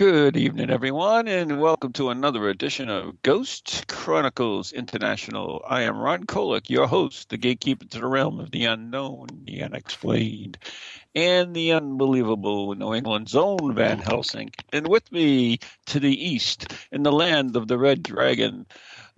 Good 0.00 0.34
evening, 0.38 0.70
everyone, 0.70 1.28
and 1.28 1.60
welcome 1.60 1.92
to 1.92 2.08
another 2.08 2.48
edition 2.48 2.88
of 2.88 3.20
Ghost 3.20 3.86
Chronicles 3.86 4.72
International. 4.72 5.62
I 5.68 5.82
am 5.82 5.98
Ron 5.98 6.24
Kolek, 6.24 6.70
your 6.70 6.86
host, 6.86 7.28
the 7.28 7.36
gatekeeper 7.36 7.84
to 7.84 7.98
the 7.98 8.06
realm 8.06 8.40
of 8.40 8.50
the 8.50 8.64
unknown, 8.64 9.26
the 9.44 9.62
unexplained, 9.62 10.56
and 11.14 11.54
the 11.54 11.72
unbelievable 11.72 12.74
New 12.74 12.94
England's 12.94 13.36
own 13.36 13.74
Van 13.74 13.98
Helsing. 13.98 14.52
And 14.72 14.88
with 14.88 15.12
me 15.12 15.58
to 15.88 16.00
the 16.00 16.28
east, 16.28 16.72
in 16.90 17.02
the 17.02 17.12
land 17.12 17.54
of 17.54 17.68
the 17.68 17.76
Red 17.76 18.02
Dragon, 18.02 18.64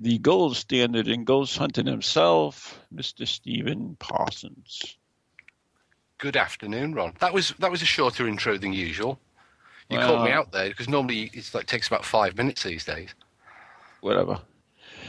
the 0.01 0.19
gold 0.19 0.57
standard 0.57 1.07
in 1.07 1.23
ghost 1.23 1.57
hunting 1.57 1.87
himself, 1.87 2.85
Mr. 2.93 3.25
Stephen 3.25 3.95
Parsons. 4.01 4.97
Good 6.19 6.37
afternoon, 6.37 6.93
Ron. 6.97 7.15
That 7.21 7.33
was 7.33 7.55
that 7.61 7.71
was 7.71 7.83
a 7.83 7.87
shorter 7.87 8.27
intro 8.27 8.59
than 8.59 8.73
usual. 8.73 9.21
You 9.93 9.99
Well- 9.99 10.17
caught 10.17 10.25
me 10.25 10.31
out 10.33 10.53
there 10.53 10.69
because 10.69 10.89
normally 10.89 11.31
it's 11.35 11.55
like 11.55 11.67
takes 11.67 11.87
about 11.87 12.05
five 12.05 12.37
minutes 12.37 12.63
these 12.63 12.85
days. 12.85 13.15
Whatever. 14.01 14.41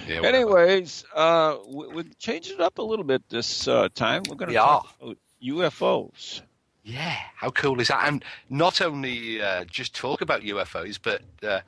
Yeah, 0.08 0.17
whatever. 0.20 0.36
Anyways, 0.36 1.06
uh, 1.16 1.58
we, 1.67 1.88
we 1.88 2.03
changed 2.20 2.52
it 2.52 2.59
up 2.59 2.78
a 2.78 2.81
little 2.81 3.06
bit 3.06 3.22
this 3.30 3.67
uh, 3.67 3.88
time. 3.95 4.23
We're 4.30 4.36
going 4.36 4.50
to 4.52 4.56
talk 4.58 4.94
about 5.02 5.17
UFOs. 5.42 6.42
Yeah, 6.84 7.16
how 7.38 7.50
cool 7.52 7.80
is 7.80 7.88
that? 7.88 8.06
And 8.08 8.25
not 8.50 8.81
only 8.81 9.42
uh, 9.42 9.64
just 9.66 9.95
talk 9.95 10.20
about 10.20 10.42
UFOs, 10.42 11.00
but 11.02 11.22
uh, 11.47 11.62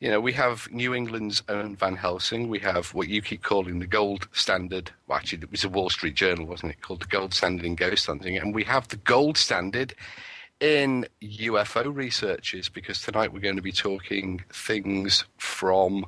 you 0.00 0.08
know 0.10 0.18
we 0.18 0.32
have 0.32 0.66
New 0.72 0.94
England's 0.94 1.42
own 1.50 1.76
Van 1.76 1.94
Helsing. 1.94 2.48
We 2.48 2.58
have 2.60 2.94
what 2.94 3.08
you 3.08 3.20
keep 3.20 3.42
calling 3.42 3.80
the 3.80 3.86
gold 3.86 4.28
standard. 4.32 4.90
Well, 5.06 5.18
actually, 5.18 5.42
it 5.42 5.50
was 5.50 5.64
a 5.64 5.68
Wall 5.68 5.90
Street 5.90 6.14
Journal, 6.14 6.46
wasn't 6.46 6.72
it? 6.72 6.80
Called 6.80 7.02
the 7.02 7.06
gold 7.06 7.34
standard 7.34 7.66
in 7.66 7.74
ghost 7.74 8.06
hunting, 8.06 8.38
and 8.38 8.54
we 8.54 8.64
have 8.64 8.88
the 8.88 8.96
gold 8.96 9.36
standard 9.36 9.94
in 10.62 11.06
UFO 11.20 11.94
researchers 11.94 12.68
because 12.68 13.02
tonight 13.02 13.32
we're 13.32 13.40
going 13.40 13.56
to 13.56 13.62
be 13.62 13.72
talking 13.72 14.44
things 14.52 15.24
from 15.36 16.06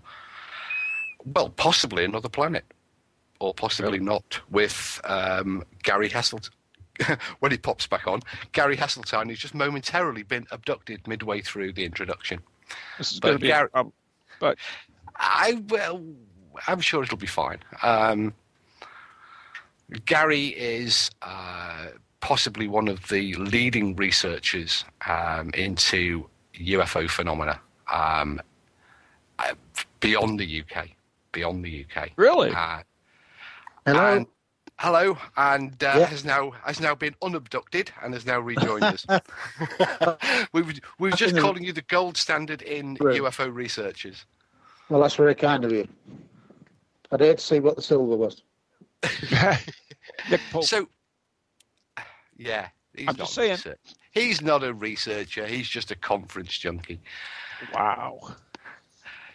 well, 1.24 1.48
possibly 1.48 2.04
another 2.04 2.28
planet, 2.28 2.64
or 3.40 3.52
possibly 3.52 3.98
not, 3.98 4.40
with 4.50 5.00
um, 5.04 5.64
Gary 5.82 6.08
Heseltine. 6.08 6.50
when 7.40 7.50
he 7.50 7.58
pops 7.58 7.88
back 7.88 8.06
on, 8.06 8.20
Gary 8.52 8.76
Heseltine, 8.76 9.28
who's 9.28 9.40
just 9.40 9.54
momentarily 9.54 10.22
been 10.22 10.46
abducted 10.52 11.08
midway 11.08 11.40
through 11.40 11.72
the 11.72 11.84
introduction. 11.84 12.38
This 12.98 13.12
is 13.12 13.18
But 13.20 13.26
going 13.28 13.38
to 13.38 13.42
be. 13.42 13.48
Gar- 13.48 13.70
um, 13.74 13.92
but 14.38 14.58
I 15.16 15.60
well, 15.68 16.00
I'm 16.68 16.80
sure 16.80 17.02
it'll 17.02 17.18
be 17.18 17.26
fine. 17.26 17.58
Um, 17.82 18.34
Gary 20.04 20.48
is 20.48 21.10
uh, 21.22 21.86
possibly 22.24 22.66
one 22.66 22.88
of 22.88 23.06
the 23.08 23.34
leading 23.34 23.94
researchers 23.96 24.82
um, 25.06 25.50
into 25.50 26.26
UFO 26.58 27.08
phenomena 27.08 27.60
um, 27.92 28.40
uh, 29.38 29.52
beyond 30.00 30.40
the 30.40 30.62
UK. 30.62 30.88
Beyond 31.32 31.62
the 31.62 31.84
UK, 31.84 32.12
really, 32.16 32.50
Uh, 32.50 32.80
Hello. 33.84 34.16
And, 34.16 34.26
hello, 34.78 35.18
and 35.36 35.72
uh, 35.84 35.96
Yeah. 35.98 36.06
has 36.06 36.24
now 36.24 36.52
has 36.64 36.80
now 36.80 36.94
been 36.94 37.14
unabducted 37.20 37.90
and 38.02 38.14
has 38.14 38.24
now 38.24 38.40
rejoined 38.40 38.84
us. 38.84 39.04
we 40.54 40.62
were, 40.62 40.72
we 40.98 41.10
were 41.10 41.16
just 41.16 41.36
calling 41.36 41.62
you 41.62 41.74
the 41.74 41.82
gold 41.82 42.16
standard 42.16 42.62
in 42.62 42.96
Right. 43.00 43.20
UFO 43.20 43.52
researchers. 43.52 44.24
Well, 44.88 45.02
that's 45.02 45.16
very 45.16 45.34
kind 45.34 45.62
of 45.62 45.72
you. 45.72 45.86
I'd 47.12 47.20
hate 47.20 47.36
to 47.36 47.44
see 47.44 47.60
what 47.60 47.76
the 47.76 47.82
silver 47.82 48.16
was. 48.16 48.42
So, 50.62 50.88
yeah, 52.36 52.68
he's 52.94 53.08
I'm 53.08 53.16
not 53.16 53.18
just 53.18 53.32
a 53.32 53.34
saying. 53.34 53.50
research- 53.52 53.78
He's 54.12 54.40
not 54.40 54.62
a 54.62 54.72
researcher. 54.72 55.44
He's 55.46 55.68
just 55.68 55.90
a 55.90 55.96
conference 55.96 56.56
junkie. 56.56 57.00
wow. 57.74 58.20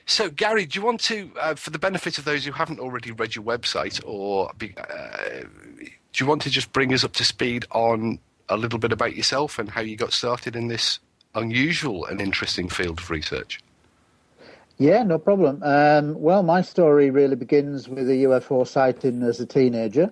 So, 0.06 0.30
Gary, 0.30 0.66
do 0.66 0.80
you 0.80 0.86
want 0.86 1.02
to, 1.02 1.30
uh, 1.40 1.56
for 1.56 1.70
the 1.70 1.78
benefit 1.78 2.18
of 2.18 2.26
those 2.26 2.46
who 2.46 2.52
haven't 2.54 2.80
already 2.80 3.12
read 3.12 3.36
your 3.36 3.44
website, 3.46 4.02
or 4.06 4.52
be, 4.58 4.74
uh, 4.78 5.42
do 5.82 5.90
you 6.24 6.26
want 6.26 6.42
to 6.44 6.50
just 6.50 6.72
bring 6.74 6.94
us 6.94 7.04
up 7.04 7.14
to 7.14 7.26
speed 7.26 7.66
on 7.72 8.20
a 8.48 8.58
little 8.58 8.80
bit 8.80 8.92
about 8.92 9.16
yourself 9.16 9.60
and 9.60 9.70
how 9.70 9.82
you 9.82 9.96
got 9.98 10.14
started 10.14 10.56
in 10.56 10.68
this 10.70 10.98
unusual 11.36 12.06
and 12.06 12.20
interesting 12.22 12.70
field 12.70 13.00
of 13.00 13.10
research? 13.12 13.60
Yeah, 14.80 15.04
no 15.04 15.20
problem. 15.20 15.62
Um, 15.62 16.20
well, 16.20 16.42
my 16.42 16.62
story 16.62 17.12
really 17.12 17.36
begins 17.36 17.88
with 17.90 18.10
a 18.10 18.24
UFO 18.24 18.66
sighting 18.66 19.22
as 19.24 19.40
a 19.42 19.46
teenager 19.46 20.12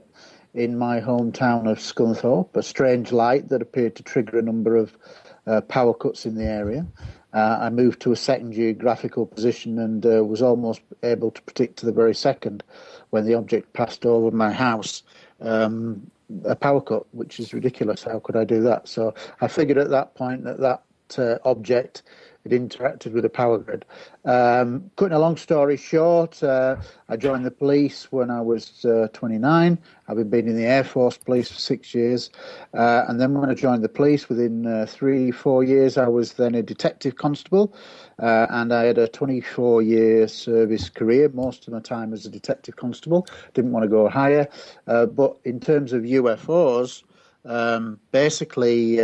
in 0.58 0.76
my 0.76 1.00
hometown 1.00 1.70
of 1.70 1.78
Scunthorpe, 1.78 2.56
a 2.56 2.64
strange 2.64 3.12
light 3.12 3.48
that 3.50 3.62
appeared 3.62 3.96
to 3.96 4.04
trigger 4.04 4.40
a 4.40 4.42
number 4.42 4.76
of 4.76 4.98
uh, 5.46 5.62
power 5.62 5.94
cuts 5.94 6.26
in 6.26 6.34
the 6.34 6.46
area. 6.46 6.86
Uh, 7.32 7.60
I 7.62 7.70
moved 7.70 8.02
to 8.02 8.12
a 8.12 8.16
second 8.16 8.54
geographical 8.54 9.28
position 9.28 9.78
and 9.78 10.04
uh, 10.04 10.26
was 10.26 10.42
almost 10.42 10.82
able 11.04 11.30
to 11.30 11.42
predict 11.44 11.78
to 11.80 11.86
the 11.86 11.92
very 11.92 12.16
second 12.16 12.64
when 13.12 13.26
the 13.26 13.36
object 13.36 13.72
passed 13.74 14.04
over 14.04 14.32
my 14.32 14.52
house 14.52 15.04
um, 15.42 16.10
a 16.44 16.56
power 16.56 16.82
cut, 16.82 17.06
which 17.14 17.40
is 17.40 17.54
ridiculous. 17.54 18.04
How 18.04 18.18
could 18.18 18.36
I 18.36 18.44
do 18.44 18.62
that? 18.64 18.88
So 18.88 19.14
I 19.40 19.48
figured 19.48 19.78
at 19.78 19.92
that 19.92 20.16
point 20.16 20.44
that 20.44 20.60
that 20.60 20.82
uh, 21.20 21.38
object 21.48 22.02
had 22.48 22.70
interacted 22.70 23.12
with 23.14 23.24
the 23.24 23.30
power 23.30 23.58
grid. 23.58 23.86
Um, 24.26 24.90
cutting 24.96 25.16
a 25.16 25.20
long 25.20 25.38
story 25.38 25.78
short, 25.78 26.42
uh, 26.42 26.78
I 27.10 27.18
joined 27.18 27.46
the 27.46 27.52
police 27.52 28.12
when 28.12 28.30
I 28.30 28.42
was 28.42 28.86
uh, 28.86 29.08
29. 29.14 29.78
I've 30.08 30.30
been 30.30 30.48
in 30.48 30.56
the 30.56 30.66
Air 30.66 30.84
Force 30.84 31.18
Police 31.18 31.52
for 31.52 31.60
six 31.60 31.94
years. 31.94 32.30
Uh, 32.74 33.04
and 33.08 33.20
then 33.20 33.34
when 33.34 33.50
I 33.50 33.54
joined 33.54 33.84
the 33.84 33.90
police, 33.90 34.30
within 34.30 34.66
uh, 34.66 34.86
three, 34.88 35.32
four 35.32 35.64
years, 35.64 35.98
I 35.98 36.08
was 36.08 36.34
then 36.34 36.56
a 36.56 36.64
detective 36.64 37.18
constable. 37.18 37.74
Uh, 38.20 38.48
and 38.50 38.74
I 38.74 38.86
had 38.86 38.98
a 38.98 39.08
24 39.08 39.82
year 39.82 40.28
service 40.28 40.90
career, 40.90 41.30
most 41.30 41.68
of 41.68 41.74
my 41.74 41.82
time 41.82 42.14
as 42.14 42.26
a 42.26 42.30
detective 42.30 42.78
constable. 42.78 43.28
Didn't 43.54 43.72
want 43.72 43.84
to 43.84 43.90
go 43.90 44.08
higher. 44.08 44.48
Uh, 44.88 45.06
but 45.06 45.38
in 45.44 45.60
terms 45.60 45.94
of 45.94 46.04
UFOs, 46.04 47.04
um, 47.46 48.00
basically, 48.12 49.00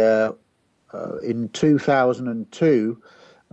in 1.23 1.49
2002, 1.53 3.01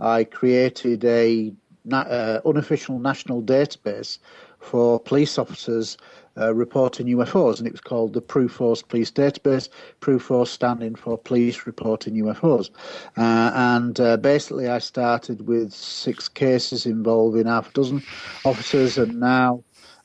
I 0.01 0.23
created 0.23 1.05
a 1.05 1.53
na- 1.85 2.01
uh, 2.01 2.41
unofficial 2.45 2.99
national 2.99 3.41
database 3.43 4.17
for 4.59 4.99
police 4.99 5.37
officers 5.37 5.97
uh, 6.37 6.53
reporting 6.53 7.07
UFOs, 7.07 7.57
and 7.57 7.67
it 7.67 7.73
was 7.73 7.81
called 7.81 8.13
the 8.13 8.21
PRUFOS 8.21 8.87
Police 8.87 9.11
Database. 9.11 9.69
PRUFOS 9.99 10.47
standing 10.47 10.95
for 10.95 11.17
Police 11.17 11.65
Reporting 11.65 12.15
UFOs, 12.15 12.69
uh, 13.17 13.51
and 13.53 13.99
uh, 13.99 14.17
basically 14.17 14.69
I 14.69 14.79
started 14.79 15.47
with 15.47 15.73
six 15.73 16.29
cases 16.29 16.85
involving 16.85 17.47
half 17.47 17.69
a 17.69 17.73
dozen 17.73 18.01
officers, 18.45 18.97
and 18.97 19.19
now, 19.19 19.63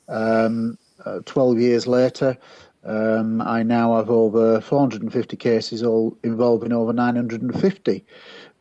um, 0.08 0.78
uh, 1.04 1.20
12 1.24 1.58
years 1.58 1.86
later. 1.86 2.36
Um, 2.84 3.42
I 3.42 3.64
now 3.64 3.96
have 3.96 4.10
over 4.10 4.60
450 4.60 5.36
cases, 5.36 5.82
all 5.82 6.16
involving 6.22 6.72
over 6.72 6.92
950 6.92 8.04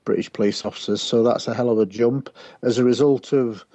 British 0.06 0.32
police 0.32 0.64
officers. 0.66 1.02
So 1.02 1.24
that's 1.24 1.48
a 1.48 1.54
hell 1.54 1.70
of 1.70 1.80
a 1.80 1.86
jump. 1.86 2.30
As 2.62 2.78
a 2.78 2.84
result 2.84 3.34
of 3.34 3.66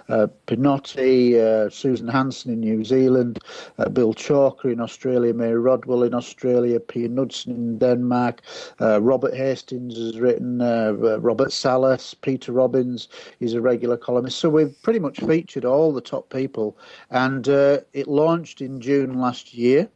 uh, 0.10 0.28
Pinotti, 0.48 1.36
uh, 1.36 1.70
Susan 1.70 2.08
Hansen 2.08 2.52
in 2.52 2.60
New 2.60 2.84
Zealand, 2.84 3.40
uh, 3.78 3.90
Bill 3.90 4.14
Chalker 4.14 4.72
in 4.72 4.80
Australia, 4.80 5.34
Mary 5.34 5.60
Rodwell 5.60 6.04
in 6.04 6.14
Australia, 6.14 6.80
Pia 6.80 7.10
Knudsen 7.10 7.52
in 7.56 7.78
Denmark, 7.78 8.42
uh, 8.82 9.02
Robert 9.02 9.34
Hastings 9.34 9.98
has 9.98 10.20
written, 10.20 10.62
uh, 10.62 10.94
uh, 11.02 11.20
Robert 11.20 11.52
Salas, 11.52 12.14
Peter 12.14 12.52
Robbins 12.52 13.08
is 13.40 13.54
a 13.54 13.62
regular 13.62 13.98
columnist. 13.98 14.40
So 14.40 14.50
we've 14.50 14.82
pretty 14.82 15.00
much 15.00 15.20
featured 15.20 15.66
all 15.66 15.92
the 15.92 16.02
top 16.02 16.30
people. 16.30 16.78
And 17.10 17.48
it 17.48 18.08
launched 18.08 18.62
in 18.62 18.80
June 18.80 19.20
last 19.20 19.54
year 19.54 19.90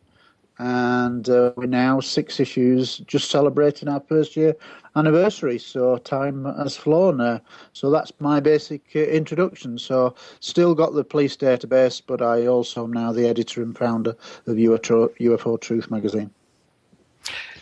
and 0.59 1.29
uh, 1.29 1.51
we're 1.55 1.65
now 1.65 1.99
six 1.99 2.39
issues 2.39 2.97
just 2.99 3.29
celebrating 3.31 3.89
our 3.89 3.99
first 4.01 4.35
year 4.35 4.55
anniversary. 4.95 5.57
So 5.57 5.97
time 5.97 6.45
has 6.45 6.75
flown. 6.75 7.19
Uh, 7.19 7.39
so 7.73 7.89
that's 7.89 8.11
my 8.19 8.39
basic 8.39 8.81
uh, 8.95 8.99
introduction. 8.99 9.77
So 9.77 10.15
still 10.39 10.75
got 10.75 10.93
the 10.93 11.03
police 11.03 11.35
database, 11.35 12.01
but 12.05 12.21
I 12.21 12.47
also 12.47 12.83
am 12.83 12.93
now 12.93 13.11
the 13.11 13.27
editor 13.27 13.61
and 13.61 13.77
founder 13.77 14.11
of 14.45 14.55
UFO, 14.55 15.09
UFO 15.19 15.59
Truth 15.59 15.89
magazine. 15.89 16.29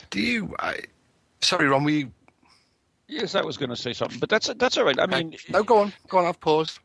Do 0.10 0.22
you? 0.22 0.54
I, 0.60 0.80
sorry, 1.42 1.68
Ron. 1.68 1.84
We. 1.84 2.12
Yes, 3.08 3.36
I 3.36 3.42
was 3.42 3.58
going 3.58 3.70
to 3.70 3.76
say 3.76 3.94
something, 3.94 4.20
but 4.20 4.30
that's 4.30 4.50
that's 4.56 4.78
all 4.78 4.86
right. 4.86 5.00
I 5.00 5.06
mean, 5.06 5.36
no, 5.50 5.64
go 5.64 5.80
on, 5.80 5.94
go 6.08 6.20
on. 6.20 6.26
I've 6.26 6.40
paused. 6.40 6.80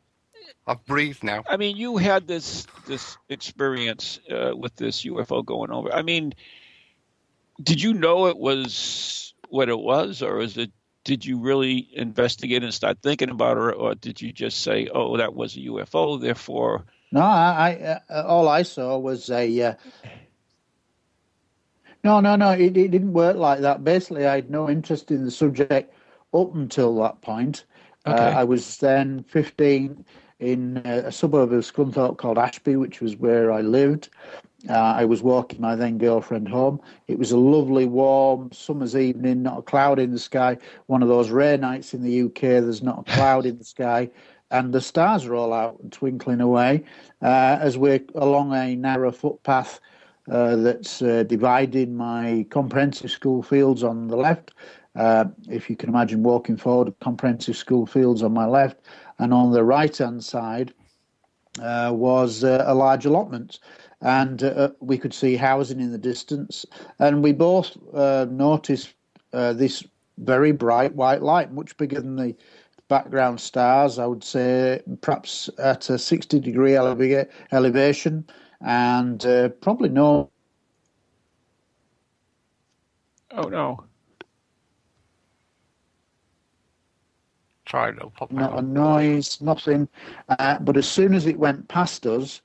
I've 0.67 0.85
breathed 0.85 1.23
now. 1.23 1.45
I 1.49 1.57
mean, 1.57 1.77
you 1.77 1.97
had 1.97 2.27
this 2.27 2.67
this 2.87 3.17
experience 3.29 4.19
uh, 4.31 4.57
with 4.57 4.75
this 4.77 5.05
UFO 5.05 5.45
going 5.45 5.71
over. 5.71 5.93
I 5.93 6.03
mean, 6.03 6.35
did 7.63 7.81
you 7.81 7.95
know 7.95 8.27
it 8.27 8.37
was 8.37 9.35
what 9.49 9.69
it 9.69 9.79
was, 9.79 10.23
or 10.23 10.41
is 10.41 10.57
it? 10.57 10.73
Did 11.05 11.25
you 11.25 11.39
really 11.39 11.89
investigate 11.93 12.65
and 12.65 12.75
start 12.75 12.99
thinking 13.01 13.31
about 13.31 13.59
it, 13.59 13.77
or 13.77 13.95
did 13.95 14.21
you 14.21 14.33
just 14.33 14.63
say, 14.63 14.89
"Oh, 14.93 15.17
that 15.19 15.35
was 15.35 15.57
a 15.57 15.61
UFO"? 15.61 16.21
Therefore, 16.21 16.85
no. 17.13 17.21
I, 17.21 18.01
I 18.11 18.13
uh, 18.13 18.25
all 18.27 18.49
I 18.49 18.63
saw 18.63 18.99
was 18.99 19.31
a. 19.31 19.63
Uh, 19.63 19.75
no, 22.03 22.19
no, 22.19 22.35
no. 22.35 22.51
It, 22.51 22.77
it 22.77 22.91
didn't 22.91 23.13
work 23.13 23.37
like 23.37 23.61
that. 23.61 23.85
Basically, 23.85 24.27
I 24.27 24.35
had 24.37 24.51
no 24.51 24.69
interest 24.69 25.13
in 25.13 25.25
the 25.25 25.31
subject 25.31 25.95
up 26.35 26.55
until 26.57 26.97
that 27.03 27.21
point. 27.21 27.65
Uh, 28.05 28.11
okay. 28.11 28.25
Uh, 28.25 28.41
I 28.41 28.45
was 28.45 28.79
then 28.79 29.25
fifteen 29.29 30.05
in 30.39 30.79
a 30.79 31.11
suburb 31.11 31.53
of 31.53 31.65
Scunthorpe 31.65 32.19
called 32.19 32.39
Ashby, 32.39 32.77
which 32.77 33.01
was 33.01 33.17
where 33.17 33.51
I 33.51 33.63
lived. 33.63 34.11
Uh, 34.69 34.73
I 34.73 35.05
was 35.05 35.23
walking 35.23 35.61
my 35.61 35.77
then 35.77 35.99
girlfriend 35.99 36.49
home. 36.49 36.81
It 37.07 37.19
was 37.19 37.31
a 37.31 37.39
lovely, 37.39 37.87
warm 37.87 38.51
summer's 38.53 38.97
evening, 38.97 39.43
not 39.43 39.59
a 39.59 39.63
cloud 39.63 39.99
in 39.99 40.11
the 40.11 40.19
sky. 40.19 40.59
One 40.87 41.03
of 41.03 41.09
those 41.09 41.31
rare 41.31 41.57
nights 41.57 41.95
in 41.95 42.03
the 42.03 42.23
UK, 42.23 42.41
there's 42.41 42.83
not 42.83 43.01
a 43.01 43.13
cloud 43.13 43.47
in 43.47 43.59
the 43.59 43.65
sky, 43.65 44.11
and 44.51 44.73
the 44.73 44.81
stars 44.81 45.25
are 45.25 45.35
all 45.35 45.53
out 45.53 45.79
and 45.81 45.93
twinkling 45.93 46.41
away 46.41 46.85
uh, 47.23 47.59
as 47.61 47.79
we're 47.79 48.01
along 48.15 48.55
a 48.55 48.75
narrow 48.77 49.13
footpath. 49.13 49.81
Uh, 50.29 50.57
that's 50.57 51.03
uh, 51.03 51.23
dividing 51.23 51.97
my 51.97 52.45
comprehensive 52.51 53.13
school 53.13 53.45
fields 53.45 53.85
on 53.85 54.09
the 54.09 54.17
left. 54.17 54.53
Uh, 54.97 55.27
if 55.49 55.71
you 55.71 55.77
can 55.77 55.89
imagine 55.89 56.23
walking 56.23 56.57
forward, 56.57 56.93
comprehensive 57.01 57.57
school 57.57 57.87
fields 57.87 58.23
on 58.23 58.33
my 58.33 58.47
left, 58.47 58.81
and 59.19 59.33
on 59.33 59.53
the 59.53 59.65
right 59.65 59.97
hand 59.97 60.25
side 60.25 60.73
uh, 61.61 61.91
was 61.95 62.45
uh, 62.45 62.65
a 62.67 62.75
large 62.75 63.07
allotment. 63.07 63.59
And 64.03 64.43
uh, 64.43 64.71
we 64.81 64.99
could 64.99 65.15
see 65.15 65.37
housing 65.37 65.81
in 65.81 65.91
the 65.91 65.99
distance, 65.99 66.67
and 66.99 67.23
we 67.23 67.33
both 67.33 67.77
uh, 67.95 68.27
noticed 68.31 68.95
uh, 69.33 69.55
this 69.55 69.85
very 70.19 70.53
bright 70.53 70.95
white 70.95 71.23
light, 71.23 71.53
much 71.53 71.77
bigger 71.77 72.01
than 72.01 72.17
the 72.17 72.35
background 72.89 73.41
stars. 73.41 73.99
I 73.99 74.07
would 74.07 74.23
say 74.23 74.83
perhaps 75.01 75.49
at 75.59 75.89
a 75.91 75.99
60 75.99 76.41
degree 76.41 76.73
eleva- 76.73 77.29
elevation, 77.53 78.27
and 78.61 79.25
uh, 79.25 79.49
probably 79.49 79.89
no. 79.89 80.31
Oh 83.33 83.49
no! 83.49 83.85
Try 87.67 87.89
it'll 87.89 88.11
pop 88.11 88.31
Not 88.31 88.57
a 88.57 88.63
noise, 88.63 89.41
nothing. 89.41 89.89
Uh, 90.29 90.59
but 90.61 90.77
as 90.77 90.89
soon 90.89 91.15
as 91.15 91.27
it 91.27 91.39
went 91.39 91.67
past 91.69 92.07
us, 92.07 92.41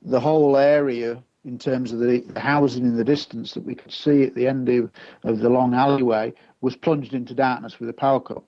the 0.00 0.18
whole 0.18 0.56
area, 0.56 1.22
in 1.44 1.58
terms 1.58 1.92
of 1.92 1.98
the, 1.98 2.20
the 2.20 2.40
housing 2.40 2.84
in 2.84 2.96
the 2.96 3.04
distance 3.04 3.52
that 3.52 3.64
we 3.64 3.74
could 3.74 3.92
see 3.92 4.22
at 4.24 4.34
the 4.34 4.48
end 4.48 4.68
of, 4.70 4.90
of 5.24 5.38
the 5.40 5.50
long 5.50 5.74
alleyway, 5.74 6.32
was 6.62 6.74
plunged 6.74 7.12
into 7.12 7.34
darkness 7.34 7.78
with 7.78 7.88
a 7.90 7.92
power 7.92 8.18
cut. 8.18 8.42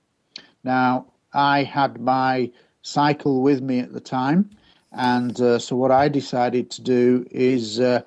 Now, 0.64 1.06
I 1.34 1.62
had 1.62 2.00
my 2.00 2.50
cycle 2.82 3.42
with 3.42 3.60
me 3.60 3.80
at 3.80 3.92
the 3.92 4.00
time, 4.00 4.50
and 4.92 5.38
uh, 5.40 5.58
so 5.58 5.76
what 5.76 5.90
I 5.90 6.08
decided 6.08 6.70
to 6.70 6.82
do 6.82 7.26
is 7.30 7.80
uh, 7.80 8.00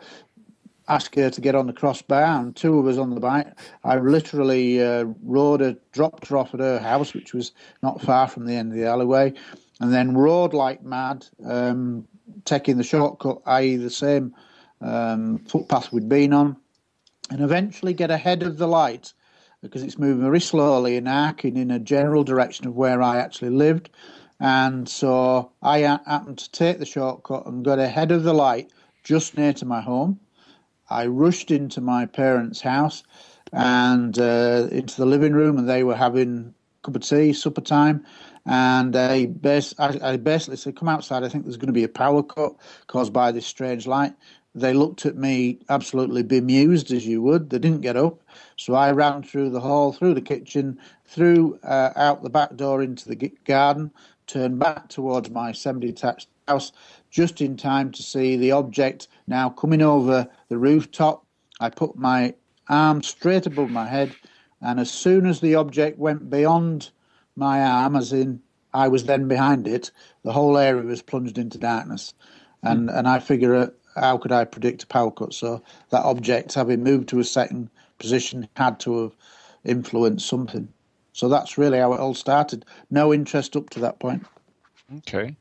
ask 0.87 1.15
her 1.15 1.29
to 1.29 1.41
get 1.41 1.55
on 1.55 1.67
the 1.67 1.73
crossbar, 1.73 2.39
and 2.39 2.55
two 2.55 2.79
of 2.79 2.87
us 2.87 2.97
on 2.97 3.13
the 3.13 3.19
bike. 3.19 3.47
I 3.83 3.97
literally 3.97 4.81
uh, 4.83 5.05
rode 5.23 5.61
her, 5.61 5.75
dropped 5.91 6.27
her 6.27 6.37
off 6.37 6.53
at 6.53 6.59
her 6.59 6.79
house, 6.79 7.13
which 7.13 7.33
was 7.33 7.51
not 7.83 8.01
far 8.01 8.27
from 8.27 8.45
the 8.45 8.53
end 8.53 8.71
of 8.71 8.77
the 8.77 8.85
alleyway, 8.85 9.33
and 9.79 9.93
then 9.93 10.15
rode 10.15 10.53
like 10.53 10.83
mad, 10.83 11.25
um, 11.45 12.07
taking 12.45 12.77
the 12.77 12.83
shortcut, 12.83 13.41
i.e., 13.45 13.75
the 13.75 13.89
same 13.89 14.33
um, 14.81 15.39
footpath 15.39 15.91
we'd 15.91 16.09
been 16.09 16.33
on, 16.33 16.55
and 17.29 17.41
eventually 17.41 17.93
get 17.93 18.11
ahead 18.11 18.43
of 18.43 18.57
the 18.57 18.67
light 18.67 19.13
because 19.61 19.83
it's 19.83 19.97
moving 19.97 20.23
very 20.23 20.39
slowly 20.39 20.97
and 20.97 21.07
arcing 21.07 21.57
in 21.57 21.71
a 21.71 21.79
general 21.79 22.23
direction 22.23 22.67
of 22.67 22.75
where 22.75 23.01
I 23.01 23.17
actually 23.17 23.49
lived. 23.49 23.89
And 24.39 24.87
so 24.87 25.51
I 25.61 25.79
happened 25.79 26.37
to 26.37 26.51
take 26.51 26.77
the 26.77 26.85
shortcut 26.85 27.47
and 27.47 27.65
got 27.65 27.79
ahead 27.79 28.11
of 28.11 28.23
the 28.23 28.33
light 28.33 28.71
just 29.03 29.35
near 29.37 29.53
to 29.53 29.65
my 29.65 29.81
home. 29.81 30.19
I 30.89 31.07
rushed 31.07 31.51
into 31.51 31.81
my 31.81 32.05
parents' 32.05 32.61
house 32.61 33.03
and 33.51 34.17
uh, 34.17 34.67
into 34.71 34.97
the 34.97 35.05
living 35.05 35.33
room, 35.33 35.57
and 35.57 35.67
they 35.67 35.83
were 35.83 35.95
having 35.95 36.53
a 36.81 36.85
cup 36.85 36.95
of 36.95 37.01
tea, 37.01 37.33
supper 37.33 37.61
time. 37.61 38.05
And 38.45 38.95
I, 38.95 39.25
bas- 39.25 39.75
I, 39.77 39.99
I 40.01 40.17
basically 40.17 40.57
said, 40.57 40.77
Come 40.77 40.89
outside, 40.89 41.23
I 41.23 41.29
think 41.29 41.43
there's 41.43 41.57
going 41.57 41.67
to 41.67 41.73
be 41.73 41.83
a 41.83 41.89
power 41.89 42.23
cut 42.23 42.53
caused 42.87 43.11
by 43.13 43.31
this 43.31 43.45
strange 43.45 43.87
light. 43.87 44.13
They 44.55 44.73
looked 44.73 45.05
at 45.05 45.15
me 45.15 45.59
absolutely 45.69 46.23
bemused, 46.23 46.91
as 46.91 47.05
you 47.05 47.21
would. 47.21 47.49
They 47.49 47.59
didn't 47.59 47.81
get 47.81 47.95
up. 47.95 48.23
So 48.55 48.73
I 48.73 48.91
ran 48.91 49.21
through 49.21 49.51
the 49.51 49.59
hall, 49.59 49.93
through 49.93 50.15
the 50.15 50.21
kitchen, 50.21 50.79
through 51.05 51.59
uh, 51.63 51.91
out 51.95 52.23
the 52.23 52.29
back 52.29 52.55
door 52.55 52.81
into 52.81 53.07
the 53.07 53.31
garden, 53.45 53.91
turned 54.25 54.57
back 54.59 54.89
towards 54.89 55.29
my 55.29 55.51
semi 55.51 55.87
detached 55.87 56.29
house, 56.47 56.71
just 57.09 57.41
in 57.41 57.57
time 57.57 57.91
to 57.91 58.03
see 58.03 58.35
the 58.35 58.51
object 58.51 59.07
now 59.27 59.49
coming 59.49 59.81
over 59.81 60.27
the 60.49 60.57
rooftop. 60.57 61.25
I 61.59 61.69
put 61.69 61.95
my 61.95 62.33
arm 62.69 63.01
straight 63.01 63.45
above 63.45 63.69
my 63.69 63.87
head, 63.87 64.15
and 64.61 64.79
as 64.79 64.91
soon 64.91 65.25
as 65.25 65.39
the 65.39 65.55
object 65.55 65.97
went 65.97 66.29
beyond 66.29 66.91
my 67.35 67.61
arm, 67.61 67.95
as 67.95 68.13
in 68.13 68.41
I 68.73 68.87
was 68.87 69.05
then 69.05 69.27
behind 69.27 69.67
it, 69.67 69.91
the 70.23 70.33
whole 70.33 70.57
area 70.57 70.83
was 70.83 71.01
plunged 71.01 71.37
into 71.37 71.57
darkness. 71.57 72.13
And 72.63 72.89
mm. 72.89 72.97
and 72.97 73.07
I 73.07 73.19
figure, 73.19 73.55
uh, 73.55 73.67
how 73.95 74.17
could 74.17 74.31
I 74.31 74.45
predict 74.45 74.83
a 74.83 74.87
power 74.87 75.11
cut? 75.11 75.33
So 75.33 75.61
that 75.89 76.03
object, 76.03 76.53
having 76.53 76.83
moved 76.83 77.09
to 77.09 77.19
a 77.19 77.23
second 77.23 77.69
position, 77.97 78.47
had 78.55 78.79
to 78.81 79.03
have 79.03 79.15
influenced 79.63 80.27
something. 80.27 80.67
So 81.13 81.29
that's 81.29 81.57
really 81.57 81.79
how 81.79 81.93
it 81.93 81.99
all 81.99 82.13
started. 82.13 82.65
No 82.91 83.13
interest 83.13 83.55
up 83.55 83.69
to 83.71 83.79
that 83.79 83.99
point. 83.99 84.25
Okay. 84.97 85.35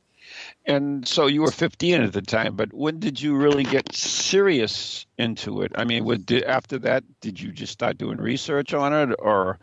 And 0.65 1.07
so 1.07 1.27
you 1.27 1.43
were 1.43 1.51
15 1.51 2.03
at 2.03 2.13
the 2.13 2.23
time, 2.23 2.57
but 2.57 2.73
when 2.73 2.99
did 2.99 3.21
you 3.21 3.37
really 3.37 3.65
get 3.65 3.95
serious 3.95 5.07
into 5.19 5.63
it? 5.63 5.73
I 5.77 5.85
mean, 5.85 6.05
what, 6.05 6.27
did, 6.27 6.43
after 6.45 6.79
that, 6.81 7.05
did 7.21 7.41
you 7.41 7.53
just 7.53 7.73
start 7.73 7.99
doing 7.99 8.19
research 8.19 8.75
on 8.75 8.93
it, 8.93 9.15
or? 9.19 9.59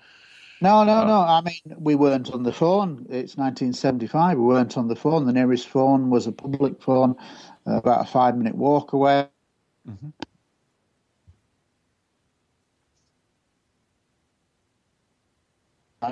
No, 0.61 0.83
no, 0.83 0.99
uh, 0.99 1.05
no. 1.05 1.19
I 1.19 1.41
mean, 1.41 1.75
we 1.77 1.95
weren't 1.95 2.31
on 2.31 2.43
the 2.43 2.53
phone. 2.53 3.05
It's 3.09 3.35
1975. 3.35 4.37
We 4.37 4.43
weren't 4.43 4.77
on 4.77 4.87
the 4.87 4.95
phone. 4.95 5.25
The 5.25 5.33
nearest 5.33 5.67
phone 5.67 6.09
was 6.09 6.25
a 6.25 6.31
public 6.31 6.81
phone, 6.81 7.15
uh, 7.67 7.75
about 7.75 8.01
a 8.01 8.09
five-minute 8.09 8.55
walk 8.55 8.93
away. 8.93 9.27
Mm-hmm. 9.89 10.09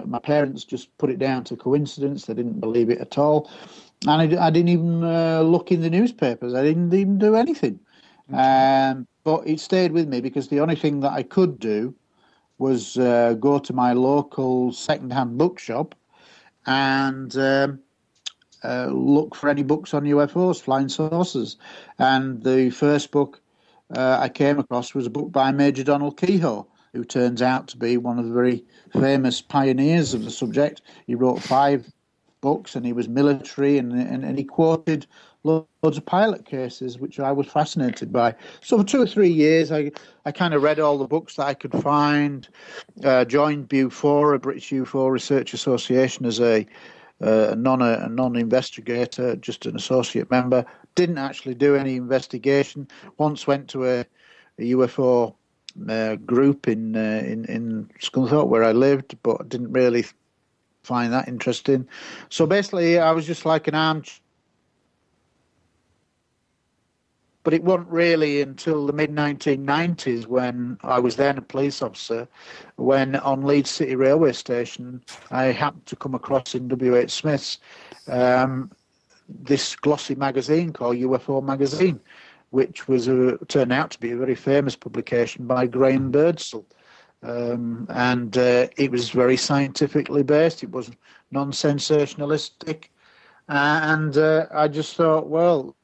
My 0.05 0.19
parents 0.19 0.63
just 0.63 0.97
put 0.97 1.09
it 1.09 1.19
down 1.19 1.43
to 1.45 1.57
coincidence. 1.57 2.25
They 2.25 2.33
didn't 2.33 2.61
believe 2.61 2.89
it 2.89 2.99
at 2.99 3.17
all 3.17 3.49
and 4.07 4.35
I, 4.35 4.47
I 4.47 4.49
didn't 4.49 4.69
even 4.69 5.03
uh, 5.03 5.41
look 5.41 5.71
in 5.71 5.81
the 5.81 5.89
newspapers. 5.89 6.53
I 6.53 6.63
didn't 6.63 6.93
even 6.93 7.17
do 7.17 7.35
anything. 7.35 7.79
Um, 8.33 9.07
but 9.23 9.47
it 9.47 9.59
stayed 9.59 9.91
with 9.91 10.07
me 10.07 10.21
because 10.21 10.47
the 10.47 10.59
only 10.59 10.75
thing 10.75 11.01
that 11.01 11.11
I 11.11 11.23
could 11.23 11.59
do 11.59 11.93
was 12.57 12.97
uh, 12.97 13.33
go 13.33 13.59
to 13.59 13.73
my 13.73 13.93
local 13.93 14.71
second-hand 14.71 15.37
bookshop 15.37 15.95
and 16.65 17.35
um, 17.37 17.79
uh, 18.63 18.87
look 18.87 19.35
for 19.35 19.49
any 19.49 19.63
books 19.63 19.93
on 19.93 20.03
UFOs, 20.03 20.61
flying 20.61 20.89
saucers. 20.89 21.57
And 21.99 22.43
the 22.43 22.69
first 22.69 23.11
book 23.11 23.41
uh, 23.95 24.17
I 24.19 24.29
came 24.29 24.59
across 24.59 24.93
was 24.93 25.07
a 25.07 25.11
book 25.11 25.31
by 25.31 25.51
Major 25.51 25.83
Donald 25.83 26.17
Keyhoe, 26.17 26.67
who 26.93 27.03
turns 27.03 27.41
out 27.41 27.67
to 27.69 27.77
be 27.77 27.97
one 27.97 28.19
of 28.19 28.25
the 28.25 28.33
very 28.33 28.63
famous 28.93 29.41
pioneers 29.41 30.13
of 30.13 30.23
the 30.23 30.31
subject. 30.31 30.81
He 31.07 31.15
wrote 31.15 31.41
five 31.41 31.91
books 32.41 32.75
and 32.75 32.85
he 32.85 32.93
was 32.93 33.07
military 33.07 33.77
and, 33.77 33.93
and, 33.93 34.25
and 34.25 34.37
he 34.37 34.43
quoted 34.43 35.05
loads 35.43 35.97
of 35.97 36.05
pilot 36.05 36.45
cases, 36.45 36.99
which 36.99 37.19
I 37.19 37.31
was 37.31 37.47
fascinated 37.47 38.11
by. 38.11 38.35
So 38.61 38.77
for 38.77 38.83
two 38.83 39.01
or 39.01 39.07
three 39.07 39.29
years, 39.29 39.71
I, 39.71 39.91
I 40.25 40.31
kind 40.31 40.53
of 40.53 40.61
read 40.61 40.79
all 40.79 40.97
the 40.97 41.07
books 41.07 41.35
that 41.35 41.47
I 41.47 41.53
could 41.53 41.71
find, 41.81 42.47
uh, 43.03 43.25
joined 43.25 43.69
BUFORA 43.69 44.39
British 44.39 44.69
UFO 44.69 45.09
Research 45.09 45.53
Association, 45.53 46.25
as 46.25 46.39
a, 46.39 46.65
uh, 47.21 47.55
non 47.57 47.81
a 47.81 48.07
non 48.09 48.35
investigator, 48.35 49.35
just 49.35 49.65
an 49.65 49.75
associate 49.75 50.29
member. 50.29 50.65
Didn't 50.95 51.17
actually 51.17 51.55
do 51.55 51.75
any 51.75 51.95
investigation. 51.95 52.87
Once 53.17 53.47
went 53.47 53.67
to 53.69 53.85
a, 53.85 53.99
a 54.59 54.71
UFO 54.73 55.35
uh, 55.87 56.15
group 56.15 56.67
in 56.67 56.95
uh, 56.95 57.23
in 57.25 57.45
in 57.45 57.89
Scunthorpe 57.99 58.47
where 58.47 58.63
I 58.63 58.71
lived, 58.71 59.17
but 59.23 59.49
didn't 59.49 59.71
really 59.71 60.05
find 60.83 61.13
that 61.13 61.27
interesting. 61.27 61.87
So 62.29 62.45
basically, 62.45 62.99
I 62.99 63.11
was 63.11 63.25
just 63.25 63.45
like 63.45 63.67
an 63.67 63.75
arm 63.75 64.03
But 67.43 67.53
it 67.55 67.63
wasn't 67.63 67.89
really 67.89 68.41
until 68.41 68.85
the 68.85 68.93
mid 68.93 69.11
1990s 69.11 70.27
when 70.27 70.77
I 70.83 70.99
was 70.99 71.15
then 71.15 71.37
a 71.37 71.41
police 71.41 71.81
officer, 71.81 72.27
when 72.75 73.15
on 73.15 73.43
Leeds 73.43 73.71
City 73.71 73.95
Railway 73.95 74.33
Station, 74.33 75.03
I 75.31 75.45
happened 75.45 75.87
to 75.87 75.95
come 75.95 76.13
across 76.13 76.53
in 76.53 76.67
W.H. 76.67 77.09
Smith's 77.09 77.57
um, 78.07 78.71
this 79.27 79.75
glossy 79.75 80.13
magazine 80.13 80.71
called 80.71 80.97
UFO 80.97 81.43
Magazine, 81.43 81.99
which 82.51 82.87
was 82.87 83.07
a, 83.07 83.37
turned 83.47 83.73
out 83.73 83.89
to 83.91 83.99
be 83.99 84.11
a 84.11 84.17
very 84.17 84.35
famous 84.35 84.75
publication 84.75 85.47
by 85.47 85.65
Graham 85.65 86.11
Birdsall. 86.11 86.65
Um, 87.23 87.85
and 87.89 88.35
uh, 88.37 88.67
it 88.77 88.89
was 88.89 89.11
very 89.11 89.37
scientifically 89.37 90.23
based. 90.23 90.63
It 90.63 90.71
was 90.71 90.89
non-sensationalistic, 91.31 92.85
and 93.47 94.17
uh, 94.17 94.47
I 94.51 94.67
just 94.67 94.95
thought, 94.95 95.27
well, 95.29 95.75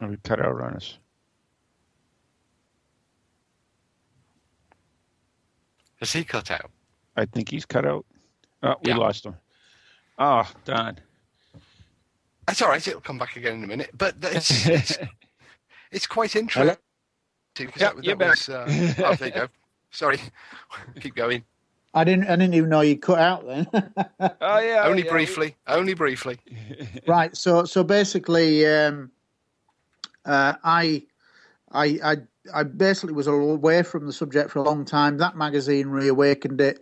we 0.00 0.16
cut 0.18 0.40
out 0.40 0.60
on 0.60 0.74
us. 0.74 0.98
Has 6.00 6.12
he 6.12 6.22
cut 6.22 6.50
out? 6.50 6.70
I 7.16 7.24
think 7.24 7.50
he's 7.50 7.66
cut 7.66 7.84
out. 7.84 8.04
Oh, 8.62 8.74
we 8.82 8.90
Yeah. 8.90 8.98
lost 8.98 9.26
him. 9.26 9.36
Oh, 10.18 10.48
darn. 10.64 11.00
That's 12.48 12.62
all 12.62 12.70
right. 12.70 12.88
It'll 12.88 13.02
come 13.02 13.18
back 13.18 13.36
again 13.36 13.56
in 13.58 13.64
a 13.64 13.66
minute. 13.66 13.90
But 13.92 14.14
it's 14.22 14.66
it's, 14.66 14.96
it's 15.92 16.06
quite 16.06 16.34
interesting. 16.34 16.76
because 17.54 17.80
Yep, 17.80 17.96
that- 17.96 18.04
you're 18.04 18.16
that 18.16 18.28
was, 18.30 18.48
uh, 18.48 18.94
oh, 19.04 19.14
there 19.16 19.28
you 19.28 19.34
go. 19.34 19.48
Sorry. 19.90 20.18
Keep 21.00 21.14
going. 21.14 21.44
I 21.92 22.04
didn't, 22.04 22.24
I 22.26 22.36
didn't 22.36 22.54
even 22.54 22.70
know 22.70 22.80
you 22.80 22.96
cut 22.98 23.18
out 23.18 23.46
then. 23.46 23.66
Oh 24.40 24.58
yeah. 24.60 24.84
Only 24.86 25.04
yeah, 25.04 25.10
briefly. 25.10 25.56
Only 25.66 25.92
briefly. 25.92 26.38
right. 27.06 27.36
So, 27.36 27.64
so 27.64 27.84
basically, 27.84 28.66
um, 28.66 29.10
uh, 30.24 30.54
I, 30.64 31.02
I, 31.72 31.86
I, 32.02 32.16
I 32.54 32.62
basically 32.62 33.12
was 33.14 33.26
away 33.26 33.82
from 33.82 34.06
the 34.06 34.12
subject 34.12 34.50
for 34.50 34.60
a 34.60 34.62
long 34.62 34.84
time. 34.86 35.18
That 35.18 35.36
magazine 35.36 35.88
reawakened 35.88 36.60
it, 36.62 36.80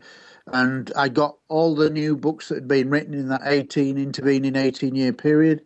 and 0.49 0.93
I 0.97 1.09
got 1.09 1.37
all 1.49 1.75
the 1.75 1.91
new 1.91 2.17
books 2.17 2.49
that 2.49 2.57
had 2.57 2.69
been 2.69 2.91
written 2.91 3.15
in 3.15 3.29
that 3.29 3.43
eighteen 3.45 3.99
intervening 3.99 4.57
eighteen 4.57 4.95
year 4.95 5.13
period, 5.13 5.63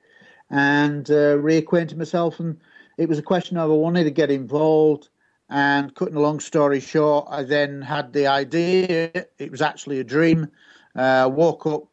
and 0.51 1.11
uh, 1.11 1.37
reacquainted 1.37 1.97
myself. 1.97 2.41
And 2.41 2.59
it 2.99 3.09
was 3.09 3.19
a 3.19 3.23
question 3.23 3.57
of 3.57 3.71
I 3.71 3.75
wanted 3.75 4.05
to 4.05 4.11
get 4.11 4.31
involved. 4.31 5.09
And 5.53 5.93
cutting 5.97 6.15
a 6.15 6.21
long 6.21 6.39
story 6.39 6.79
short, 6.79 7.27
I 7.29 7.43
then 7.43 7.83
had 7.83 8.13
the 8.13 8.29
idea. 8.29 9.11
It 9.39 9.51
was 9.51 9.61
actually 9.61 9.99
a 9.99 10.05
dream. 10.05 10.49
Uh, 10.95 11.29
woke 11.33 11.67
up, 11.67 11.89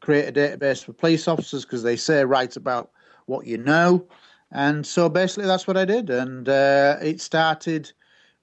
create 0.00 0.28
a 0.28 0.32
database 0.32 0.82
for 0.82 0.94
police 0.94 1.28
officers 1.28 1.66
because 1.66 1.82
they 1.82 1.96
say 1.96 2.24
write 2.24 2.56
about 2.56 2.90
what 3.26 3.46
you 3.46 3.58
know. 3.58 4.06
And 4.50 4.86
so 4.86 5.10
basically, 5.10 5.46
that's 5.46 5.66
what 5.66 5.76
I 5.76 5.84
did. 5.84 6.08
And 6.08 6.48
uh, 6.48 6.96
it 7.02 7.20
started 7.20 7.92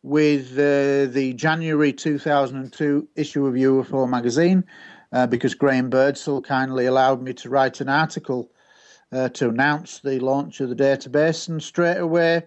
with 0.03 0.53
uh, 0.53 1.11
the 1.11 1.33
January 1.35 1.91
2002 1.91 3.07
issue 3.15 3.45
of 3.45 3.53
UFO 3.55 4.07
magazine 4.09 4.63
uh, 5.11 5.27
because 5.27 5.53
Graham 5.55 5.89
Birdsall 5.89 6.41
kindly 6.41 6.85
allowed 6.85 7.21
me 7.21 7.33
to 7.33 7.49
write 7.49 7.81
an 7.81 7.89
article 7.89 8.51
uh, 9.11 9.29
to 9.29 9.49
announce 9.49 9.99
the 9.99 10.19
launch 10.19 10.59
of 10.59 10.69
the 10.69 10.75
database. 10.75 11.47
And 11.47 11.61
straight 11.61 11.97
away, 11.97 12.43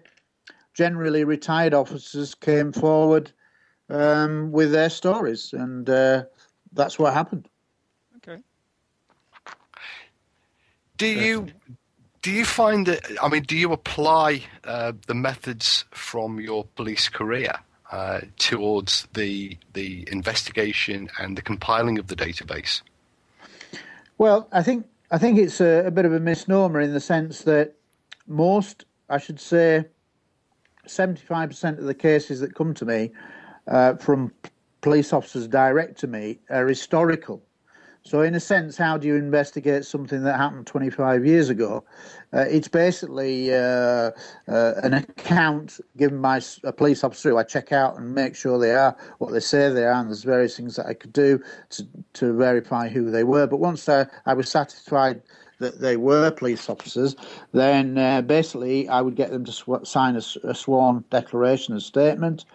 generally 0.73 1.23
retired 1.23 1.73
officers 1.73 2.35
came 2.35 2.71
forward 2.71 3.31
um, 3.89 4.51
with 4.51 4.71
their 4.71 4.89
stories. 4.89 5.53
And 5.53 5.89
uh, 5.89 6.23
that's 6.73 6.97
what 6.97 7.13
happened. 7.13 7.49
Okay. 8.17 8.41
Do 10.97 11.07
you 11.07 11.47
do 12.21 12.31
you 12.31 12.45
find 12.45 12.85
that? 12.87 13.01
I 13.21 13.29
mean, 13.29 13.43
do 13.43 13.57
you 13.57 13.71
apply 13.71 14.43
uh, 14.63 14.93
the 15.07 15.15
methods 15.15 15.85
from 15.91 16.39
your 16.39 16.65
police 16.75 17.09
career 17.09 17.53
uh, 17.91 18.21
towards 18.37 19.07
the 19.13 19.57
the 19.73 20.07
investigation 20.11 21.09
and 21.19 21.37
the 21.37 21.41
compiling 21.41 21.97
of 21.97 22.07
the 22.07 22.15
database? 22.15 22.81
Well, 24.17 24.47
I 24.51 24.61
think 24.61 24.85
I 25.09 25.17
think 25.17 25.39
it's 25.39 25.59
a, 25.61 25.85
a 25.85 25.91
bit 25.91 26.05
of 26.05 26.13
a 26.13 26.19
misnomer 26.19 26.79
in 26.79 26.93
the 26.93 26.99
sense 26.99 27.41
that 27.41 27.75
most, 28.27 28.85
I 29.09 29.17
should 29.17 29.39
say, 29.39 29.85
seventy-five 30.85 31.49
percent 31.49 31.79
of 31.79 31.85
the 31.85 31.95
cases 31.95 32.39
that 32.41 32.53
come 32.53 32.73
to 32.75 32.85
me 32.85 33.11
uh, 33.67 33.95
from 33.95 34.31
police 34.81 35.11
officers 35.13 35.47
direct 35.47 35.99
to 35.99 36.07
me 36.07 36.39
are 36.49 36.67
historical. 36.67 37.41
So, 38.03 38.21
in 38.21 38.33
a 38.33 38.39
sense, 38.39 38.77
how 38.77 38.97
do 38.97 39.07
you 39.07 39.15
investigate 39.15 39.85
something 39.85 40.23
that 40.23 40.35
happened 40.35 40.65
25 40.65 41.23
years 41.23 41.49
ago? 41.49 41.83
Uh, 42.33 42.45
it's 42.49 42.67
basically 42.67 43.53
uh, 43.53 44.11
uh, 44.47 44.73
an 44.81 44.95
account 44.95 45.79
given 45.97 46.19
by 46.19 46.41
a 46.63 46.73
police 46.73 47.03
officer 47.03 47.29
who 47.29 47.37
I 47.37 47.43
check 47.43 47.71
out 47.71 47.97
and 47.97 48.15
make 48.15 48.35
sure 48.35 48.57
they 48.57 48.73
are 48.73 48.95
what 49.19 49.31
they 49.31 49.39
say 49.39 49.69
they 49.69 49.85
are, 49.85 49.93
and 49.93 50.09
there's 50.09 50.23
various 50.23 50.57
things 50.57 50.77
that 50.77 50.87
I 50.87 50.95
could 50.95 51.13
do 51.13 51.41
to, 51.69 51.87
to 52.13 52.33
verify 52.33 52.89
who 52.89 53.11
they 53.11 53.23
were. 53.23 53.45
But 53.45 53.57
once 53.57 53.87
I, 53.87 54.07
I 54.25 54.33
was 54.33 54.49
satisfied 54.49 55.21
that 55.59 55.79
they 55.79 55.95
were 55.95 56.31
police 56.31 56.69
officers, 56.69 57.15
then 57.51 57.99
uh, 57.99 58.21
basically 58.23 58.89
I 58.89 59.01
would 59.01 59.15
get 59.15 59.29
them 59.29 59.45
to 59.45 59.51
sw- 59.51 59.83
sign 59.87 60.15
a 60.15 60.55
sworn 60.55 61.03
declaration 61.11 61.75
and 61.75 61.83
statement. 61.83 62.45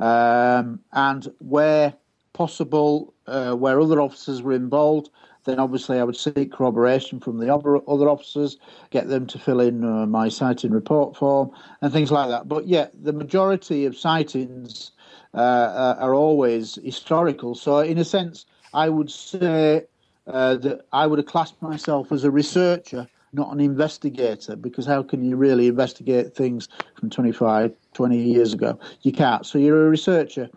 Um, 0.00 0.80
and 0.92 1.32
where 1.38 1.94
possible, 2.32 3.14
uh, 3.26 3.54
where 3.54 3.80
other 3.80 4.00
officers 4.00 4.42
were 4.42 4.52
involved, 4.52 5.10
then 5.46 5.58
obviously 5.58 5.98
I 5.98 6.04
would 6.04 6.16
seek 6.16 6.52
corroboration 6.52 7.20
from 7.20 7.38
the 7.38 7.52
other, 7.52 7.76
officers, 7.76 8.58
get 8.90 9.08
them 9.08 9.26
to 9.28 9.38
fill 9.38 9.60
in 9.60 9.84
uh, 9.84 10.06
my 10.06 10.28
sighting 10.28 10.72
report 10.72 11.16
form 11.16 11.50
and 11.80 11.92
things 11.92 12.10
like 12.10 12.28
that. 12.28 12.48
But 12.48 12.66
yeah, 12.66 12.88
the 13.02 13.12
majority 13.12 13.86
of 13.86 13.96
sightings 13.96 14.92
uh, 15.34 15.38
uh, 15.38 15.96
are 15.98 16.14
always 16.14 16.78
historical. 16.84 17.54
So 17.54 17.78
in 17.78 17.98
a 17.98 18.04
sense, 18.04 18.46
I 18.74 18.88
would 18.88 19.10
say 19.10 19.84
uh, 20.26 20.56
that 20.56 20.86
I 20.92 21.06
would 21.06 21.18
have 21.18 21.26
classed 21.26 21.60
myself 21.62 22.10
as 22.12 22.24
a 22.24 22.30
researcher, 22.30 23.06
not 23.32 23.52
an 23.52 23.60
investigator, 23.60 24.56
because 24.56 24.86
how 24.86 25.02
can 25.02 25.24
you 25.24 25.36
really 25.36 25.68
investigate 25.68 26.34
things 26.34 26.68
from 26.94 27.10
25, 27.10 27.72
20 27.94 28.18
years 28.18 28.52
ago? 28.52 28.78
You 29.02 29.12
can't. 29.12 29.46
So 29.46 29.58
you're 29.58 29.86
a 29.86 29.90
researcher. 29.90 30.50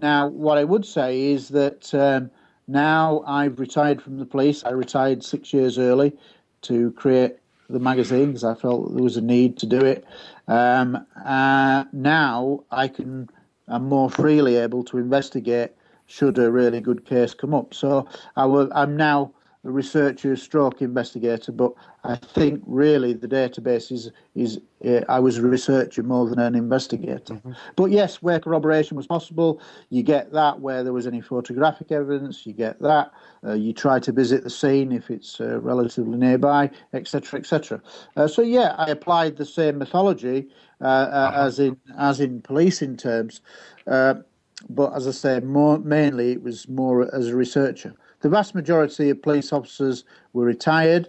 Now, 0.00 0.28
what 0.28 0.58
I 0.58 0.64
would 0.64 0.84
say 0.84 1.32
is 1.32 1.48
that 1.48 1.92
um, 1.94 2.30
now 2.68 3.22
I've 3.26 3.58
retired 3.58 4.02
from 4.02 4.18
the 4.18 4.26
police. 4.26 4.64
I 4.64 4.70
retired 4.70 5.24
six 5.24 5.52
years 5.52 5.78
early 5.78 6.12
to 6.62 6.92
create 6.92 7.36
the 7.68 7.78
magazine 7.78 8.26
because 8.28 8.44
I 8.44 8.54
felt 8.54 8.94
there 8.94 9.02
was 9.02 9.16
a 9.16 9.22
need 9.22 9.58
to 9.58 9.66
do 9.66 9.84
it. 9.84 10.04
Um, 10.48 11.06
uh, 11.24 11.84
now 11.92 12.64
I 12.70 12.88
can, 12.88 13.28
I'm 13.68 13.88
more 13.88 14.10
freely 14.10 14.56
able 14.56 14.84
to 14.84 14.98
investigate 14.98 15.72
should 16.06 16.38
a 16.38 16.50
really 16.50 16.80
good 16.80 17.04
case 17.04 17.34
come 17.34 17.52
up. 17.52 17.74
So 17.74 18.08
I 18.36 18.46
will, 18.46 18.70
I'm 18.72 18.96
now 18.96 19.32
a 19.66 19.70
researcher 19.70 20.36
stroke 20.36 20.80
investigator, 20.80 21.50
but 21.50 21.72
I 22.04 22.14
think 22.14 22.62
really 22.66 23.12
the 23.14 23.26
database 23.26 23.90
is 23.90 24.10
is 24.34 24.60
uh, 24.86 25.00
I 25.08 25.18
was 25.18 25.38
a 25.38 25.42
researcher 25.42 26.02
more 26.04 26.28
than 26.28 26.38
an 26.38 26.54
investigator. 26.54 27.34
Mm-hmm. 27.34 27.52
But 27.74 27.90
yes, 27.90 28.22
where 28.22 28.38
corroboration 28.38 28.96
was 28.96 29.06
possible, 29.06 29.60
you 29.90 30.02
get 30.04 30.32
that. 30.32 30.60
Where 30.60 30.84
there 30.84 30.92
was 30.92 31.06
any 31.06 31.20
photographic 31.20 31.90
evidence, 31.90 32.46
you 32.46 32.52
get 32.52 32.80
that. 32.80 33.10
Uh, 33.44 33.54
you 33.54 33.72
try 33.72 33.98
to 33.98 34.12
visit 34.12 34.44
the 34.44 34.50
scene 34.50 34.92
if 34.92 35.10
it's 35.10 35.40
uh, 35.40 35.60
relatively 35.60 36.16
nearby, 36.16 36.70
etc., 36.92 37.40
etc. 37.40 37.82
Uh, 38.16 38.28
so 38.28 38.42
yeah, 38.42 38.74
I 38.78 38.86
applied 38.90 39.36
the 39.36 39.46
same 39.46 39.78
methodology 39.78 40.48
uh, 40.80 40.84
uh, 40.84 40.88
uh-huh. 40.88 41.42
as 41.42 41.58
in 41.58 41.76
as 41.98 42.20
in 42.20 42.40
policing 42.40 42.96
terms. 42.98 43.40
but 43.84 44.94
as 44.94 45.08
I 45.08 45.10
say, 45.10 45.40
more 45.40 45.78
mainly 45.78 46.32
it 46.32 46.42
was 46.42 46.68
more 46.68 47.12
as 47.12 47.28
a 47.28 47.36
researcher. 47.36 47.94
The 48.20 48.28
vast 48.28 48.54
majority 48.54 49.10
of 49.10 49.22
police 49.22 49.52
officers 49.52 50.04
were 50.32 50.44
retired 50.44 51.08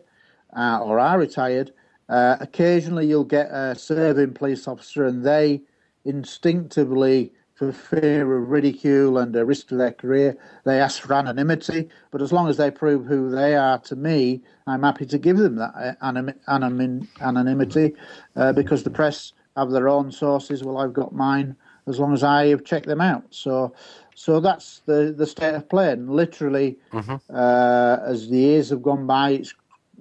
uh, 0.55 0.79
or 0.81 0.99
are 0.99 1.17
retired. 1.17 1.71
Uh, 2.09 2.37
occasionally, 2.39 3.07
you'll 3.07 3.23
get 3.23 3.47
a 3.51 3.75
serving 3.75 4.33
police 4.33 4.67
officer, 4.67 5.05
and 5.05 5.25
they 5.25 5.61
instinctively, 6.05 7.33
for 7.53 7.71
fear 7.71 8.37
of 8.37 8.49
ridicule 8.49 9.17
and 9.17 9.35
a 9.35 9.43
risk 9.43 9.67
to 9.67 9.75
their 9.75 9.91
career, 9.91 10.37
they 10.63 10.79
ask 10.79 11.01
for 11.01 11.13
anonymity. 11.13 11.89
But 12.11 12.21
as 12.21 12.31
long 12.31 12.47
as 12.47 12.57
they 12.57 12.71
prove 12.71 13.05
who 13.05 13.29
they 13.29 13.55
are 13.55 13.79
to 13.79 13.95
me, 13.95 14.41
I'm 14.67 14.83
happy 14.83 15.05
to 15.07 15.17
give 15.17 15.37
them 15.37 15.55
that 15.55 15.73
uh, 15.75 15.93
anonym, 16.01 17.07
anonymity 17.19 17.95
uh, 18.35 18.53
because 18.53 18.83
the 18.83 18.89
press 18.89 19.33
have 19.57 19.71
their 19.71 19.89
own 19.89 20.11
sources. 20.11 20.63
Well, 20.63 20.77
I've 20.77 20.93
got 20.93 21.13
mine 21.13 21.55
as 21.87 21.99
long 21.99 22.13
as 22.13 22.23
I 22.23 22.47
have 22.47 22.63
checked 22.63 22.85
them 22.85 23.01
out. 23.01 23.23
So 23.31 23.73
so 24.19 24.39
that's 24.39 24.79
the, 24.87 25.13
the 25.15 25.27
state 25.27 25.53
of 25.53 25.69
play. 25.69 25.91
And 25.91 26.09
literally, 26.09 26.79
mm-hmm. 26.91 27.17
uh, 27.29 27.97
as 28.03 28.29
the 28.29 28.37
years 28.37 28.71
have 28.71 28.81
gone 28.81 29.05
by, 29.05 29.29
it's, 29.29 29.53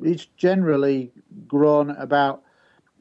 it's 0.03 0.25
generally 0.39 1.13
grown 1.47 1.91
about 1.91 2.43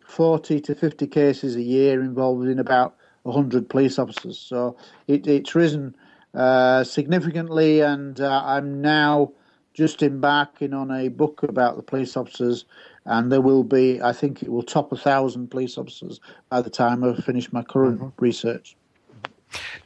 40 0.05 0.59
to 0.59 0.75
50 0.75 1.07
cases 1.07 1.55
a 1.55 1.61
year 1.61 2.01
involving 2.01 2.59
about 2.59 2.97
100 3.23 3.69
police 3.69 3.97
officers. 3.97 4.37
So 4.37 4.75
it, 5.07 5.25
it's 5.25 5.55
risen 5.55 5.95
uh, 6.33 6.83
significantly, 6.83 7.79
and 7.79 8.19
uh, 8.19 8.41
I'm 8.43 8.81
now 8.81 9.31
just 9.73 10.03
embarking 10.03 10.73
on 10.73 10.91
a 10.91 11.07
book 11.07 11.43
about 11.43 11.77
the 11.77 11.81
police 11.81 12.17
officers, 12.17 12.65
and 13.05 13.31
there 13.31 13.39
will 13.39 13.63
be, 13.63 14.01
I 14.01 14.11
think 14.11 14.43
it 14.43 14.49
will 14.49 14.63
top 14.63 14.91
a 14.91 14.97
thousand 14.97 15.49
police 15.49 15.77
officers 15.77 16.19
by 16.49 16.61
the 16.61 16.69
time 16.69 17.05
I've 17.05 17.23
finished 17.23 17.53
my 17.53 17.63
current 17.63 18.01
mm-hmm. 18.01 18.21
research. 18.21 18.75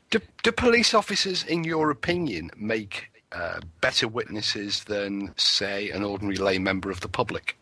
Do, 0.10 0.20
do 0.44 0.52
police 0.52 0.94
officers, 0.94 1.44
in 1.44 1.64
your 1.64 1.92
opinion, 1.92 2.50
make 2.58 3.12
uh, 3.32 3.60
better 3.80 4.08
witnesses 4.08 4.84
than, 4.86 5.34
say, 5.38 5.92
an 5.92 6.04
ordinary 6.04 6.38
lay 6.38 6.58
member 6.58 6.90
of 6.90 7.02
the 7.02 7.08
public? 7.08 7.56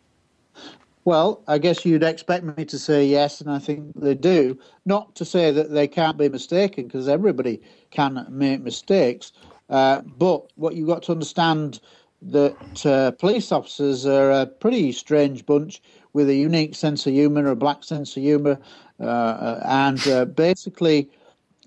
Well, 1.04 1.42
I 1.46 1.58
guess 1.58 1.84
you'd 1.84 2.02
expect 2.02 2.44
me 2.44 2.64
to 2.64 2.78
say 2.78 3.06
yes, 3.06 3.40
and 3.40 3.50
I 3.50 3.58
think 3.58 3.92
they 3.96 4.14
do. 4.14 4.58
Not 4.86 5.14
to 5.16 5.24
say 5.24 5.50
that 5.50 5.70
they 5.70 5.88
can't 5.88 6.16
be 6.16 6.28
mistaken, 6.28 6.86
because 6.86 7.08
everybody 7.08 7.60
can 7.90 8.26
make 8.30 8.62
mistakes. 8.62 9.32
Uh, 9.68 10.00
but 10.00 10.50
what 10.56 10.74
you've 10.74 10.88
got 10.88 11.02
to 11.04 11.12
understand 11.12 11.80
that 12.22 12.86
uh, 12.86 13.10
police 13.12 13.52
officers 13.52 14.06
are 14.06 14.30
a 14.30 14.46
pretty 14.46 14.92
strange 14.92 15.44
bunch 15.44 15.82
with 16.14 16.28
a 16.28 16.34
unique 16.34 16.74
sense 16.74 17.06
of 17.06 17.12
humour, 17.12 17.46
a 17.46 17.56
black 17.56 17.84
sense 17.84 18.16
of 18.16 18.22
humour, 18.22 18.58
uh, 19.00 19.04
uh 19.04 19.62
and 19.64 20.08
uh, 20.08 20.24
basically 20.24 21.10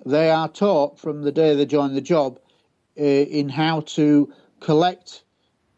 they 0.06 0.30
are 0.30 0.50
taught 0.50 1.00
from 1.00 1.22
the 1.22 1.32
day 1.32 1.56
they 1.56 1.66
join 1.66 1.94
the 1.94 2.02
job 2.02 2.40
uh, 3.00 3.04
in 3.04 3.50
how 3.50 3.82
to 3.82 4.32
collect 4.60 5.24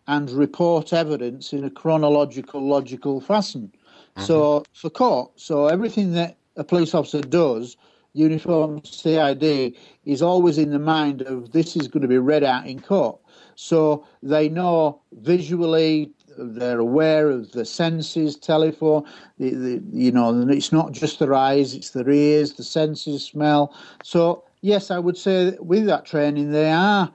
and 0.08 0.30
report 0.32 0.94
evidence 0.94 1.54
in 1.54 1.64
a 1.64 1.70
chronological, 1.70 2.62
logical 2.62 3.22
fashion. 3.22 3.72
Mm-hmm. 4.16 4.26
So 4.26 4.64
for 4.74 4.90
court, 4.90 5.32
so 5.40 5.68
everything 5.68 6.12
that 6.14 6.38
a 6.56 6.64
police 6.64 6.94
officer 6.94 7.22
does, 7.22 7.78
uniform 8.14 8.84
CID, 8.84 9.76
is 10.06 10.22
always 10.22 10.58
in 10.58 10.72
the 10.72 10.80
mind 10.80 11.22
of 11.24 11.52
this 11.52 11.76
is 11.76 11.88
going 11.88 12.02
to 12.02 12.08
be 12.08 12.18
read 12.18 12.44
out 12.44 12.68
in 12.68 12.80
court. 12.80 13.20
So 13.56 14.06
they 14.22 14.50
know 14.50 15.02
visually, 15.14 16.12
they're 16.38 16.80
aware 16.80 17.30
of 17.30 17.52
the 17.52 17.66
senses, 17.66 18.36
telephone, 18.36 19.06
the, 19.38 19.52
the, 19.52 19.84
you 19.92 20.12
know, 20.12 20.48
it's 20.50 20.72
not 20.72 20.92
just 20.92 21.20
their 21.20 21.34
eyes, 21.34 21.74
it's 21.74 21.92
their 21.92 22.10
ears, 22.10 22.54
the 22.54 22.64
senses, 22.64 23.24
smell. 23.24 23.76
So, 24.04 24.44
yes, 24.62 24.92
I 24.92 25.00
would 25.00 25.18
say 25.18 25.56
with 25.60 25.86
that 25.86 26.06
training, 26.06 26.52
they 26.52 26.72
are 26.72 27.12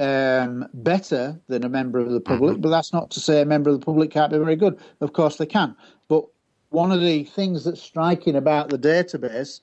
um, 0.00 0.68
better 0.74 1.40
than 1.48 1.64
a 1.64 1.68
member 1.68 1.98
of 1.98 2.10
the 2.10 2.20
public, 2.20 2.52
mm-hmm. 2.52 2.62
but 2.62 2.70
that's 2.70 2.92
not 2.92 3.10
to 3.12 3.20
say 3.20 3.40
a 3.40 3.46
member 3.46 3.70
of 3.70 3.80
the 3.80 3.84
public 3.84 4.10
can't 4.10 4.32
be 4.32 4.38
very 4.38 4.56
good. 4.56 4.78
Of 5.00 5.12
course, 5.12 5.36
they 5.36 5.46
can. 5.46 5.74
But 6.08 6.24
one 6.70 6.92
of 6.92 7.00
the 7.00 7.24
things 7.24 7.64
that's 7.64 7.82
striking 7.82 8.36
about 8.36 8.70
the 8.70 8.78
database 8.78 9.60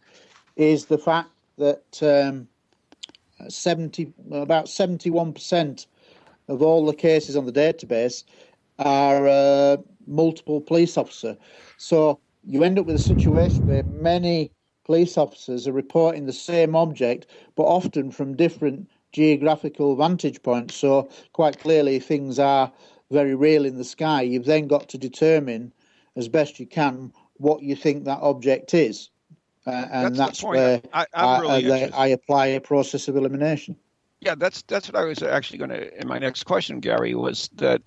is 0.55 0.85
the 0.85 0.97
fact 0.97 1.29
that 1.57 2.01
um, 2.01 2.47
70, 3.47 4.13
about 4.31 4.65
71% 4.65 5.85
of 6.47 6.61
all 6.61 6.85
the 6.85 6.93
cases 6.93 7.35
on 7.35 7.45
the 7.45 7.51
database 7.51 8.23
are 8.79 9.27
uh, 9.27 9.77
multiple 10.07 10.61
police 10.61 10.97
officer. 10.97 11.37
So 11.77 12.19
you 12.43 12.63
end 12.63 12.79
up 12.79 12.85
with 12.85 12.95
a 12.95 12.99
situation 12.99 13.67
where 13.67 13.83
many 13.83 14.51
police 14.85 15.17
officers 15.17 15.67
are 15.67 15.73
reporting 15.73 16.25
the 16.25 16.33
same 16.33 16.75
object, 16.75 17.27
but 17.55 17.63
often 17.63 18.11
from 18.11 18.35
different 18.35 18.89
geographical 19.11 19.95
vantage 19.95 20.43
points. 20.43 20.75
So 20.75 21.09
quite 21.33 21.59
clearly, 21.59 21.99
things 21.99 22.37
are 22.37 22.71
very 23.11 23.35
real 23.35 23.65
in 23.65 23.77
the 23.77 23.83
sky. 23.83 24.21
You've 24.21 24.45
then 24.45 24.67
got 24.67 24.89
to 24.89 24.97
determine, 24.97 25.73
as 26.15 26.27
best 26.27 26.59
you 26.59 26.67
can, 26.67 27.11
what 27.37 27.63
you 27.63 27.75
think 27.75 28.05
that 28.05 28.19
object 28.21 28.73
is. 28.73 29.09
Uh, 29.67 29.87
and 29.91 30.15
that's, 30.15 30.41
that's 30.41 30.43
where 30.43 30.81
I, 30.93 31.05
I, 31.13 31.39
really 31.39 31.85
I, 31.85 31.89
I 31.95 32.07
apply 32.07 32.47
a 32.47 32.61
process 32.61 33.07
of 33.07 33.15
elimination. 33.15 33.75
Yeah, 34.21 34.35
that's 34.35 34.63
that's 34.63 34.87
what 34.87 34.95
I 34.95 35.05
was 35.05 35.21
actually 35.21 35.59
going 35.59 35.69
to. 35.69 36.01
In 36.01 36.07
my 36.07 36.17
next 36.17 36.45
question, 36.45 36.79
Gary, 36.79 37.13
was 37.15 37.49
that 37.55 37.81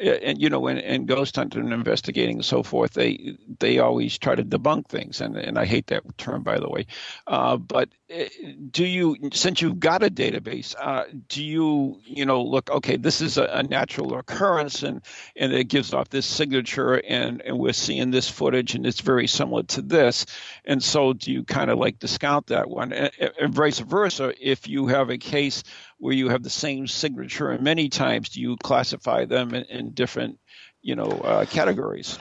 and 0.00 0.40
you 0.40 0.48
know, 0.48 0.66
in, 0.68 0.78
in 0.78 1.06
ghost 1.06 1.36
hunting 1.36 1.62
and 1.62 1.72
investigating 1.72 2.36
and 2.36 2.44
so 2.44 2.62
forth, 2.62 2.92
they 2.92 3.36
they 3.58 3.78
always 3.78 4.16
try 4.16 4.34
to 4.34 4.44
debunk 4.44 4.88
things, 4.88 5.20
and 5.20 5.36
and 5.36 5.58
I 5.58 5.64
hate 5.64 5.88
that 5.88 6.02
term 6.18 6.42
by 6.42 6.58
the 6.58 6.68
way. 6.68 6.86
Uh, 7.26 7.56
but 7.56 7.88
eh, 8.10 8.28
do 8.70 8.84
you, 8.84 9.16
since 9.32 9.60
you've 9.60 9.80
got 9.80 10.02
a 10.04 10.10
database, 10.10 10.74
uh, 10.80 11.04
do 11.28 11.42
you 11.42 11.98
you 12.04 12.24
know 12.24 12.42
look 12.42 12.70
okay, 12.70 12.96
this 12.96 13.20
is 13.20 13.38
a, 13.38 13.44
a, 13.44 13.62
natural 13.64 14.16
occurrence, 14.16 14.82
and 14.82 15.02
and 15.36 15.52
it 15.52 15.64
gives 15.64 15.92
off 15.92 16.10
this 16.10 16.26
signature, 16.26 16.94
and 16.94 17.42
and 17.42 17.58
we're 17.58 17.72
seeing 17.72 18.10
this 18.10 18.28
footage, 18.28 18.74
and 18.74 18.86
it's 18.86 19.00
very 19.00 19.26
similar 19.26 19.64
to 19.64 19.82
this, 19.82 20.26
and 20.64 20.82
so 20.82 21.12
do 21.12 21.32
you 21.32 21.44
kind 21.44 21.70
of 21.70 21.78
like 21.78 21.98
discount 21.98 22.46
that 22.48 22.68
one, 22.68 22.92
and, 22.92 23.10
and 23.40 23.54
vice 23.54 23.80
versa, 23.80 24.32
if 24.40 24.68
you 24.68 24.86
have 24.86 25.10
a 25.10 25.18
case 25.18 25.64
where 25.98 26.14
you 26.14 26.28
have 26.28 26.42
the 26.42 26.50
same 26.50 26.86
signature 26.86 27.50
and 27.50 27.62
many 27.62 27.88
times 27.88 28.30
do 28.30 28.40
you 28.40 28.56
classify 28.58 29.24
them 29.24 29.54
in, 29.54 29.64
in 29.64 29.90
different 29.90 30.38
you 30.82 30.94
know 30.94 31.08
uh, 31.24 31.44
categories? 31.46 32.18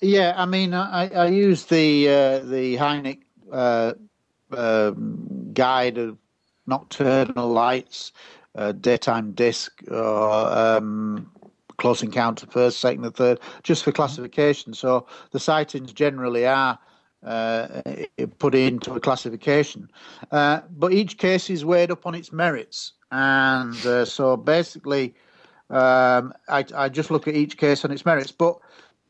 Yeah 0.00 0.34
i 0.36 0.46
mean 0.46 0.74
i, 0.74 1.08
I 1.08 1.26
use 1.26 1.66
the 1.66 2.08
uh, 2.08 2.38
the 2.40 2.76
Hynek 2.76 3.20
uh, 3.52 3.94
um, 4.56 5.50
guide 5.52 5.98
of 5.98 6.18
nocturnal 6.66 7.48
lights 7.48 8.12
uh, 8.54 8.72
daytime 8.72 9.32
disc 9.32 9.82
or 9.88 10.30
um, 10.30 11.30
close 11.80 12.02
encounter 12.02 12.46
first 12.46 12.78
second 12.78 13.04
and 13.04 13.14
third 13.14 13.40
just 13.62 13.84
for 13.84 13.90
classification. 13.92 14.74
So 14.74 15.06
the 15.30 15.40
sightings 15.40 15.92
generally 15.92 16.46
are 16.46 16.78
put 17.22 18.54
into 18.54 18.94
a 18.94 19.00
classification. 19.00 19.90
Uh, 20.30 20.60
but 20.70 20.92
each 20.92 21.18
case 21.18 21.50
is 21.50 21.64
weighed 21.64 21.90
up 21.90 22.06
on 22.06 22.14
its 22.14 22.32
merits. 22.32 22.92
And 23.12 23.74
uh, 23.86 24.04
so 24.04 24.36
basically, 24.36 25.14
um, 25.68 26.32
I, 26.48 26.64
I, 26.74 26.88
just 26.88 27.10
look 27.10 27.28
at 27.28 27.34
each 27.34 27.56
case 27.56 27.84
on 27.84 27.90
its 27.90 28.04
merits. 28.04 28.32
But 28.32 28.58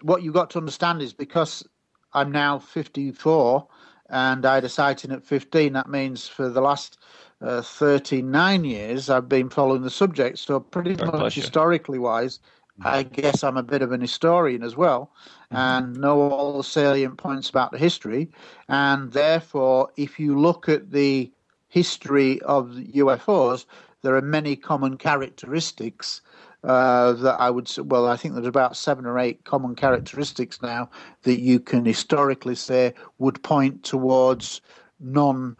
what 0.02 0.22
you've 0.22 0.34
got 0.34 0.50
to 0.50 0.58
understand 0.58 1.02
is 1.02 1.12
because 1.12 1.66
I'm 2.12 2.32
now 2.32 2.58
54 2.58 3.66
and 4.08 4.44
I 4.44 4.56
had 4.56 4.64
a 4.64 4.68
sighting 4.68 5.12
at 5.12 5.24
15, 5.24 5.72
that 5.74 5.88
means 5.88 6.26
for 6.26 6.48
the 6.48 6.60
last 6.60 6.98
uh, 7.40 7.62
39 7.62 8.64
years 8.64 9.08
I've 9.08 9.28
been 9.28 9.48
following 9.48 9.82
the 9.82 9.90
subject. 9.90 10.38
So, 10.38 10.60
pretty 10.60 10.96
much 10.96 11.34
historically 11.34 11.98
wise, 11.98 12.40
I 12.82 13.02
guess 13.02 13.44
I'm 13.44 13.56
a 13.56 13.62
bit 13.62 13.82
of 13.82 13.92
an 13.92 14.00
historian 14.00 14.62
as 14.62 14.76
well. 14.76 15.12
And 15.50 15.96
know 15.96 16.20
all 16.20 16.56
the 16.56 16.64
salient 16.64 17.16
points 17.18 17.50
about 17.50 17.72
the 17.72 17.78
history. 17.78 18.30
And 18.68 19.12
therefore, 19.12 19.90
if 19.96 20.20
you 20.20 20.38
look 20.38 20.68
at 20.68 20.90
the 20.90 21.30
history 21.68 22.40
of 22.42 22.68
UFOs, 22.68 23.66
there 24.02 24.16
are 24.16 24.22
many 24.22 24.56
common 24.56 24.96
characteristics 24.96 26.20
uh, 26.62 27.12
that 27.14 27.40
I 27.40 27.50
would 27.50 27.68
say, 27.68 27.82
well, 27.82 28.06
I 28.06 28.16
think 28.16 28.34
there's 28.34 28.46
about 28.46 28.76
seven 28.76 29.06
or 29.06 29.18
eight 29.18 29.44
common 29.44 29.74
characteristics 29.74 30.60
now 30.60 30.90
that 31.22 31.40
you 31.40 31.58
can 31.58 31.84
historically 31.84 32.54
say 32.54 32.94
would 33.18 33.42
point 33.42 33.82
towards 33.82 34.60
non 35.00 35.56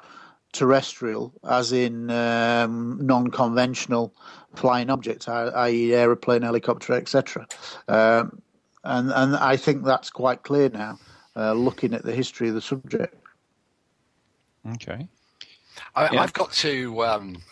terrestrial, 0.53 1.33
as 1.48 1.72
in 1.72 2.11
um, 2.11 2.98
non-conventional 3.00 4.12
flying 4.55 4.90
objects, 4.90 5.29
i.e., 5.29 5.94
aeroplane, 5.94 6.42
helicopter, 6.42 6.92
etc. 6.94 7.46
Um, 7.88 8.42
and 8.85 9.11
and 9.11 9.37
I 9.37 9.57
think 9.57 9.85
that's 9.85 10.11
quite 10.11 10.43
clear 10.43 10.69
now, 10.69 10.99
uh, 11.37 11.53
looking 11.53 11.95
at 11.95 12.03
the 12.03 12.14
history 12.14 12.49
of 12.49 12.55
the 12.55 12.61
subject. 12.61 13.14
Okay. 14.73 15.09
I, 15.95 16.14
have 16.16 16.33
got 16.33 16.53
to. 16.53 17.05
Um, 17.05 17.43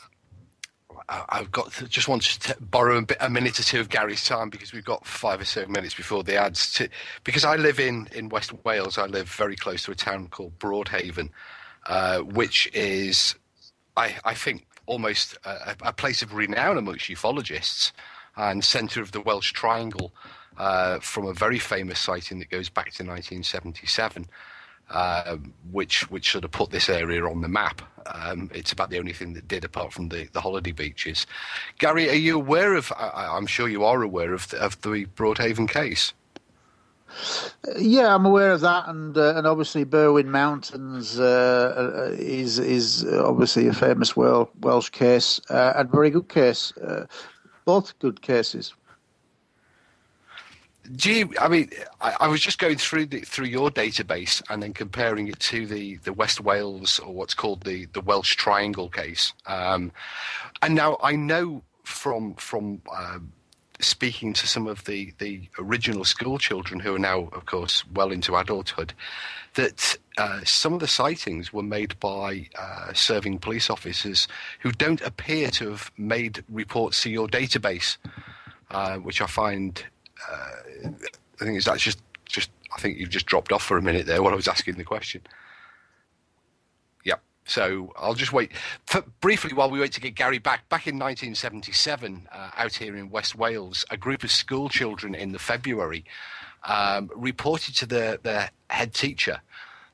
I've 1.09 1.51
got 1.51 1.73
to, 1.73 1.89
just 1.89 2.07
want 2.07 2.23
to 2.23 2.57
borrow 2.61 2.99
a, 2.99 3.03
bit, 3.03 3.17
a, 3.21 3.31
minute 3.31 3.59
or 3.59 3.63
two 3.63 3.81
of 3.81 3.89
Gary's 3.89 4.25
time 4.25 4.51
because 4.51 4.75
we've 4.75 4.85
got 4.85 5.07
five 5.07 5.41
or 5.41 5.45
so 5.45 5.65
minutes 5.67 5.95
before 5.95 6.23
the 6.23 6.37
ads. 6.37 6.75
To, 6.75 6.89
because 7.25 7.45
I 7.45 7.57
live 7.57 7.81
in, 7.81 8.09
in 8.13 8.29
West 8.29 8.53
Wales, 8.65 8.99
I 8.99 9.07
live 9.07 9.29
very 9.29 9.57
close 9.57 9.85
to 9.85 9.91
a 9.91 9.95
town 9.95 10.29
called 10.29 10.59
Broadhaven, 10.59 11.31
uh, 11.87 12.19
which 12.19 12.71
is, 12.75 13.37
I, 13.97 14.17
I 14.25 14.35
think, 14.35 14.67
almost 14.85 15.39
a, 15.45 15.77
a, 15.83 15.93
place 15.93 16.21
of 16.21 16.35
renown 16.35 16.77
amongst 16.77 17.09
ufologists 17.09 17.93
and 18.37 18.63
centre 18.63 19.01
of 19.01 19.13
the 19.13 19.21
Welsh 19.21 19.53
Triangle 19.53 20.13
uh, 20.59 20.99
from 21.01 21.27
a 21.27 21.33
very 21.33 21.59
famous 21.59 21.99
sighting 21.99 22.39
that 22.41 22.51
goes 22.51 22.69
back 22.69 22.87
to 22.93 23.05
1977 23.05 24.29
uh, 24.91 25.37
which 25.71 26.11
which 26.11 26.33
sort 26.33 26.45
of 26.45 26.51
put 26.51 26.71
this 26.71 26.89
area 26.89 27.25
on 27.25 27.41
the 27.41 27.49
map. 27.49 27.83
Um, 28.07 28.51
it's 28.55 28.73
about 28.73 28.91
the 28.91 28.99
only 28.99 29.13
thing 29.13 29.35
that 29.35 29.47
did, 29.47 29.65
apart 29.65 29.93
from 29.93 30.09
the, 30.09 30.29
the 30.33 30.41
holiday 30.41 30.73
beaches. 30.73 31.27
Gary, 31.79 32.09
are 32.09 32.15
you 32.15 32.37
aware 32.37 32.75
of? 32.75 32.93
I, 32.97 33.37
am 33.37 33.47
sure 33.47 33.69
you 33.69 33.85
are 33.85 34.03
aware 34.03 34.33
of 34.33 34.49
the, 34.49 34.59
of 34.59 34.81
the 34.81 35.07
Broadhaven 35.17 35.69
case. 35.69 36.15
Yeah, 37.77 38.15
I'm 38.15 38.25
aware 38.27 38.53
of 38.53 38.61
that, 38.63 38.89
and 38.89 39.17
uh, 39.17 39.35
and 39.37 39.47
obviously 39.47 39.85
Berwyn 39.85 40.27
Mountains 40.27 41.19
uh, 41.19 42.09
uh 42.11 42.15
is 42.19 42.59
is 42.59 43.05
obviously 43.07 43.69
a 43.69 43.75
famous 43.75 44.17
Welsh 44.17 44.91
case 44.91 45.41
uh, 45.51 45.75
and 45.77 45.91
very 45.91 46.11
good 46.11 46.29
case, 46.29 46.75
uh, 46.79 47.07
both 47.65 47.99
good 47.99 48.23
cases 48.23 48.75
do 50.97 51.13
you? 51.13 51.35
I 51.41 51.49
mean, 51.49 51.71
I, 52.01 52.17
I, 52.21 52.29
was 52.29 52.41
just 52.41 52.59
going 52.59 52.77
through 52.77 53.07
the, 53.07 53.21
through 53.21 53.47
your 53.47 53.71
database 53.71 54.43
and 54.51 54.63
then 54.63 54.73
comparing 54.73 55.29
it 55.29 55.39
to 55.41 55.67
the, 55.67 55.97
the 55.97 56.13
West 56.13 56.41
Wales 56.41 56.99
or 56.99 57.13
what's 57.13 57.35
called 57.35 57.63
the, 57.63 57.87
the 57.87 58.01
Welsh 58.01 58.37
Triangle 58.37 58.89
case. 58.89 59.33
Um, 59.47 59.93
and 60.63 60.75
now 60.75 60.99
I 61.03 61.17
know 61.17 61.63
from 61.85 62.35
from 62.35 62.83
uh, 62.93 63.19
speaking 63.81 64.33
to 64.33 64.47
some 64.47 64.67
of 64.67 64.85
the, 64.85 65.13
the 65.19 65.43
original 65.59 66.05
school 66.05 66.39
children 66.39 66.81
who 66.81 66.95
are 66.95 66.99
now, 66.99 67.29
of 67.33 67.47
course, 67.47 67.85
well 67.95 68.11
into 68.11 68.37
adulthood, 68.37 68.93
that 69.55 69.97
uh, 70.17 70.41
some 70.45 70.73
of 70.75 70.81
the 70.81 70.89
sightings 70.89 71.53
were 71.53 71.63
made 71.63 71.99
by 72.01 72.49
uh, 72.59 72.93
serving 72.93 73.39
police 73.39 73.71
officers 73.71 74.27
who 74.61 74.73
don't 74.73 75.01
appear 75.03 75.49
to 75.51 75.71
have 75.71 75.91
made 75.97 76.45
reports 76.49 77.03
to 77.03 77.11
your 77.11 77.29
database, 77.29 77.97
uh, 78.71 78.97
which 78.97 79.21
I 79.23 79.27
find 79.27 79.83
uh, 80.31 80.89
I 81.41 81.45
think 81.45 81.63
that's 81.63 81.83
just 81.83 82.01
just 82.27 82.51
I 82.77 82.81
think 82.81 82.99
you've 82.99 83.11
just 83.11 83.27
dropped 83.27 83.53
off 83.53 83.63
for 83.63 83.77
a 83.77 83.83
minute 83.83 84.07
there 84.07 84.23
while 84.23 84.33
I 84.33 84.37
was 84.37 84.49
asking 84.49 84.75
the 84.75 84.85
question. 84.85 85.23
Yep. 87.05 87.21
So 87.47 87.93
I'll 87.97 88.15
just 88.15 88.33
wait 88.33 88.53
for, 88.87 89.03
briefly 89.21 89.53
while 89.55 89.71
we 89.71 89.81
wait 89.81 89.93
to 89.93 90.01
get 90.01 90.15
Gary 90.15 90.39
back. 90.39 90.69
Back 90.69 90.87
in 90.87 90.99
1977, 90.99 92.29
uh, 92.31 92.51
out 92.57 92.75
here 92.75 92.97
in 92.97 93.11
West 93.11 93.37
Wales, 93.37 93.85
a 93.91 93.97
group 93.97 94.25
of 94.25 94.31
school 94.31 94.69
children 94.69 95.15
in 95.15 95.33
the 95.33 95.39
February 95.39 96.05
um, 96.65 97.11
reported 97.15 97.75
to 97.77 97.87
their, 97.87 98.19
their 98.19 98.51
head 98.69 98.93
teacher 98.93 99.41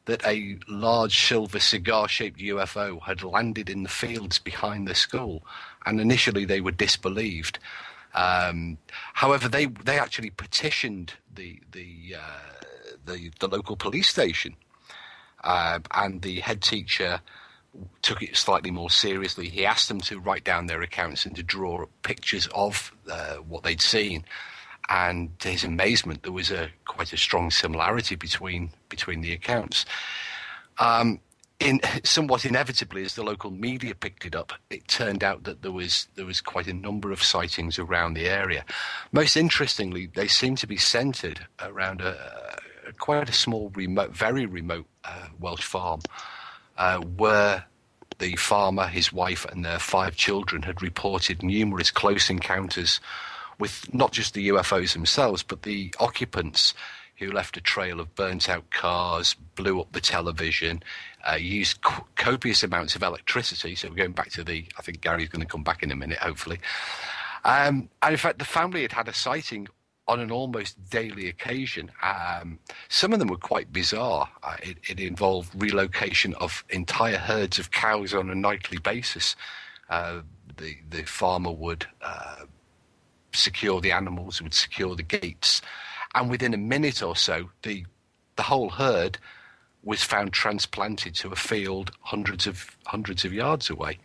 that 0.06 0.26
a 0.26 0.58
large 0.68 1.26
silver 1.26 1.58
cigar 1.58 2.08
shaped 2.08 2.38
UFO 2.40 3.02
had 3.02 3.22
landed 3.22 3.70
in 3.70 3.84
the 3.84 3.88
fields 3.88 4.38
behind 4.38 4.86
the 4.86 4.94
school. 4.94 5.42
And 5.86 6.00
initially 6.00 6.44
they 6.44 6.60
were 6.60 6.72
disbelieved. 6.72 7.58
Um, 8.14 8.78
however, 9.14 9.48
they 9.48 9.66
they 9.66 9.98
actually 9.98 10.30
petitioned 10.30 11.14
the 11.34 11.60
the 11.72 12.16
uh, 12.16 12.64
the, 13.04 13.30
the, 13.40 13.48
local 13.48 13.76
police 13.76 14.08
station, 14.08 14.54
uh, 15.42 15.80
and 15.92 16.22
the 16.22 16.40
head 16.40 16.62
teacher 16.62 17.20
took 18.02 18.22
it 18.22 18.36
slightly 18.36 18.70
more 18.70 18.90
seriously. 18.90 19.48
He 19.48 19.66
asked 19.66 19.88
them 19.88 20.00
to 20.02 20.20
write 20.20 20.44
down 20.44 20.66
their 20.66 20.82
accounts 20.82 21.26
and 21.26 21.34
to 21.36 21.42
draw 21.42 21.86
pictures 22.02 22.48
of 22.54 22.92
uh, 23.10 23.36
what 23.36 23.64
they'd 23.64 23.80
seen. 23.80 24.24
And 24.88 25.36
to 25.40 25.48
his 25.48 25.64
amazement, 25.64 26.22
there 26.22 26.32
was 26.32 26.50
a 26.50 26.68
quite 26.86 27.12
a 27.12 27.16
strong 27.16 27.50
similarity 27.50 28.14
between 28.14 28.70
between 28.88 29.22
the 29.22 29.32
accounts. 29.32 29.86
Um, 30.78 31.20
in 31.64 31.80
somewhat 32.04 32.44
inevitably, 32.44 33.04
as 33.04 33.14
the 33.14 33.24
local 33.24 33.50
media 33.50 33.94
picked 33.94 34.24
it 34.24 34.36
up, 34.36 34.52
it 34.70 34.86
turned 34.86 35.24
out 35.24 35.44
that 35.44 35.62
there 35.62 35.72
was 35.72 36.06
there 36.14 36.26
was 36.26 36.40
quite 36.40 36.66
a 36.66 36.74
number 36.74 37.10
of 37.10 37.22
sightings 37.22 37.78
around 37.78 38.14
the 38.14 38.28
area. 38.28 38.64
Most 39.10 39.36
interestingly, 39.36 40.06
they 40.06 40.28
seem 40.28 40.54
to 40.56 40.66
be 40.66 40.76
centred 40.76 41.46
around 41.60 42.00
a, 42.00 42.58
a, 42.86 42.92
quite 42.92 43.28
a 43.28 43.32
small, 43.32 43.70
remote, 43.74 44.14
very 44.14 44.46
remote 44.46 44.86
uh, 45.04 45.28
Welsh 45.40 45.64
farm, 45.64 46.00
uh, 46.76 46.98
where 46.98 47.64
the 48.18 48.36
farmer, 48.36 48.86
his 48.86 49.12
wife, 49.12 49.44
and 49.46 49.64
their 49.64 49.78
five 49.78 50.14
children 50.14 50.62
had 50.62 50.82
reported 50.82 51.42
numerous 51.42 51.90
close 51.90 52.30
encounters 52.30 53.00
with 53.58 53.92
not 53.94 54.12
just 54.12 54.34
the 54.34 54.48
UFOs 54.48 54.92
themselves, 54.92 55.42
but 55.42 55.62
the 55.62 55.94
occupants 55.98 56.74
who 57.16 57.30
left 57.30 57.56
a 57.56 57.60
trail 57.60 58.00
of 58.00 58.14
burnt 58.14 58.48
out 58.48 58.70
cars, 58.70 59.34
blew 59.54 59.80
up 59.80 59.92
the 59.92 60.00
television, 60.00 60.82
uh, 61.24 61.38
co- 61.80 62.06
copious 62.16 62.62
amounts 62.62 62.94
of 62.94 63.02
electricity. 63.02 63.74
So 63.74 63.88
we're 63.88 63.96
going 63.96 64.12
back 64.12 64.30
to 64.32 64.44
the, 64.44 64.66
I 64.78 64.82
think 64.82 65.00
Gary's 65.00 65.28
going 65.28 65.42
to 65.42 65.48
come 65.48 65.64
back 65.64 65.82
in 65.82 65.90
a 65.90 65.96
minute, 65.96 66.18
hopefully. 66.18 66.60
Um, 67.44 67.88
and 68.02 68.12
in 68.12 68.16
fact, 68.16 68.38
the 68.38 68.44
family 68.44 68.82
had 68.82 68.92
had 68.92 69.08
a 69.08 69.14
sighting 69.14 69.68
on 70.06 70.20
an 70.20 70.30
almost 70.30 70.90
daily 70.90 71.28
occasion. 71.28 71.90
Um, 72.02 72.58
some 72.88 73.12
of 73.12 73.18
them 73.18 73.28
were 73.28 73.38
quite 73.38 73.72
bizarre. 73.72 74.28
Uh, 74.42 74.56
it, 74.62 74.78
it, 74.88 75.00
involved 75.00 75.50
relocation 75.54 76.34
of 76.34 76.64
entire 76.68 77.16
herds 77.16 77.58
of 77.58 77.70
cows 77.70 78.12
on 78.12 78.28
a 78.30 78.34
nightly 78.34 78.78
basis. 78.78 79.34
Uh, 79.88 80.20
the 80.56 80.76
the 80.90 81.02
farmer 81.04 81.50
would 81.50 81.86
uh, 82.02 82.44
secure 83.32 83.80
the 83.80 83.92
animals, 83.92 84.42
would 84.42 84.54
secure 84.54 84.94
the 84.94 85.02
gates, 85.02 85.62
and 86.14 86.30
within 86.30 86.54
a 86.54 86.58
minute 86.58 87.02
or 87.02 87.16
so, 87.16 87.50
the 87.62 87.84
the 88.36 88.42
whole 88.42 88.70
herd 88.70 89.18
was 89.84 90.02
found 90.02 90.32
transplanted 90.32 91.14
to 91.16 91.30
a 91.30 91.36
field 91.36 91.90
hundreds 92.00 92.46
of 92.46 92.76
hundreds 92.86 93.24
of 93.24 93.32
yards 93.32 93.70
away, 93.70 93.98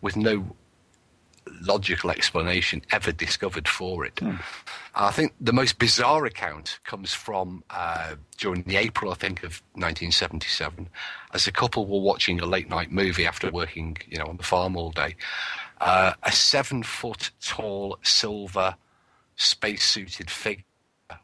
with 0.00 0.16
no 0.16 0.56
logical 1.62 2.10
explanation 2.10 2.82
ever 2.90 3.12
discovered 3.12 3.68
for 3.68 4.04
it. 4.04 4.18
Hmm. 4.18 4.36
I 4.94 5.10
think 5.10 5.34
the 5.40 5.52
most 5.52 5.78
bizarre 5.78 6.24
account 6.24 6.78
comes 6.84 7.12
from 7.12 7.62
uh, 7.70 8.14
during 8.38 8.62
the 8.62 8.76
April, 8.76 9.12
I 9.12 9.14
think, 9.14 9.38
of 9.40 9.62
1977, 9.74 10.88
as 11.32 11.46
a 11.46 11.52
couple 11.52 11.86
were 11.86 12.00
watching 12.00 12.40
a 12.40 12.46
late 12.46 12.68
night 12.68 12.90
movie 12.90 13.26
after 13.26 13.50
working, 13.50 13.96
you 14.08 14.18
know, 14.18 14.26
on 14.26 14.38
the 14.38 14.42
farm 14.42 14.76
all 14.76 14.90
day. 14.90 15.16
Uh, 15.80 16.14
a 16.22 16.32
seven 16.32 16.82
foot 16.82 17.30
tall 17.40 17.98
silver 18.02 18.76
space 19.36 19.84
suited 19.84 20.30
figure 20.30 20.64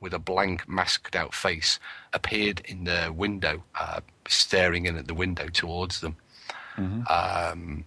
with 0.01 0.15
a 0.15 0.19
blank, 0.19 0.69
masked 0.69 1.17
out 1.17 1.35
face 1.35 1.79
appeared 2.13 2.61
in 2.65 2.85
the 2.85 3.13
window, 3.15 3.63
uh, 3.79 4.01
staring 4.29 4.87
in 4.87 4.97
at 4.97 5.07
the 5.07 5.15
window 5.15 5.49
towards 5.49 6.01
them. 6.01 6.17
Mm-hmm. 6.77 7.03
Um, 7.11 7.85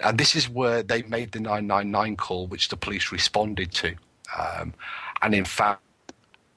and 0.00 0.18
this 0.18 0.36
is 0.36 0.48
where 0.48 0.82
they 0.82 1.02
made 1.02 1.32
the 1.32 1.40
999 1.40 2.16
call, 2.16 2.46
which 2.46 2.68
the 2.68 2.76
police 2.76 3.10
responded 3.10 3.72
to. 3.72 3.94
Um, 4.38 4.74
and 5.22 5.34
in 5.34 5.44
fact, 5.44 5.82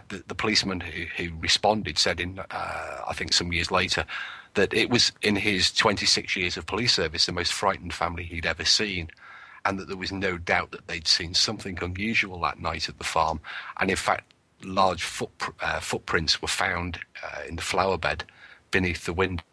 the, 0.10 0.24
the 0.28 0.36
policeman 0.36 0.82
who, 0.82 1.04
who, 1.16 1.36
responded 1.40 1.98
said, 1.98 2.20
in 2.20 2.40
uh, 2.40 3.02
I 3.08 3.14
think 3.14 3.32
some 3.32 3.54
years 3.54 3.72
later, 3.72 4.06
that 4.56 4.74
it 4.74 4.90
was 4.90 5.12
in 5.22 5.36
his 5.36 5.72
26 5.72 6.36
years 6.36 6.58
of 6.58 6.66
police 6.66 6.94
service 6.94 7.28
the 7.28 7.32
most 7.32 7.54
frightened 7.54 7.94
family 7.94 8.24
he'd 8.24 8.48
ever 8.48 8.66
seen 8.66 9.10
and 9.66 9.78
that 9.78 9.88
there 9.88 9.98
was 9.98 10.12
no 10.12 10.38
doubt 10.38 10.72
that 10.72 10.88
they'd 10.88 11.08
seen 11.08 11.34
something 11.34 11.78
unusual 11.82 12.40
that 12.42 12.60
night 12.60 12.90
at 12.90 12.98
the 12.98 13.04
farm. 13.04 13.40
And 13.80 13.90
in 13.90 13.96
fact, 13.96 14.34
large 14.64 15.04
foot, 15.04 15.30
uh, 15.62 15.80
footprints 15.80 16.42
were 16.42 16.48
found 16.48 17.00
uh, 17.24 17.42
in 17.48 17.56
the 17.56 17.62
flower 17.62 17.98
bed 17.98 18.24
beneath 18.72 19.06
the 19.06 19.14
window. 19.14 19.44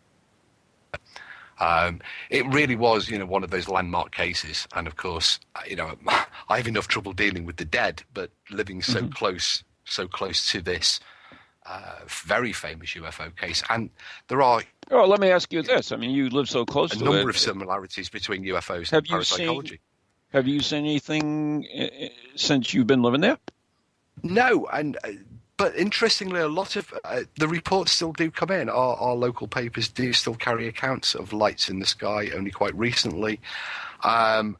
Um, 1.58 2.00
it 2.28 2.46
really 2.46 2.76
was, 2.76 3.08
you 3.08 3.18
know, 3.18 3.24
one 3.24 3.42
of 3.42 3.50
those 3.50 3.68
landmark 3.68 4.14
cases. 4.14 4.68
And 4.74 4.86
of 4.86 4.96
course, 4.96 5.40
uh, 5.54 5.60
you 5.66 5.76
know, 5.76 5.94
I 6.48 6.56
have 6.56 6.68
enough 6.68 6.88
trouble 6.88 7.12
dealing 7.12 7.46
with 7.46 7.56
the 7.56 7.64
dead, 7.64 8.02
but 8.12 8.30
living 8.50 8.82
so 8.82 9.00
mm-hmm. 9.00 9.10
close, 9.10 9.64
so 9.84 10.06
close 10.06 10.50
to 10.52 10.60
this 10.60 11.00
uh, 11.68 12.00
very 12.06 12.52
famous 12.52 12.90
UFO 12.94 13.34
case, 13.36 13.62
and 13.68 13.90
there 14.28 14.40
are. 14.40 14.62
Oh, 14.90 15.04
let 15.04 15.20
me 15.20 15.30
ask 15.30 15.52
you 15.52 15.62
this: 15.62 15.92
I 15.92 15.96
mean, 15.96 16.10
you 16.10 16.30
live 16.30 16.48
so 16.48 16.64
close 16.64 16.92
a 16.92 16.96
to 16.96 17.02
a 17.02 17.04
number 17.04 17.28
it. 17.28 17.28
of 17.30 17.38
similarities 17.38 18.08
between 18.08 18.44
UFOs 18.44 18.90
have 18.90 18.98
and 18.98 19.08
parapsychology. 19.08 19.68
Seen, 19.68 19.78
have 20.32 20.46
you 20.46 20.60
seen 20.60 20.84
anything 20.84 21.66
uh, 21.76 22.08
since 22.36 22.72
you've 22.72 22.86
been 22.86 23.02
living 23.02 23.20
there? 23.20 23.38
No, 24.22 24.66
and 24.72 24.96
uh, 25.04 25.10
but 25.56 25.74
interestingly, 25.76 26.40
a 26.40 26.48
lot 26.48 26.76
of 26.76 26.92
uh, 27.04 27.22
the 27.38 27.48
reports 27.48 27.92
still 27.92 28.12
do 28.12 28.30
come 28.30 28.50
in. 28.50 28.68
Our, 28.68 28.96
our, 28.96 29.14
local 29.14 29.48
papers 29.48 29.88
do 29.88 30.12
still 30.12 30.34
carry 30.34 30.68
accounts 30.68 31.14
of 31.14 31.32
lights 31.32 31.68
in 31.68 31.78
the 31.78 31.86
sky. 31.86 32.30
Only 32.34 32.50
quite 32.50 32.74
recently, 32.74 33.40
um, 34.02 34.56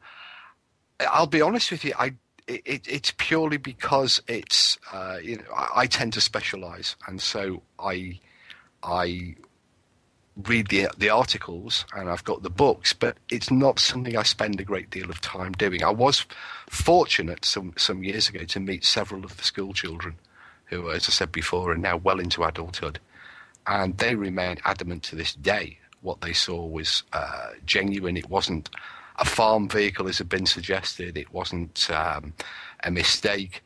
I'll 0.99 1.27
be 1.27 1.41
honest 1.41 1.71
with 1.71 1.85
you. 1.85 1.93
I 1.97 2.13
it, 2.47 2.87
it's 2.87 3.13
purely 3.17 3.57
because 3.57 4.21
it's 4.27 4.77
uh, 4.91 5.17
you 5.21 5.37
know 5.37 5.51
I, 5.55 5.69
I 5.75 5.85
tend 5.87 6.13
to 6.13 6.21
specialize, 6.21 6.95
and 7.07 7.21
so 7.21 7.61
I 7.79 8.19
I 8.83 9.35
read 10.45 10.67
the 10.67 10.87
the 10.97 11.09
articles 11.09 11.85
and 11.95 12.09
I've 12.09 12.23
got 12.23 12.43
the 12.43 12.49
books, 12.49 12.93
but 12.93 13.17
it's 13.29 13.49
not 13.49 13.79
something 13.79 14.15
I 14.15 14.23
spend 14.23 14.59
a 14.59 14.65
great 14.65 14.89
deal 14.89 15.09
of 15.09 15.21
time 15.21 15.53
doing. 15.53 15.83
I 15.83 15.89
was 15.89 16.25
fortunate 16.69 17.45
some 17.45 17.73
some 17.77 18.03
years 18.03 18.29
ago 18.29 18.43
to 18.43 18.59
meet 18.59 18.85
several 18.85 19.23
of 19.25 19.37
the 19.37 19.43
school 19.43 19.73
children 19.73 20.15
who, 20.65 20.91
as 20.91 21.07
I 21.07 21.11
said 21.11 21.31
before, 21.31 21.71
are 21.71 21.77
now 21.77 21.97
well 21.97 22.19
into 22.19 22.43
adulthood, 22.43 22.99
and 23.65 23.97
they 23.97 24.15
remain 24.15 24.57
adamant 24.65 25.03
to 25.03 25.15
this 25.15 25.33
day 25.33 25.79
what 26.01 26.21
they 26.21 26.33
saw 26.33 26.65
was 26.65 27.03
uh, 27.13 27.49
genuine. 27.65 28.17
It 28.17 28.29
wasn't 28.29 28.69
a 29.17 29.25
farm 29.25 29.67
vehicle, 29.67 30.07
as 30.07 30.19
had 30.19 30.29
been 30.29 30.45
suggested. 30.45 31.17
It 31.17 31.33
wasn't 31.33 31.89
um, 31.89 32.33
a 32.83 32.91
mistake, 32.91 33.63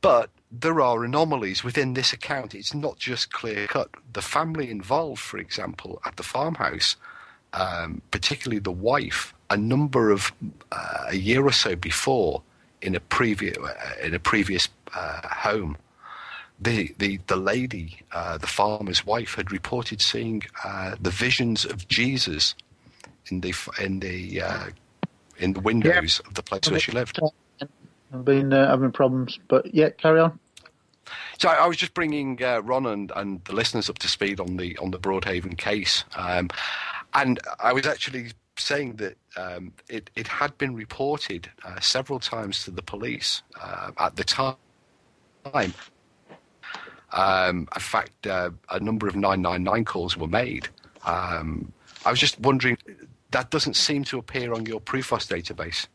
but 0.00 0.30
there 0.60 0.80
are 0.80 1.04
anomalies 1.04 1.64
within 1.64 1.94
this 1.94 2.12
account. 2.12 2.54
It's 2.54 2.74
not 2.74 2.98
just 2.98 3.32
clear 3.32 3.66
cut. 3.66 3.90
The 4.12 4.22
family 4.22 4.70
involved, 4.70 5.20
for 5.20 5.38
example, 5.38 6.00
at 6.04 6.16
the 6.16 6.22
farmhouse, 6.22 6.96
um, 7.52 8.02
particularly 8.10 8.60
the 8.60 8.70
wife, 8.70 9.34
a 9.50 9.56
number 9.56 10.10
of 10.10 10.32
uh, 10.70 11.06
a 11.08 11.16
year 11.16 11.44
or 11.44 11.52
so 11.52 11.74
before, 11.74 12.42
in 12.82 12.94
a 12.94 13.00
previous 13.00 13.56
uh, 13.58 13.74
in 14.02 14.14
a 14.14 14.18
previous 14.18 14.68
uh, 14.94 15.22
home, 15.28 15.76
the 16.60 16.94
the 16.98 17.18
the 17.26 17.36
lady, 17.36 18.00
uh, 18.12 18.38
the 18.38 18.46
farmer's 18.46 19.04
wife, 19.04 19.34
had 19.34 19.50
reported 19.50 20.00
seeing 20.00 20.42
uh, 20.64 20.94
the 21.00 21.10
visions 21.10 21.64
of 21.64 21.88
Jesus 21.88 22.54
in 23.30 23.40
the 23.40 23.54
in 23.80 24.00
the 24.00 24.42
uh, 24.42 24.66
in 25.38 25.52
the 25.52 25.60
windows 25.60 26.20
of 26.26 26.34
the 26.34 26.42
place 26.42 26.70
where 26.70 26.78
she 26.80 26.92
lived. 26.92 27.18
I've 28.12 28.24
been 28.24 28.52
having 28.52 28.92
problems, 28.92 29.40
but 29.48 29.74
yeah, 29.74 29.90
carry 29.90 30.20
on. 30.20 30.38
So 31.38 31.48
I, 31.48 31.66
was 31.66 31.76
just 31.76 31.94
bringing 31.94 32.42
uh, 32.42 32.60
Ron 32.62 32.86
and, 32.86 33.12
and 33.16 33.44
the 33.44 33.54
listeners 33.54 33.90
up 33.90 33.98
to 33.98 34.08
speed 34.08 34.40
on 34.40 34.56
the 34.56 34.76
on 34.78 34.90
the 34.90 34.98
Broadhaven 34.98 35.56
case, 35.56 36.04
um, 36.16 36.50
and 37.14 37.40
I 37.60 37.72
was 37.72 37.86
actually 37.86 38.32
saying 38.56 38.96
that 38.96 39.16
um, 39.36 39.72
it 39.88 40.10
it 40.14 40.26
had 40.28 40.56
been 40.58 40.74
reported 40.74 41.50
uh, 41.64 41.80
several 41.80 42.18
times 42.18 42.64
to 42.64 42.70
the 42.70 42.82
police 42.82 43.42
uh, 43.60 43.90
at 43.98 44.16
the 44.16 44.24
time. 44.24 44.56
Um, 47.12 47.68
in 47.74 47.80
fact, 47.80 48.26
uh, 48.26 48.50
a 48.70 48.80
number 48.80 49.06
of 49.06 49.14
999 49.14 49.84
calls 49.84 50.16
were 50.16 50.26
made. 50.26 50.68
Um, 51.04 51.72
I 52.04 52.10
was 52.10 52.18
just 52.18 52.40
wondering, 52.40 52.76
that 53.30 53.50
doesn't 53.50 53.74
seem 53.74 54.04
to 54.04 54.18
appear 54.18 54.52
on 54.52 54.66
your 54.66 54.80
Prufos 54.80 55.26
database. 55.28 55.86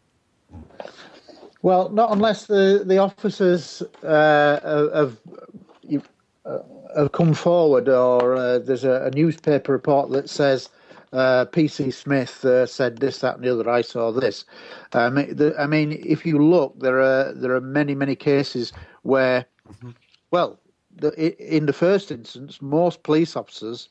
Well, 1.61 1.89
not 1.89 2.11
unless 2.11 2.45
the 2.45 2.83
the 2.85 2.97
officers 2.97 3.81
uh, 4.03 4.89
have 4.93 5.17
uh, 6.45 6.59
have 6.95 7.11
come 7.11 7.33
forward, 7.33 7.89
or 7.89 8.35
uh, 8.35 8.59
there's 8.59 8.85
a, 8.85 9.03
a, 9.03 9.11
newspaper 9.11 9.73
report 9.73 10.09
that 10.11 10.29
says 10.29 10.69
uh, 11.11 11.45
PC 11.51 11.93
Smith 11.93 12.43
uh, 12.45 12.65
said 12.65 12.97
this, 12.97 13.19
that, 13.19 13.35
and 13.35 13.43
the 13.43 13.51
other. 13.51 13.69
I 13.69 13.81
saw 13.81 14.11
this. 14.11 14.45
Um, 14.93 15.15
the, 15.15 15.53
I 15.59 15.67
mean, 15.67 16.01
if 16.05 16.25
you 16.25 16.39
look, 16.39 16.79
there 16.79 17.01
are 17.01 17.33
there 17.33 17.53
are 17.53 17.61
many 17.61 17.93
many 17.93 18.15
cases 18.15 18.71
where, 19.03 19.45
mm-hmm. 19.69 19.91
well, 20.31 20.59
the, 20.95 21.11
in 21.55 21.65
the 21.65 21.73
first 21.73 22.11
instance, 22.11 22.61
most 22.61 23.03
police 23.03 23.35
officers 23.35 23.89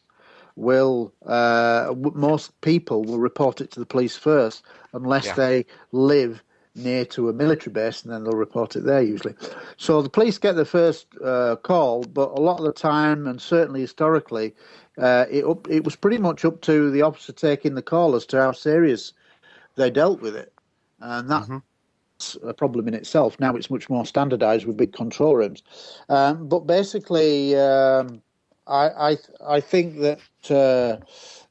will 0.56 1.12
uh, 1.26 1.94
most 2.14 2.58
people 2.62 3.04
will 3.04 3.20
report 3.20 3.60
it 3.60 3.70
to 3.72 3.80
the 3.80 3.86
police 3.86 4.16
first 4.16 4.62
unless 4.92 5.26
yeah. 5.26 5.34
they 5.34 5.66
live 5.92 6.42
near 6.74 7.04
to 7.04 7.28
a 7.28 7.32
military 7.32 7.72
base, 7.72 8.02
and 8.02 8.12
then 8.12 8.24
they'll 8.24 8.32
report 8.32 8.76
it 8.76 8.84
there 8.84 9.02
usually. 9.02 9.34
So 9.76 10.02
the 10.02 10.10
police 10.10 10.38
get 10.38 10.56
the 10.56 10.64
first 10.64 11.06
uh, 11.24 11.56
call, 11.56 12.04
but 12.04 12.30
a 12.30 12.40
lot 12.40 12.58
of 12.58 12.64
the 12.64 12.72
time, 12.72 13.26
and 13.26 13.40
certainly 13.40 13.80
historically, 13.80 14.54
uh, 14.96 15.26
it, 15.30 15.44
up, 15.44 15.68
it 15.68 15.84
was 15.84 15.96
pretty 15.96 16.18
much 16.18 16.44
up 16.44 16.60
to 16.62 16.90
the 16.90 17.02
officer 17.02 17.32
taking 17.32 17.74
the 17.74 17.82
call 17.82 18.14
as 18.14 18.26
to 18.26 18.36
how 18.36 18.52
serious 18.52 19.12
they 19.76 19.90
dealt 19.90 20.20
with 20.20 20.36
it, 20.36 20.52
and 21.00 21.30
that's 21.30 21.48
mm-hmm. 21.48 22.48
a 22.48 22.54
problem 22.54 22.88
in 22.88 22.94
itself. 22.94 23.38
Now 23.38 23.54
it's 23.56 23.70
much 23.70 23.88
more 23.88 24.06
standardised 24.06 24.66
with 24.66 24.76
big 24.76 24.92
control 24.92 25.36
rooms, 25.36 25.62
um, 26.08 26.48
but 26.48 26.60
basically, 26.60 27.56
um, 27.56 28.22
I, 28.66 29.12
I 29.12 29.16
I 29.46 29.60
think 29.60 29.98
that. 30.00 30.20
Uh, 30.50 31.04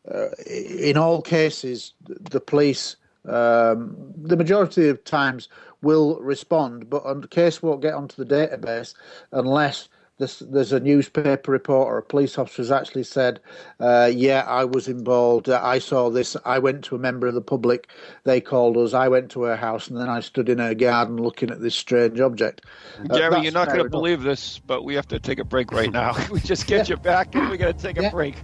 uh 0.10 0.30
in 0.46 0.96
all 0.96 1.22
cases, 1.22 1.94
the 2.08 2.40
police 2.40 2.96
um, 3.28 3.96
the 4.16 4.38
majority 4.38 4.90
of 4.90 5.04
times 5.04 5.50
will 5.82 6.20
respond, 6.22 6.90
but 6.90 7.22
the 7.22 7.28
case 7.28 7.62
won't 7.62 7.82
get 7.82 7.94
onto 7.94 8.24
the 8.24 8.36
database 8.36 8.94
unless 9.32 9.90
there's, 10.18 10.40
there's 10.40 10.72
a 10.72 10.80
newspaper 10.80 11.52
report 11.52 11.88
or 11.88 12.00
a 12.00 12.04
police 12.04 12.40
officer 12.40 12.64
has 12.64 12.72
actually 12.72 13.04
said, 13.04 13.40
uh, 13.80 14.10
"Yeah, 14.12 14.44
I 14.48 14.66
was 14.66 14.88
involved. 14.88 15.48
I 15.48 15.78
saw 15.78 16.10
this. 16.10 16.36
I 16.44 16.58
went 16.58 16.84
to 16.86 16.96
a 16.96 17.00
member 17.00 17.28
of 17.28 17.36
the 17.36 17.42
public. 17.42 17.90
They 18.24 18.42
called 18.42 18.78
us. 18.78 18.96
I 18.96 19.10
went 19.10 19.30
to 19.32 19.44
her 19.44 19.56
house, 19.56 19.88
and 19.88 19.98
then 20.00 20.10
I 20.10 20.22
stood 20.22 20.50
in 20.50 20.58
her 20.58 20.74
garden 20.74 21.18
looking 21.18 21.52
at 21.52 21.62
this 21.62 21.76
strange 21.76 22.20
object." 22.20 22.66
Uh, 23.10 23.18
Gary, 23.18 23.42
you're 23.42 23.52
not 23.52 23.68
going 23.68 23.84
to 23.84 23.90
believe 23.90 24.24
this, 24.24 24.58
but 24.58 24.84
we 24.84 24.96
have 24.96 25.08
to 25.10 25.20
take 25.20 25.38
a 25.38 25.46
break 25.46 25.72
right 25.72 25.92
now. 25.92 26.16
we 26.32 26.40
just 26.40 26.66
get 26.66 26.90
yeah. 26.90 26.96
you 26.96 27.02
back, 27.02 27.36
and 27.36 27.50
we 27.52 27.58
got 27.58 27.78
to 27.78 27.84
take 27.84 27.98
a 27.98 28.10
break. 28.10 28.38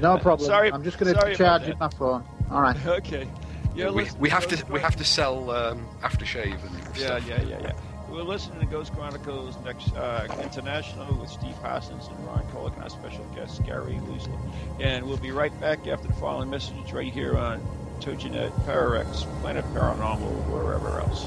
No 0.00 0.18
problem. 0.18 0.40
sorry, 0.48 0.72
I'm 0.72 0.82
just 0.82 0.98
going 0.98 1.14
to 1.14 1.34
charge 1.36 1.68
you 1.68 1.76
my 1.78 1.88
phone. 1.88 2.24
All 2.50 2.62
right. 2.62 2.76
Okay. 2.84 3.28
Yeah, 3.74 3.90
we, 3.90 4.06
we 4.18 4.28
have 4.28 4.46
to 4.48 4.64
we 4.70 4.80
have 4.80 4.96
to 4.96 5.04
sell 5.04 5.50
um, 5.50 5.86
aftershave 6.02 6.62
and 6.64 6.96
stuff. 6.96 7.26
yeah, 7.26 7.36
yeah, 7.36 7.42
yeah, 7.42 7.58
yeah. 7.62 7.72
We're 8.10 8.22
listening 8.22 8.60
to 8.60 8.66
Ghost 8.66 8.92
Chronicles 8.92 9.56
next 9.64 9.94
uh, 9.94 10.26
International 10.42 11.18
with 11.18 11.30
Steve 11.30 11.54
Hassens 11.62 12.14
and 12.14 12.26
Ron 12.26 12.42
Kolek 12.52 12.74
and 12.74 12.82
our 12.82 12.90
special 12.90 13.24
guest 13.34 13.64
Gary 13.64 13.98
Loosely. 14.06 14.34
And 14.80 15.06
we'll 15.06 15.16
be 15.16 15.30
right 15.30 15.58
back 15.60 15.86
after 15.86 16.08
the 16.08 16.14
following 16.14 16.50
message 16.50 16.92
right 16.92 17.10
here 17.10 17.38
on 17.38 17.66
TogiNet, 18.00 18.50
Pararex, 18.66 19.22
Planet 19.40 19.64
Paranormal, 19.72 20.30
wherever 20.50 21.00
else. 21.00 21.26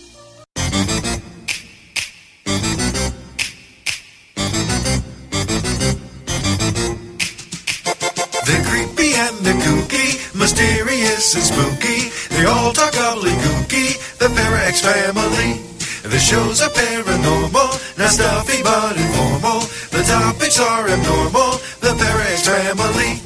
And 11.35 11.43
spooky. 11.43 12.11
They 12.35 12.45
all 12.45 12.73
talk 12.73 12.91
gobbledygooky, 12.93 14.17
the 14.17 14.27
Parax 14.29 14.81
family. 14.81 15.61
The 16.03 16.19
shows 16.19 16.61
are 16.61 16.69
paranormal, 16.69 17.97
not 17.97 18.09
stuffy 18.09 18.61
but 18.63 18.97
informal. 18.97 19.61
The 19.91 20.03
topics 20.03 20.59
are 20.59 20.87
abnormal, 20.89 21.51
the 21.79 21.93
Parax 21.95 22.47
family. 22.47 23.21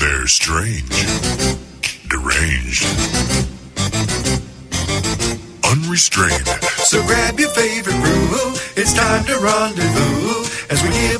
They're 0.00 0.26
strange, 0.26 1.06
deranged, 2.08 2.86
unrestrained. 5.70 6.48
So 6.88 7.04
grab 7.06 7.38
your 7.38 7.50
favorite 7.50 8.00
brew, 8.00 8.54
it's 8.76 8.94
time 8.94 9.24
to 9.26 9.38
rendezvous 9.38 10.44
as 10.70 10.82
we 10.82 10.88
give 10.90 11.19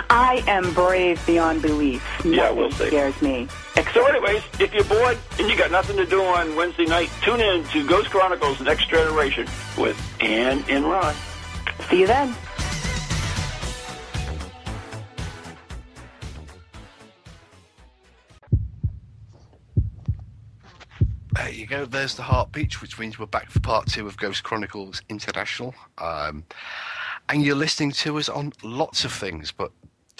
I 0.13 0.43
am 0.45 0.73
brave 0.73 1.25
beyond 1.25 1.61
belief. 1.61 2.03
Nothing 2.17 2.33
Yeah, 2.33 2.51
we'll 2.51 2.69
see. 2.71 2.87
scares 2.87 3.21
me. 3.21 3.47
So, 3.93 4.05
anyways, 4.05 4.43
if 4.59 4.73
you're 4.73 4.83
bored 4.83 5.17
and 5.39 5.49
you 5.49 5.57
got 5.57 5.71
nothing 5.71 5.95
to 5.97 6.05
do 6.05 6.21
on 6.21 6.53
Wednesday 6.55 6.85
night, 6.85 7.09
tune 7.21 7.39
in 7.39 7.63
to 7.69 7.87
Ghost 7.87 8.09
Chronicles 8.09 8.59
Next 8.59 8.89
Generation 8.89 9.47
with 9.77 9.97
Ann 10.21 10.63
and 10.69 10.83
Ron. 10.85 11.15
See 11.89 12.01
you 12.01 12.07
then. 12.07 12.35
There 21.33 21.49
you 21.49 21.65
go. 21.65 21.85
There's 21.85 22.15
the 22.15 22.23
heartbeat, 22.23 22.81
which 22.81 22.99
means 22.99 23.17
we're 23.17 23.25
back 23.25 23.49
for 23.49 23.59
part 23.61 23.87
two 23.87 24.05
of 24.07 24.17
Ghost 24.17 24.43
Chronicles 24.43 25.01
International. 25.09 25.73
Um, 25.97 26.43
and 27.29 27.43
you're 27.43 27.55
listening 27.55 27.91
to 27.93 28.17
us 28.17 28.27
on 28.27 28.51
lots 28.63 29.05
of 29.05 29.13
things, 29.13 29.51
but 29.51 29.71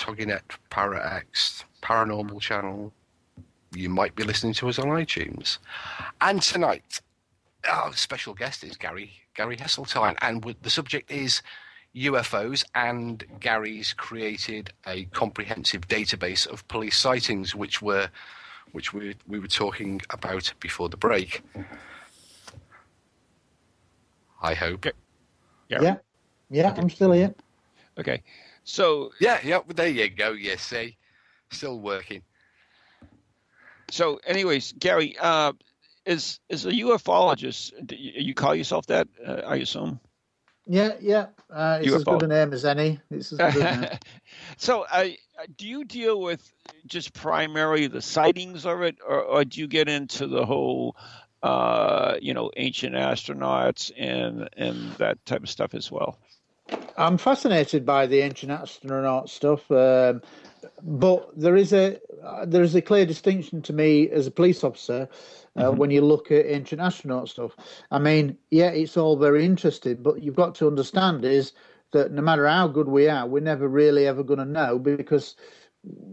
Toginet, 0.02 0.42
ParaX, 0.72 1.64
Paranormal 1.84 2.42
Channel. 2.42 2.92
You 3.74 3.88
might 3.90 4.16
be 4.16 4.24
listening 4.24 4.54
to 4.56 4.68
us 4.68 4.80
on 4.80 4.88
iTunes. 4.88 5.60
And 6.20 6.42
tonight, 6.42 7.02
our 7.70 7.94
special 7.94 8.34
guest 8.34 8.64
is 8.64 8.78
Gary 8.78 9.12
Gary 9.36 9.56
Heseltine, 9.56 10.18
and 10.22 10.44
with- 10.44 10.62
the 10.64 10.72
subject 10.72 11.10
is 11.12 11.42
UFOs. 11.96 12.66
And 12.74 13.24
Gary's 13.40 13.94
created 13.94 14.74
a 14.88 15.06
comprehensive 15.06 15.88
database 15.88 16.48
of 16.48 16.68
police 16.68 16.98
sightings, 16.98 17.54
which 17.56 17.82
were 17.82 18.10
which 18.72 18.94
we 18.94 19.16
we 19.28 19.40
were 19.40 19.48
talking 19.48 20.02
about 20.10 20.52
before 20.60 20.90
the 20.90 20.98
break. 20.98 21.44
I 24.42 24.56
hope. 24.56 24.86
Yeah, 25.70 25.98
yeah, 26.50 26.74
I'm 26.76 26.90
still 26.90 27.12
here. 27.12 27.36
Okay. 28.00 28.24
So, 28.72 29.12
Yeah, 29.20 29.38
yeah. 29.44 29.58
well, 29.58 29.76
There 29.76 29.90
you 29.90 30.10
go. 30.10 30.32
You 30.32 30.56
see, 30.58 30.96
still 31.52 31.82
working. 31.82 32.22
so, 33.90 34.20
anyways, 34.26 34.74
Gary, 34.80 35.18
uh, 35.20 35.52
is 36.06 36.40
is 36.48 36.66
a 36.66 36.72
ufologist? 36.72 37.74
do 37.86 37.98
You 37.98 38.14
you 38.28 38.34
call 38.34 38.56
yourself 38.56 38.86
that? 38.88 39.10
Uh, 39.28 39.42
I 39.46 39.58
assume. 39.58 40.00
Yeah, 40.66 40.94
yeah. 41.02 41.28
Uh, 41.50 41.80
it's 41.82 41.94
as 41.94 42.06
good 42.06 42.24
a 42.24 42.28
name 42.28 42.54
as 42.54 42.64
any. 42.64 43.02
It's 43.10 43.34
as 43.34 43.40
good 43.40 43.56
a 43.58 43.76
name. 43.76 43.90
so, 44.58 44.86
uh, 44.90 45.08
do 45.58 45.68
you 45.68 45.84
deal 45.84 46.22
with 46.22 46.42
just 46.86 47.14
primarily 47.14 47.88
the 47.88 48.02
sightings 48.02 48.66
of 48.66 48.82
it, 48.84 49.00
or, 49.06 49.22
or 49.22 49.44
do 49.44 49.60
you 49.60 49.68
get 49.68 49.90
into 49.90 50.28
the 50.28 50.46
whole, 50.46 50.96
uh, 51.44 52.16
you 52.22 52.34
know, 52.34 52.50
ancient 52.56 52.96
astronauts 52.96 53.92
and 53.98 54.48
and 54.56 54.94
that 54.94 55.18
type 55.26 55.44
of 55.44 55.50
stuff 55.50 55.74
as 55.74 55.92
well? 55.92 56.18
I'm 56.98 57.18
fascinated 57.18 57.86
by 57.86 58.06
the 58.06 58.20
ancient 58.20 58.52
astronaut 58.52 59.30
stuff, 59.30 59.70
um, 59.72 60.22
but 60.84 61.30
there 61.40 61.56
is 61.56 61.74
a 61.74 62.00
uh, 62.24 62.46
there 62.46 62.64
is 62.64 62.76
a 62.76 62.82
clear 62.82 63.06
distinction 63.06 63.62
to 63.64 63.74
me 63.74 64.10
as 64.10 64.28
a 64.28 64.32
police 64.32 64.64
officer 64.64 65.10
uh, 65.56 65.72
when 65.72 65.92
you 65.92 66.02
look 66.02 66.32
at 66.32 66.46
ancient 66.46 66.82
astronaut 66.82 67.30
stuff. 67.30 67.56
I 67.92 68.00
mean, 68.00 68.38
yeah, 68.52 68.70
it's 68.70 68.98
all 68.98 69.18
very 69.18 69.46
interesting, 69.46 69.98
but 70.02 70.22
you've 70.22 70.36
got 70.36 70.56
to 70.56 70.68
understand 70.68 71.26
is 71.26 71.54
that 71.92 72.12
no 72.12 72.22
matter 72.22 72.48
how 72.48 72.68
good 72.68 72.88
we 72.88 73.08
are, 73.08 73.28
we're 73.28 73.42
never 73.42 73.68
really 73.68 74.08
ever 74.08 74.24
going 74.24 74.40
to 74.40 74.46
know 74.46 74.80
because 74.80 75.36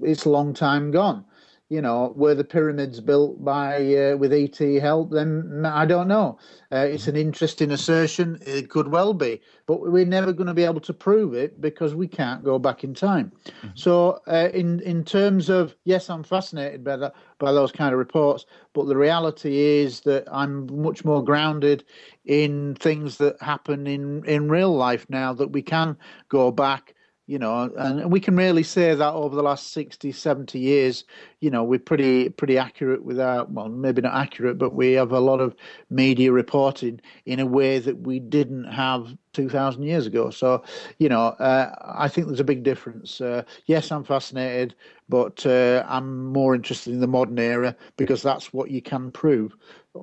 it's 0.02 0.24
a 0.24 0.30
long 0.30 0.54
time 0.54 0.90
gone. 0.90 1.24
You 1.70 1.82
know, 1.82 2.14
were 2.16 2.34
the 2.34 2.44
pyramids 2.44 2.98
built 2.98 3.44
by 3.44 3.94
uh, 3.94 4.16
with 4.16 4.32
ET 4.32 4.58
help? 4.80 5.10
Then 5.10 5.66
I 5.66 5.84
don't 5.84 6.08
know. 6.08 6.38
Uh, 6.72 6.78
it's 6.78 7.08
an 7.08 7.16
interesting 7.16 7.70
assertion. 7.70 8.38
It 8.46 8.70
could 8.70 8.88
well 8.88 9.12
be, 9.12 9.42
but 9.66 9.80
we're 9.82 10.06
never 10.06 10.32
going 10.32 10.46
to 10.46 10.54
be 10.54 10.64
able 10.64 10.80
to 10.80 10.94
prove 10.94 11.34
it 11.34 11.60
because 11.60 11.94
we 11.94 12.08
can't 12.08 12.42
go 12.42 12.58
back 12.58 12.84
in 12.84 12.94
time. 12.94 13.32
So, 13.74 14.20
uh, 14.26 14.48
in 14.54 14.80
in 14.80 15.04
terms 15.04 15.50
of 15.50 15.76
yes, 15.84 16.08
I'm 16.08 16.24
fascinated 16.24 16.84
by 16.84 16.96
that 16.96 17.14
by 17.38 17.52
those 17.52 17.70
kind 17.70 17.92
of 17.92 17.98
reports, 17.98 18.46
but 18.72 18.86
the 18.86 18.96
reality 18.96 19.58
is 19.58 20.00
that 20.00 20.24
I'm 20.32 20.82
much 20.82 21.04
more 21.04 21.22
grounded 21.22 21.84
in 22.24 22.76
things 22.76 23.18
that 23.18 23.40
happen 23.42 23.86
in 23.86 24.24
in 24.24 24.48
real 24.48 24.74
life 24.74 25.04
now 25.10 25.34
that 25.34 25.52
we 25.52 25.60
can 25.60 25.98
go 26.30 26.50
back 26.50 26.94
you 27.28 27.38
know 27.38 27.70
and 27.76 28.10
we 28.10 28.18
can 28.18 28.34
really 28.34 28.62
say 28.62 28.94
that 28.94 29.12
over 29.12 29.36
the 29.36 29.42
last 29.42 29.72
60 29.72 30.10
70 30.10 30.58
years 30.58 31.04
you 31.40 31.50
know 31.50 31.62
we're 31.62 31.78
pretty 31.78 32.30
pretty 32.30 32.56
accurate 32.58 33.04
with 33.04 33.20
our 33.20 33.44
well 33.44 33.68
maybe 33.68 34.00
not 34.00 34.14
accurate 34.14 34.58
but 34.58 34.74
we 34.74 34.92
have 34.92 35.12
a 35.12 35.20
lot 35.20 35.38
of 35.38 35.54
media 35.90 36.32
reporting 36.32 37.00
in 37.26 37.38
a 37.38 37.46
way 37.46 37.78
that 37.78 38.00
we 38.00 38.18
didn't 38.18 38.64
have 38.64 39.14
2000 39.34 39.82
years 39.82 40.06
ago. 40.06 40.30
So 40.30 40.64
you 40.98 41.08
know 41.08 41.28
uh, 41.38 41.72
i 41.96 42.08
think 42.08 42.26
there's 42.26 42.40
a 42.40 42.44
big 42.44 42.62
difference. 42.64 43.20
Uh, 43.20 43.42
yes 43.66 43.92
i'm 43.92 44.04
fascinated 44.04 44.74
but 45.08 45.44
uh, 45.46 45.84
i'm 45.86 46.32
more 46.32 46.54
interested 46.54 46.92
in 46.92 47.00
the 47.00 47.06
modern 47.06 47.38
era 47.38 47.76
because 47.96 48.22
that's 48.22 48.52
what 48.52 48.70
you 48.70 48.80
can 48.82 49.10
prove 49.12 49.54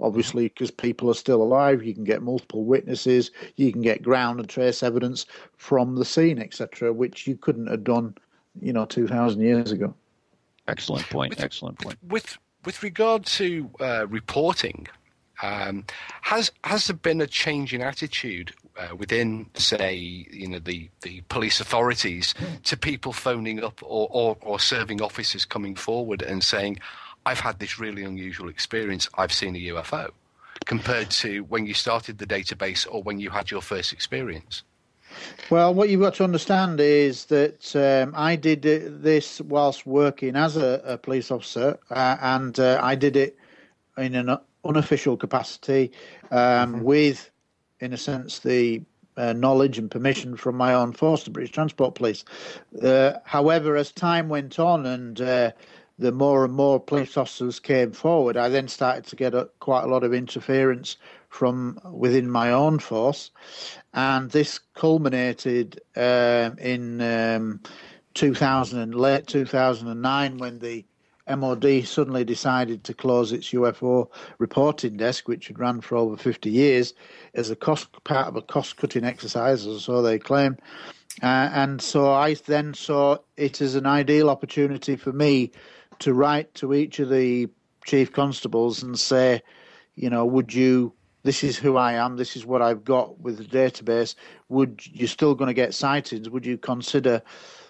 obviously 0.02 0.44
because 0.44 0.72
people 0.72 1.10
are 1.10 1.16
still 1.16 1.42
alive 1.42 1.84
you 1.84 1.94
can 1.94 2.04
get 2.04 2.22
multiple 2.22 2.64
witnesses 2.64 3.32
you 3.56 3.72
can 3.72 3.82
get 3.82 4.02
ground 4.04 4.40
and 4.40 4.50
trace 4.50 4.84
evidence 4.84 5.26
from 5.58 5.96
the 5.96 6.06
scene 6.06 6.40
etc 6.40 6.92
which 6.92 7.28
you 7.28 7.36
couldn't 7.36 7.68
have 7.68 7.84
done 7.84 8.16
you 8.62 8.74
know 8.74 8.86
2000 8.86 9.42
years 9.42 9.72
ago 9.72 9.94
Excellent 10.68 11.08
point. 11.10 11.40
Excellent 11.40 11.80
point. 11.80 11.98
With 12.08 12.38
with 12.66 12.82
regard 12.82 13.26
to 13.26 13.70
uh, 13.80 14.08
reporting, 14.08 14.88
um, 15.44 15.86
has 16.22 16.52
has 16.64 16.88
there 16.88 16.96
been 16.96 17.22
a 17.22 17.28
change 17.28 17.74
in 17.74 17.82
attitude 17.82 18.54
uh, 18.78 18.96
within, 18.96 19.48
say, 19.54 19.96
you 19.96 20.48
know, 20.48 20.60
the, 20.60 20.90
the 21.02 21.22
police 21.30 21.62
authorities 21.62 22.34
to 22.64 22.76
people 22.76 23.14
phoning 23.14 23.64
up 23.64 23.82
or, 23.84 24.10
or, 24.12 24.38
or 24.42 24.60
serving 24.60 25.02
officers 25.02 25.46
coming 25.46 25.76
forward 25.76 26.22
and 26.22 26.44
saying, 26.44 26.78
"I've 27.26 27.40
had 27.40 27.60
this 27.60 27.80
really 27.80 28.04
unusual 28.04 28.50
experience. 28.50 29.10
I've 29.16 29.34
seen 29.34 29.56
a 29.56 29.60
UFO," 29.74 30.12
compared 30.66 31.10
to 31.12 31.44
when 31.46 31.66
you 31.66 31.74
started 31.74 32.18
the 32.18 32.26
database 32.26 32.88
or 32.90 33.04
when 33.04 33.20
you 33.20 33.30
had 33.30 33.52
your 33.52 33.62
first 33.62 33.94
experience? 33.94 34.64
Well, 35.50 35.74
what 35.74 35.90
you've 35.90 36.02
got 36.02 36.16
to 36.16 36.24
understand 36.24 36.80
is 36.80 37.26
that 37.26 37.76
um, 37.76 38.14
I 38.16 38.36
did 38.36 38.64
this 39.02 39.40
whilst 39.42 39.86
working 39.86 40.36
as 40.36 40.58
a, 40.58 40.82
a 40.84 40.98
police 40.98 41.32
officer, 41.32 41.80
uh, 41.90 42.18
and 42.22 42.60
uh, 42.60 42.80
I 42.84 42.96
did 42.96 43.16
it 43.16 43.38
in 43.98 44.16
an 44.16 44.38
unofficial 44.66 45.16
capacity 45.16 45.92
um, 46.32 46.84
with, 46.84 47.32
in 47.80 47.94
a 47.94 47.98
sense, 47.98 48.40
the 48.40 48.82
uh, 49.18 49.32
knowledge 49.32 49.78
and 49.78 49.90
permission 49.90 50.36
from 50.36 50.56
my 50.56 50.74
own 50.74 50.92
force, 50.92 51.24
the 51.24 51.30
British 51.30 51.52
Transport 51.52 51.96
Police. 51.96 52.26
Uh, 52.82 53.14
however, 53.24 53.78
as 53.78 53.92
time 53.92 54.28
went 54.28 54.60
on 54.60 54.86
and 54.86 55.22
uh, 55.22 55.52
the 55.98 56.12
more 56.12 56.44
and 56.44 56.54
more 56.54 56.80
police 56.80 57.16
officers 57.18 57.60
came 57.60 57.92
forward, 57.92 58.36
I 58.38 58.50
then 58.50 58.68
started 58.68 59.06
to 59.06 59.16
get 59.16 59.34
a, 59.34 59.50
quite 59.60 59.84
a 59.84 59.88
lot 59.88 60.04
of 60.04 60.14
interference 60.14 60.98
from 61.30 61.80
within 61.92 62.30
my 62.30 62.52
own 62.52 62.80
force, 62.80 63.32
and 63.94 64.30
this 64.32 64.60
culminated 64.74 65.82
uh, 65.96 66.52
in 66.60 67.02
um, 67.02 67.62
2000 68.14 68.96
late 68.96 69.28
2009 69.28 70.38
when 70.38 70.60
the 70.60 70.86
MOD 71.28 71.86
suddenly 71.86 72.24
decided 72.24 72.84
to 72.84 72.94
close 72.94 73.32
its 73.32 73.52
UFO 73.52 74.10
reporting 74.38 74.98
desk, 74.98 75.28
which 75.28 75.48
had 75.48 75.60
run 75.60 75.82
for 75.82 75.98
over 75.98 76.16
50 76.16 76.50
years, 76.50 76.94
as 77.34 77.50
a 77.50 77.56
cost 77.56 77.88
part 78.04 78.28
of 78.28 78.36
a 78.36 78.42
cost-cutting 78.42 79.04
exercise, 79.04 79.66
or 79.66 79.80
so 79.80 80.02
they 80.02 80.20
claim. 80.20 80.58
Uh, 81.24 81.50
and 81.54 81.82
so 81.82 82.12
I 82.12 82.36
then 82.46 82.74
saw 82.74 83.18
it 83.38 83.62
as 83.62 83.76
an 83.76 83.86
ideal 83.86 84.30
opportunity 84.30 84.96
for 84.96 85.14
me 85.14 85.52
to 86.00 86.14
write 86.14 86.54
to 86.56 86.74
each 86.74 87.00
of 87.00 87.10
the 87.10 87.50
chief 87.86 88.12
constables 88.12 88.84
and 88.84 89.00
say, 89.00 89.42
you 89.96 90.10
know, 90.10 90.26
would 90.26 90.54
you? 90.54 90.94
This 91.24 91.44
is 91.44 91.58
who 91.58 91.76
I 91.76 91.94
am. 91.94 92.18
This 92.18 92.36
is 92.36 92.46
what 92.46 92.62
I've 92.62 92.84
got 92.84 93.20
with 93.20 93.38
the 93.38 93.44
database. 93.46 94.14
Would 94.50 94.82
you're 94.86 95.08
still 95.08 95.34
going 95.34 95.48
to 95.48 95.56
get 95.56 95.74
sightings? 95.74 96.30
Would 96.30 96.46
you 96.46 96.58
consider 96.58 97.24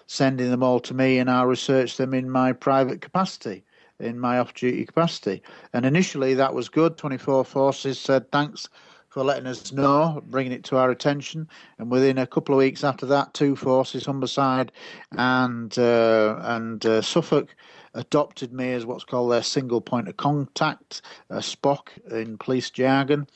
sending 0.06 0.50
them 0.50 0.62
all 0.62 0.80
to 0.80 0.94
me 0.94 1.18
and 1.18 1.30
I'll 1.30 1.46
research 1.46 1.96
them 1.96 2.14
in 2.14 2.30
my 2.30 2.52
private 2.52 3.00
capacity, 3.00 3.64
in 3.98 4.18
my 4.18 4.38
off 4.38 4.54
duty 4.54 4.84
capacity. 4.84 5.42
And 5.72 5.84
initially 5.84 6.34
that 6.34 6.54
was 6.54 6.68
good. 6.68 6.96
24 6.96 7.44
Forces 7.44 7.98
said 7.98 8.30
thanks 8.30 8.68
for 9.08 9.24
letting 9.24 9.46
us 9.46 9.72
know, 9.72 10.22
bringing 10.26 10.52
it 10.52 10.64
to 10.64 10.76
our 10.76 10.90
attention. 10.90 11.48
And 11.78 11.90
within 11.90 12.18
a 12.18 12.26
couple 12.26 12.54
of 12.54 12.58
weeks 12.58 12.84
after 12.84 13.06
that, 13.06 13.34
two 13.34 13.56
forces, 13.56 14.04
Humberside 14.04 14.70
and 15.12 15.76
uh, 15.78 16.36
and 16.42 16.84
uh, 16.84 17.02
Suffolk, 17.02 17.54
adopted 17.96 18.52
me 18.52 18.72
as 18.72 18.86
what's 18.86 19.04
called 19.04 19.32
their 19.32 19.42
single 19.42 19.80
point 19.80 20.08
of 20.08 20.16
contact, 20.16 21.02
uh, 21.30 21.40
SPOC 21.40 21.88
in 22.10 22.38
police 22.38 22.70
jargon, 22.70 23.26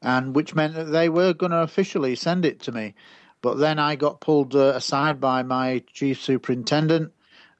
and 0.00 0.34
which 0.34 0.54
meant 0.54 0.74
that 0.74 0.84
they 0.84 1.08
were 1.08 1.34
going 1.34 1.52
to 1.52 1.62
officially 1.62 2.14
send 2.14 2.44
it 2.44 2.60
to 2.60 2.72
me. 2.72 2.94
But 3.42 3.58
then 3.58 3.78
I 3.78 3.96
got 3.96 4.20
pulled 4.20 4.54
uh, 4.54 4.72
aside 4.74 5.20
by 5.20 5.42
my 5.42 5.82
chief 5.92 6.22
superintendent 6.22 7.12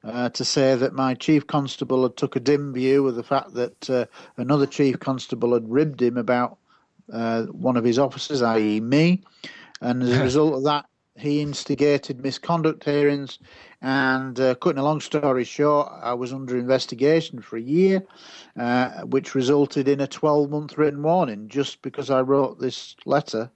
uh, 0.03 0.29
to 0.29 0.45
say 0.45 0.75
that 0.75 0.93
my 0.93 1.13
chief 1.13 1.45
constable 1.45 2.03
had 2.03 2.15
took 2.17 2.35
a 2.35 2.39
dim 2.39 2.73
view 2.73 3.07
of 3.07 3.15
the 3.15 3.23
fact 3.23 3.53
that 3.53 3.89
uh, 3.89 4.05
another 4.37 4.65
chief 4.65 4.99
constable 4.99 5.53
had 5.53 5.69
ribbed 5.69 6.01
him 6.01 6.17
about 6.17 6.57
uh, 7.11 7.43
one 7.43 7.77
of 7.77 7.83
his 7.83 7.99
officers, 7.99 8.41
i.e., 8.41 8.79
me, 8.79 9.21
and 9.81 10.01
as 10.03 10.11
a 10.17 10.23
result 10.23 10.53
of 10.55 10.63
that, 10.63 10.85
he 11.17 11.41
instigated 11.41 12.21
misconduct 12.21 12.83
hearings. 12.83 13.39
And 13.81 14.39
uh, 14.39 14.55
cutting 14.55 14.79
a 14.79 14.83
long 14.83 15.01
story 15.01 15.43
short, 15.43 15.91
I 16.01 16.13
was 16.13 16.33
under 16.33 16.57
investigation 16.57 17.41
for 17.41 17.57
a 17.57 17.61
year, 17.61 18.03
uh, 18.57 19.01
which 19.01 19.35
resulted 19.35 19.87
in 19.87 20.01
a 20.01 20.07
12 20.07 20.49
month 20.49 20.77
written 20.77 21.03
warning 21.03 21.47
just 21.47 21.81
because 21.81 22.09
I 22.09 22.21
wrote 22.21 22.59
this 22.59 22.95
letter 23.05 23.49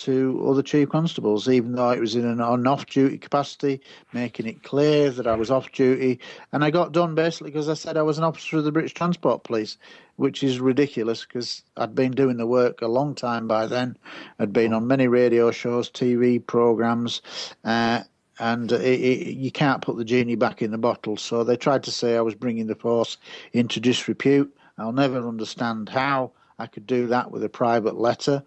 to 0.00 0.44
other 0.48 0.62
chief 0.62 0.88
constables, 0.88 1.48
even 1.48 1.72
though 1.72 1.90
it 1.90 2.00
was 2.00 2.14
in 2.14 2.26
an 2.26 2.40
on 2.40 2.66
off 2.66 2.86
duty 2.86 3.18
capacity, 3.18 3.80
making 4.12 4.46
it 4.46 4.62
clear 4.62 5.10
that 5.10 5.26
I 5.26 5.34
was 5.34 5.50
off 5.50 5.70
duty. 5.72 6.20
And 6.52 6.64
I 6.64 6.70
got 6.70 6.92
done 6.92 7.14
basically 7.14 7.50
because 7.50 7.68
I 7.68 7.74
said 7.74 7.96
I 7.96 8.02
was 8.02 8.18
an 8.18 8.24
officer 8.24 8.58
of 8.58 8.64
the 8.64 8.72
British 8.72 8.94
Transport 8.94 9.44
Police, 9.44 9.78
which 10.16 10.42
is 10.42 10.60
ridiculous 10.60 11.24
because 11.24 11.62
I'd 11.76 11.94
been 11.94 12.12
doing 12.12 12.36
the 12.36 12.46
work 12.46 12.82
a 12.82 12.88
long 12.88 13.14
time 13.14 13.46
by 13.46 13.66
then. 13.66 13.96
I'd 14.38 14.52
been 14.52 14.72
on 14.72 14.86
many 14.86 15.08
radio 15.08 15.50
shows, 15.50 15.90
TV 15.90 16.44
programs. 16.44 17.22
Uh, 17.64 18.02
and 18.38 18.72
it, 18.72 18.80
it, 18.80 19.36
you 19.36 19.52
can't 19.52 19.82
put 19.82 19.96
the 19.96 20.04
genie 20.04 20.34
back 20.34 20.62
in 20.62 20.70
the 20.70 20.78
bottle. 20.78 21.16
So 21.16 21.44
they 21.44 21.56
tried 21.56 21.82
to 21.84 21.90
say 21.90 22.16
I 22.16 22.22
was 22.22 22.34
bringing 22.34 22.66
the 22.66 22.74
force 22.74 23.18
into 23.52 23.80
disrepute. 23.80 24.56
I'll 24.78 24.92
never 24.92 25.28
understand 25.28 25.90
how 25.90 26.32
I 26.58 26.66
could 26.66 26.86
do 26.86 27.06
that 27.08 27.30
with 27.30 27.44
a 27.44 27.48
private 27.50 27.96
letter. 27.96 28.42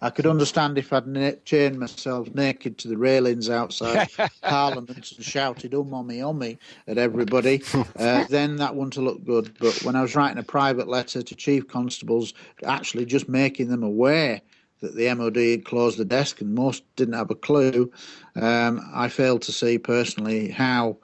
I 0.00 0.10
could 0.10 0.26
understand 0.26 0.78
if 0.78 0.92
I'd 0.92 1.06
na- 1.06 1.32
chained 1.44 1.78
myself 1.78 2.32
naked 2.32 2.78
to 2.78 2.88
the 2.88 2.96
railings 2.96 3.50
outside 3.50 4.08
Parliament 4.42 5.12
and 5.16 5.24
shouted 5.24 5.74
"um 5.74 5.92
on 5.92 6.06
me, 6.06 6.20
on 6.20 6.38
me" 6.38 6.58
at 6.86 6.98
everybody. 6.98 7.62
Uh, 7.96 8.24
then 8.30 8.56
that 8.56 8.74
wouldn't 8.76 8.94
have 8.94 9.04
looked 9.04 9.24
good. 9.24 9.56
But 9.58 9.82
when 9.82 9.96
I 9.96 10.02
was 10.02 10.14
writing 10.14 10.38
a 10.38 10.42
private 10.44 10.88
letter 10.88 11.22
to 11.22 11.34
chief 11.34 11.66
constables, 11.66 12.32
actually 12.64 13.06
just 13.06 13.28
making 13.28 13.68
them 13.68 13.82
aware 13.82 14.40
that 14.80 14.94
the 14.94 15.12
MOD 15.14 15.36
had 15.36 15.64
closed 15.64 15.98
the 15.98 16.04
desk 16.04 16.40
and 16.40 16.54
most 16.54 16.84
didn't 16.96 17.14
have 17.14 17.30
a 17.30 17.34
clue, 17.34 17.92
um, 18.36 18.80
I 18.94 19.08
failed 19.08 19.42
to 19.42 19.52
see 19.52 19.78
personally 19.78 20.50
how 20.50 20.98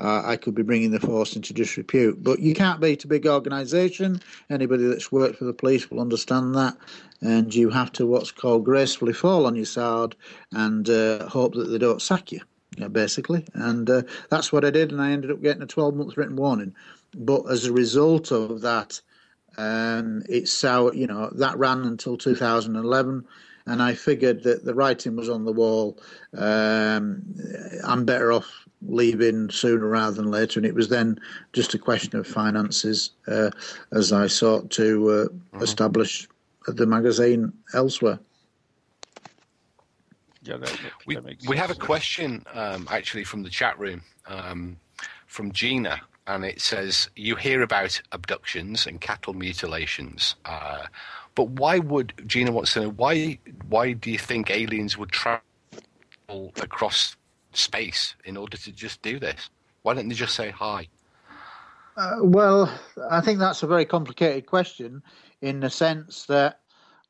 uh, 0.00 0.22
I 0.24 0.36
could 0.36 0.54
be 0.54 0.62
bringing 0.62 0.90
the 0.90 1.00
force 1.00 1.36
into 1.36 1.52
disrepute. 1.52 2.22
But 2.22 2.40
you 2.40 2.54
can't 2.54 2.80
beat 2.80 3.04
a 3.04 3.08
big 3.08 3.26
organisation. 3.26 4.20
Anybody 4.48 4.84
that's 4.84 5.12
worked 5.12 5.36
for 5.36 5.44
the 5.44 5.52
police 5.52 5.90
will 5.90 6.00
understand 6.00 6.54
that 6.54 6.76
and 7.20 7.54
you 7.54 7.70
have 7.70 7.92
to 7.92 8.06
what's 8.06 8.30
called 8.30 8.64
gracefully 8.64 9.12
fall 9.12 9.46
on 9.46 9.56
your 9.56 9.64
sword 9.64 10.14
and 10.52 10.88
uh, 10.88 11.28
hope 11.28 11.54
that 11.54 11.64
they 11.64 11.78
don't 11.78 12.02
sack 12.02 12.32
you, 12.32 12.40
basically. 12.90 13.44
And 13.54 13.88
uh, 13.90 14.02
that's 14.30 14.52
what 14.52 14.64
I 14.64 14.70
did, 14.70 14.92
and 14.92 15.00
I 15.00 15.10
ended 15.10 15.30
up 15.30 15.42
getting 15.42 15.62
a 15.62 15.66
12 15.66 15.94
month 15.94 16.16
written 16.16 16.36
warning. 16.36 16.74
But 17.14 17.50
as 17.50 17.64
a 17.64 17.72
result 17.72 18.30
of 18.30 18.60
that, 18.60 19.00
um, 19.58 20.22
it's 20.28 20.52
so 20.52 20.92
you 20.92 21.06
know 21.06 21.30
that 21.34 21.58
ran 21.58 21.82
until 21.82 22.16
2011, 22.16 23.26
and 23.66 23.82
I 23.82 23.94
figured 23.94 24.44
that 24.44 24.64
the 24.64 24.74
writing 24.74 25.16
was 25.16 25.28
on 25.28 25.44
the 25.44 25.52
wall. 25.52 25.98
Um, 26.36 27.22
I'm 27.84 28.04
better 28.04 28.32
off 28.32 28.48
leaving 28.82 29.50
sooner 29.50 29.86
rather 29.86 30.14
than 30.14 30.30
later, 30.30 30.60
and 30.60 30.66
it 30.66 30.74
was 30.74 30.88
then 30.88 31.18
just 31.52 31.74
a 31.74 31.78
question 31.78 32.16
of 32.16 32.26
finances 32.26 33.10
uh, 33.26 33.50
as 33.92 34.12
I 34.12 34.28
sought 34.28 34.70
to 34.70 35.10
uh, 35.10 35.24
mm-hmm. 35.24 35.62
establish 35.62 36.28
the 36.66 36.86
magazine 36.86 37.52
elsewhere. 37.74 38.20
Yeah, 40.42 40.58
that, 40.58 40.68
that 40.68 40.92
we, 41.04 41.18
we 41.48 41.56
have 41.56 41.70
a 41.70 41.74
question 41.74 42.44
um, 42.54 42.88
actually 42.90 43.24
from 43.24 43.42
the 43.42 43.50
chat 43.50 43.78
room 43.78 44.02
um, 44.28 44.78
from 45.26 45.52
Gina, 45.52 46.00
and 46.28 46.44
it 46.44 46.60
says 46.60 47.08
you 47.16 47.34
hear 47.34 47.62
about 47.62 48.00
abductions 48.12 48.86
and 48.86 49.00
cattle 49.00 49.32
mutilations, 49.32 50.36
uh, 50.44 50.84
but 51.34 51.48
why 51.48 51.78
would 51.78 52.12
Gina 52.26 52.52
wants 52.52 52.74
to 52.74 52.82
know 52.82 52.90
why 52.90 53.38
why 53.68 53.92
do 53.94 54.10
you 54.10 54.18
think 54.18 54.50
aliens 54.50 54.96
would 54.98 55.10
travel 55.10 55.42
across 56.60 57.16
space 57.54 58.14
in 58.24 58.36
order 58.36 58.58
to 58.58 58.70
just 58.70 59.00
do 59.02 59.18
this? 59.18 59.48
Why 59.82 59.94
don't 59.94 60.08
they 60.08 60.14
just 60.14 60.34
say 60.34 60.50
hi? 60.50 60.88
Uh, 61.96 62.18
well, 62.20 62.72
I 63.10 63.20
think 63.22 63.38
that's 63.38 63.62
a 63.62 63.66
very 63.66 63.84
complicated 63.84 64.46
question 64.46 65.02
in 65.40 65.60
the 65.60 65.70
sense 65.70 66.26
that 66.26 66.60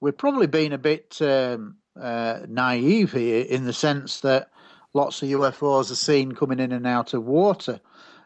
we're 0.01 0.12
probably 0.12 0.47
being 0.47 0.73
a 0.73 0.79
bit 0.79 1.19
um, 1.21 1.77
uh, 2.01 2.41
naive 2.49 3.12
here 3.12 3.45
in 3.45 3.64
the 3.64 3.73
sense 3.73 4.21
that 4.21 4.51
lots 4.95 5.21
of 5.23 5.29
UFOs 5.29 5.91
are 5.91 5.97
seen 5.97 6.33
coming 6.33 6.61
in 6.61 6.73
and 6.73 6.87
out 6.87 7.12
of 7.14 7.25
water, 7.25 7.81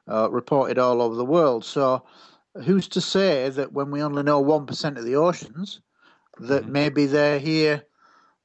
uh, 0.09 0.31
reported 0.31 0.79
all 0.79 1.03
over 1.03 1.15
the 1.15 1.25
world. 1.25 1.65
So, 1.65 2.05
who's 2.65 2.89
to 2.89 3.01
say 3.01 3.49
that 3.49 3.73
when 3.73 3.91
we 3.91 4.03
only 4.03 4.23
know 4.23 4.43
1% 4.43 4.99
of 4.99 5.05
the 5.05 5.17
oceans, 5.17 5.81
that 6.39 6.65
mm-hmm. 6.65 6.73
maybe 6.73 7.07
they're 7.07 7.39
here 7.39 7.85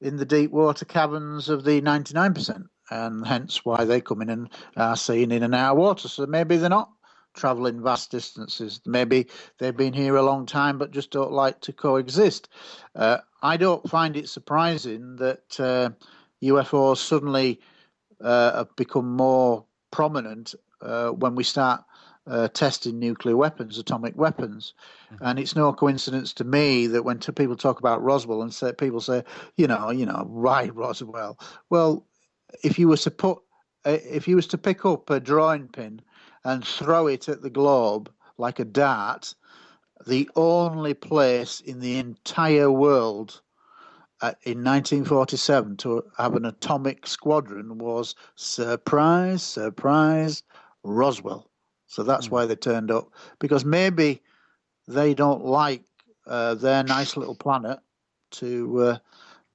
in 0.00 0.16
the 0.16 0.24
deep 0.24 0.50
water 0.50 0.84
caverns 0.84 1.48
of 1.48 1.64
the 1.64 1.80
99%, 1.80 2.68
and 2.90 3.26
hence 3.26 3.64
why 3.64 3.84
they 3.84 4.00
come 4.00 4.22
in 4.22 4.30
and 4.30 4.48
are 4.76 4.96
seen 4.96 5.32
in 5.32 5.42
and 5.42 5.54
out 5.54 5.72
of 5.72 5.78
water. 5.78 6.08
So, 6.08 6.26
maybe 6.26 6.56
they're 6.56 6.70
not 6.70 6.90
traveling 7.34 7.82
vast 7.82 8.10
distances. 8.10 8.80
Maybe 8.84 9.28
they've 9.58 9.76
been 9.76 9.92
here 9.92 10.16
a 10.16 10.22
long 10.22 10.44
time 10.44 10.76
but 10.76 10.90
just 10.90 11.10
don't 11.10 11.32
like 11.32 11.60
to 11.62 11.72
coexist. 11.72 12.48
Uh, 12.94 13.18
I 13.42 13.56
don't 13.56 13.88
find 13.88 14.16
it 14.16 14.28
surprising 14.28 15.16
that 15.16 15.60
uh, 15.60 15.90
UFOs 16.42 16.98
suddenly 16.98 17.60
uh, 18.20 18.58
have 18.58 18.76
become 18.76 19.16
more 19.16 19.64
prominent 19.90 20.54
uh, 20.80 21.10
when 21.10 21.34
we 21.34 21.44
start 21.44 21.82
uh, 22.28 22.48
testing 22.48 22.98
nuclear 22.98 23.36
weapons, 23.36 23.78
atomic 23.78 24.16
weapons. 24.16 24.74
Mm-hmm. 25.12 25.24
And 25.24 25.38
it's 25.38 25.56
no 25.56 25.72
coincidence 25.72 26.32
to 26.34 26.44
me 26.44 26.86
that 26.88 27.04
when 27.04 27.18
t- 27.18 27.32
people 27.32 27.56
talk 27.56 27.78
about 27.78 28.02
Roswell 28.02 28.42
and 28.42 28.52
say, 28.52 28.72
people 28.72 29.00
say, 29.00 29.24
you 29.56 29.66
know, 29.66 29.90
you 29.90 30.06
know, 30.06 30.26
why 30.28 30.68
Roswell? 30.68 31.38
Well, 31.70 32.06
if 32.62 32.78
you 32.78 32.88
were 32.88 32.96
to 32.98 33.10
put, 33.10 33.38
uh, 33.84 33.98
if 34.04 34.28
you 34.28 34.36
was 34.36 34.46
to 34.48 34.58
pick 34.58 34.84
up 34.84 35.08
a 35.10 35.20
drawing 35.20 35.68
pin 35.68 36.02
and 36.44 36.64
throw 36.64 37.06
it 37.06 37.28
at 37.28 37.42
the 37.42 37.50
globe 37.50 38.10
like 38.36 38.58
a 38.58 38.64
dart, 38.64 39.34
the 40.06 40.28
only 40.36 40.94
place 40.94 41.60
in 41.60 41.80
the 41.80 41.98
entire 41.98 42.70
world 42.70 43.40
uh, 44.20 44.32
in 44.42 44.64
1947 44.64 45.76
to 45.76 46.04
have 46.16 46.34
an 46.34 46.44
atomic 46.44 47.06
squadron 47.06 47.78
was 47.78 48.14
surprise, 48.34 49.42
surprise, 49.42 50.42
Roswell. 50.88 51.48
So 51.86 52.02
that's 52.02 52.28
mm. 52.28 52.32
why 52.32 52.46
they 52.46 52.56
turned 52.56 52.90
up 52.90 53.12
because 53.38 53.64
maybe 53.64 54.22
they 54.86 55.14
don't 55.14 55.44
like 55.44 55.82
uh, 56.26 56.54
their 56.54 56.82
nice 56.82 57.16
little 57.16 57.34
planet 57.34 57.78
to 58.30 58.80
uh, 58.80 58.98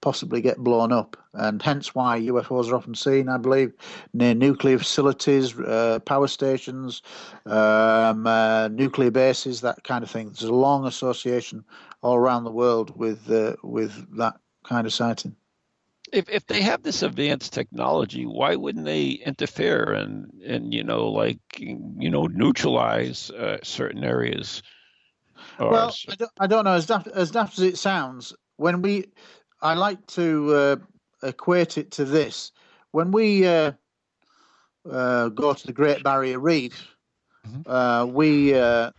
possibly 0.02 0.42
get 0.42 0.58
blown 0.58 0.92
up, 0.92 1.16
and 1.34 1.62
hence 1.62 1.96
why 1.96 2.20
UFOs 2.20 2.70
are 2.70 2.76
often 2.76 2.96
seen, 2.96 3.30
I 3.30 3.38
believe, 3.38 3.74
near 4.14 4.34
nuclear 4.34 4.78
facilities, 4.78 5.58
uh, 5.58 6.00
power 6.06 6.28
stations, 6.28 7.02
um, 7.46 8.28
uh, 8.28 8.68
nuclear 8.68 9.12
bases, 9.12 9.62
that 9.62 9.84
kind 9.84 10.04
of 10.04 10.12
thing. 10.12 10.28
There's 10.28 10.44
a 10.44 10.54
long 10.54 10.86
association 10.86 11.64
all 12.02 12.18
around 12.18 12.44
the 12.44 12.52
world 12.52 12.98
with 12.98 13.32
uh, 13.32 13.56
with 13.64 14.18
that 14.18 14.36
kind 14.64 14.86
of 14.86 14.94
sighting. 14.94 15.36
If 16.14 16.30
if 16.30 16.46
they 16.46 16.62
have 16.62 16.84
this 16.84 17.02
advanced 17.02 17.54
technology, 17.54 18.26
why 18.26 18.56
wouldn't 18.56 18.86
they 18.86 19.10
interfere 19.10 19.94
and 19.94 20.32
and 20.46 20.72
you 20.74 20.84
know 20.84 21.10
like 21.10 21.40
you 21.58 22.10
know 22.10 22.28
neutralize 22.28 23.32
uh, 23.32 23.58
certain 23.64 24.04
areas? 24.04 24.62
Or 25.60 25.72
well, 25.72 25.96
I 26.10 26.16
don't, 26.16 26.32
I 26.40 26.48
don't 26.48 26.66
know. 26.66 26.74
As 26.74 26.86
daft, 26.86 27.08
as 27.08 27.32
daft 27.32 27.58
as 27.58 27.64
it 27.64 27.78
sounds, 27.78 28.34
when 28.58 28.82
we, 28.82 29.06
I 29.62 29.74
like 29.74 30.06
to 30.08 30.56
uh, 30.56 30.76
equate 31.24 31.78
it 31.78 31.92
to 31.92 32.06
this. 32.06 32.52
When 32.92 33.12
we 33.12 33.48
uh, 33.48 33.72
uh, 34.90 35.30
go 35.30 35.54
to 35.54 35.68
the 35.68 35.74
Great 35.74 36.04
Barrier 36.04 36.40
Reef, 36.40 36.96
mm-hmm. 37.48 37.62
Uh, 37.66 38.06
we 38.06 38.54
uh, 38.54 38.92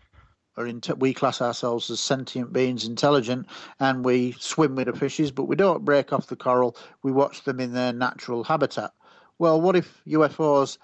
are 0.56 0.68
we 0.98 1.12
class 1.12 1.40
ourselves 1.40 1.90
as 1.90 2.00
sentient 2.00 2.52
beings, 2.52 2.86
intelligent, 2.86 3.46
and 3.80 4.04
we 4.04 4.32
swim 4.38 4.76
with 4.76 4.86
the 4.86 4.92
fishes, 4.92 5.30
but 5.30 5.44
we 5.44 5.56
don't 5.56 5.84
break 5.84 6.12
off 6.12 6.28
the 6.28 6.36
coral. 6.36 6.76
We 7.02 7.12
watch 7.12 7.44
them 7.44 7.60
in 7.60 7.72
their 7.72 7.92
natural 7.92 8.44
habitat. 8.44 8.92
Well, 9.38 9.60
what 9.60 9.76
if 9.76 10.00
UFOs, 10.06 10.78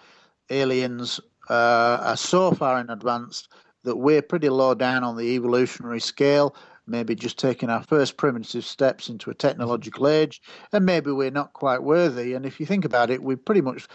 aliens, 0.50 1.20
uh, 1.48 1.98
are 2.02 2.16
so 2.16 2.50
far 2.52 2.80
in 2.80 2.90
advance 2.90 3.48
that 3.84 3.96
we're 3.96 4.22
pretty 4.22 4.48
low 4.48 4.74
down 4.74 5.04
on 5.04 5.16
the 5.16 5.34
evolutionary 5.34 6.00
scale? 6.00 6.56
Maybe 6.86 7.14
just 7.14 7.38
taking 7.38 7.70
our 7.70 7.84
first 7.84 8.16
primitive 8.16 8.64
steps 8.64 9.08
into 9.08 9.30
a 9.30 9.34
technological 9.34 10.08
age, 10.08 10.42
and 10.72 10.84
maybe 10.84 11.12
we're 11.12 11.30
not 11.30 11.52
quite 11.52 11.84
worthy. 11.84 12.34
And 12.34 12.44
if 12.44 12.58
you 12.58 12.66
think 12.66 12.84
about 12.84 13.10
it, 13.10 13.22
we've 13.22 13.44
pretty 13.44 13.60
much 13.60 13.86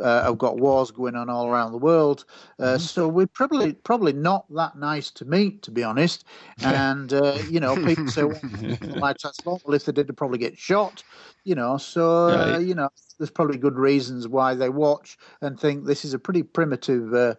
uh, 0.00 0.24
have 0.24 0.38
got 0.38 0.58
wars 0.58 0.90
going 0.90 1.14
on 1.14 1.28
all 1.28 1.46
around 1.46 1.72
the 1.72 1.78
world. 1.78 2.24
Uh, 2.58 2.64
mm-hmm. 2.64 2.78
So 2.78 3.08
we're 3.08 3.26
probably 3.26 3.72
probably 3.72 4.12
not 4.12 4.46
that 4.54 4.76
nice 4.76 5.10
to 5.12 5.24
meet, 5.24 5.62
to 5.62 5.70
be 5.70 5.82
honest. 5.82 6.24
And 6.62 7.12
uh, 7.12 7.38
you 7.50 7.60
know, 7.60 7.76
people 7.84 8.08
say, 8.08 8.24
well, 8.24 8.40
well, 9.44 9.74
if 9.74 9.84
they 9.84 9.92
did, 9.92 10.06
they'd 10.06 10.16
probably 10.16 10.38
get 10.38 10.58
shot. 10.58 11.02
You 11.44 11.54
know, 11.54 11.76
so 11.76 12.28
uh, 12.28 12.58
you 12.58 12.74
know, 12.74 12.88
there's 13.18 13.30
probably 13.30 13.58
good 13.58 13.76
reasons 13.76 14.26
why 14.26 14.54
they 14.54 14.68
watch 14.68 15.18
and 15.40 15.58
think 15.58 15.84
this 15.84 16.04
is 16.04 16.14
a 16.14 16.18
pretty 16.18 16.42
primitive. 16.42 17.12
Uh, 17.12 17.34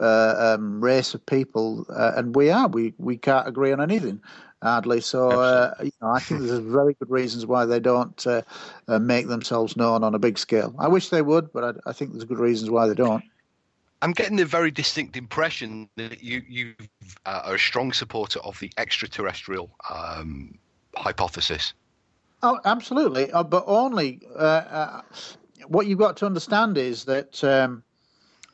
uh, 0.00 0.56
um, 0.56 0.82
race 0.82 1.12
of 1.12 1.26
people, 1.26 1.84
and 1.90 2.34
we 2.34 2.48
are. 2.48 2.66
We 2.66 2.94
we 2.96 3.18
can't 3.18 3.46
agree 3.46 3.72
on 3.72 3.80
anything 3.82 4.22
hardly. 4.62 5.00
So 5.00 5.30
uh, 5.30 5.74
you 5.82 5.92
know, 6.00 6.08
I 6.08 6.20
think 6.20 6.42
there's 6.42 6.58
very 6.60 6.94
good 6.94 7.10
reasons 7.10 7.44
why 7.44 7.66
they 7.66 7.80
don't 7.80 8.26
uh, 8.26 8.42
uh, 8.88 8.98
make 8.98 9.26
themselves 9.26 9.76
known 9.76 10.04
on 10.04 10.14
a 10.14 10.18
big 10.18 10.38
scale. 10.38 10.74
I 10.78 10.88
wish 10.88 11.08
they 11.08 11.22
would, 11.22 11.52
but 11.52 11.64
I, 11.64 11.90
I, 11.90 11.92
think 11.92 12.12
there's 12.12 12.24
good 12.24 12.38
reasons 12.38 12.70
why 12.70 12.86
they 12.86 12.94
don't. 12.94 13.22
I'm 14.00 14.12
getting 14.12 14.40
a 14.40 14.44
very 14.44 14.70
distinct 14.70 15.16
impression 15.16 15.88
that 15.96 16.22
you 16.22 16.42
you 16.48 16.74
uh, 17.26 17.42
are 17.44 17.54
a 17.56 17.58
strong 17.58 17.92
supporter 17.92 18.40
of 18.40 18.58
the 18.60 18.70
extraterrestrial 18.78 19.70
um, 19.92 20.58
hypothesis. 20.96 21.74
Oh, 22.42 22.58
absolutely, 22.64 23.30
uh, 23.32 23.42
but 23.42 23.64
only 23.66 24.20
uh, 24.36 25.02
what 25.66 25.86
you've 25.86 25.98
got 25.98 26.16
to 26.18 26.26
understand 26.26 26.78
is 26.78 27.04
that. 27.04 27.42
Um, 27.44 27.82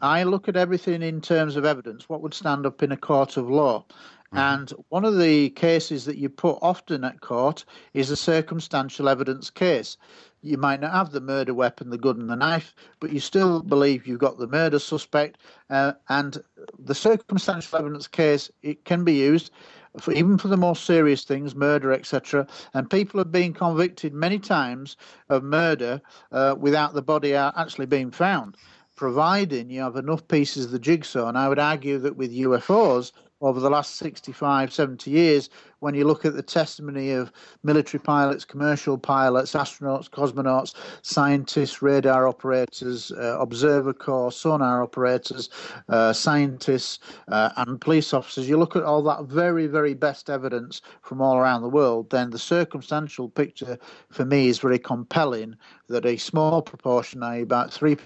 I 0.00 0.22
look 0.22 0.46
at 0.46 0.54
everything 0.54 1.02
in 1.02 1.20
terms 1.20 1.56
of 1.56 1.64
evidence, 1.64 2.09
what 2.09 2.20
would 2.22 2.32
stand 2.32 2.66
up 2.66 2.84
in 2.84 2.92
a 2.92 2.96
court 2.96 3.36
of 3.36 3.50
law. 3.50 3.84
Mm-hmm. 4.33 4.39
And 4.39 4.72
one 4.91 5.05
of 5.05 5.18
the 5.18 5.51
cases 5.51 6.05
that 6.05 6.18
you 6.18 6.29
put 6.29 6.59
often 6.61 7.03
at 7.05 7.20
court 7.20 7.64
is 7.95 8.11
a 8.11 8.16
circumstantial 8.16 9.09
evidence 9.09 9.49
case. 9.49 9.97
You 10.43 10.59
might 10.59 10.81
not 10.81 10.93
have 10.93 11.11
the 11.11 11.20
murder 11.20 11.55
weapon, 11.55 11.91
the 11.91 11.99
gun, 11.99 12.20
and 12.20 12.31
the 12.31 12.37
knife, 12.37 12.74
but 13.01 13.12
you 13.12 13.20
still 13.20 13.62
believe 13.62 14.07
you've 14.07 14.20
got 14.20 14.39
the 14.39 14.47
murder 14.47 14.79
suspect. 14.79 15.39
Uh, 15.70 15.95
and 16.09 16.43
the 16.79 16.95
circumstantial 16.95 17.79
evidence 17.79 18.07
case 18.07 18.51
it 18.62 18.85
can 18.85 19.03
be 19.03 19.14
used 19.14 19.51
for 19.99 20.12
even 20.12 20.39
for 20.39 20.49
the 20.49 20.57
more 20.57 20.76
serious 20.76 21.24
things, 21.24 21.55
murder, 21.55 21.93
etc. 21.93 22.47
And 22.74 22.91
people 22.91 23.18
have 23.18 23.33
been 23.33 23.53
convicted 23.53 24.12
many 24.12 24.39
times 24.39 24.97
of 25.29 25.43
murder 25.43 26.01
uh, 26.31 26.55
without 26.59 26.95
the 26.95 27.03
body 27.03 27.35
actually 27.35 27.87
being 27.87 28.11
found, 28.11 28.57
providing 28.97 29.70
you 29.70 29.81
have 29.81 29.97
enough 29.97 30.26
pieces 30.29 30.66
of 30.66 30.70
the 30.70 30.79
jigsaw. 30.79 31.29
And 31.29 31.39
I 31.39 31.49
would 31.49 31.59
argue 31.59 31.99
that 31.99 32.16
with 32.16 32.33
UFOs, 32.33 33.12
over 33.41 33.61
the 33.61 33.70
last 33.70 33.97
65, 33.97 34.72
70 34.72 35.11
years, 35.11 35.49
when 35.78 35.95
you 35.95 36.05
look 36.05 36.24
at 36.24 36.34
the 36.34 36.43
testimony 36.43 37.12
of 37.12 37.30
military 37.62 38.01
pilots, 38.01 38.45
commercial 38.45 38.99
pilots, 38.99 39.53
astronauts, 39.53 40.11
cosmonauts, 40.11 40.74
scientists, 41.03 41.80
radar 41.80 42.26
operators, 42.26 43.12
uh, 43.12 43.39
observer 43.39 43.93
corps, 43.93 44.32
sonar 44.32 44.82
operators, 44.82 45.51
uh, 45.89 46.12
scientists, 46.12 46.99
uh, 47.28 47.51
and 47.59 47.80
police 47.80 48.12
officers, 48.12 48.49
you 48.49 48.57
look 48.57 48.74
at 48.74 48.82
all 48.82 49.03
that 49.03 49.24
very, 49.24 49.68
very 49.68 49.95
best 49.95 50.28
evidence 50.28 50.82
from 51.03 51.20
all 51.20 51.36
around 51.36 51.62
the 51.62 51.68
world, 51.68 52.11
then 52.11 52.30
the 52.30 52.39
circumstantial 52.39 53.28
picture 53.28 53.78
for 54.11 54.24
me 54.24 54.49
is 54.49 54.59
very 54.59 54.78
compelling 54.78 55.55
that 55.89 56.05
a 56.05 56.16
small 56.16 56.61
proportion, 56.61 57.22
i.e., 57.22 57.43
about 57.43 57.72
3 57.72 57.97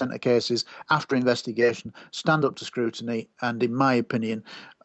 of 0.00 0.20
cases 0.20 0.64
after 0.90 1.16
investigation 1.16 1.92
stand 2.10 2.44
up 2.44 2.56
to 2.56 2.64
scrutiny 2.64 3.28
and 3.42 3.62
in 3.62 3.74
my 3.74 3.94
opinion 3.94 4.42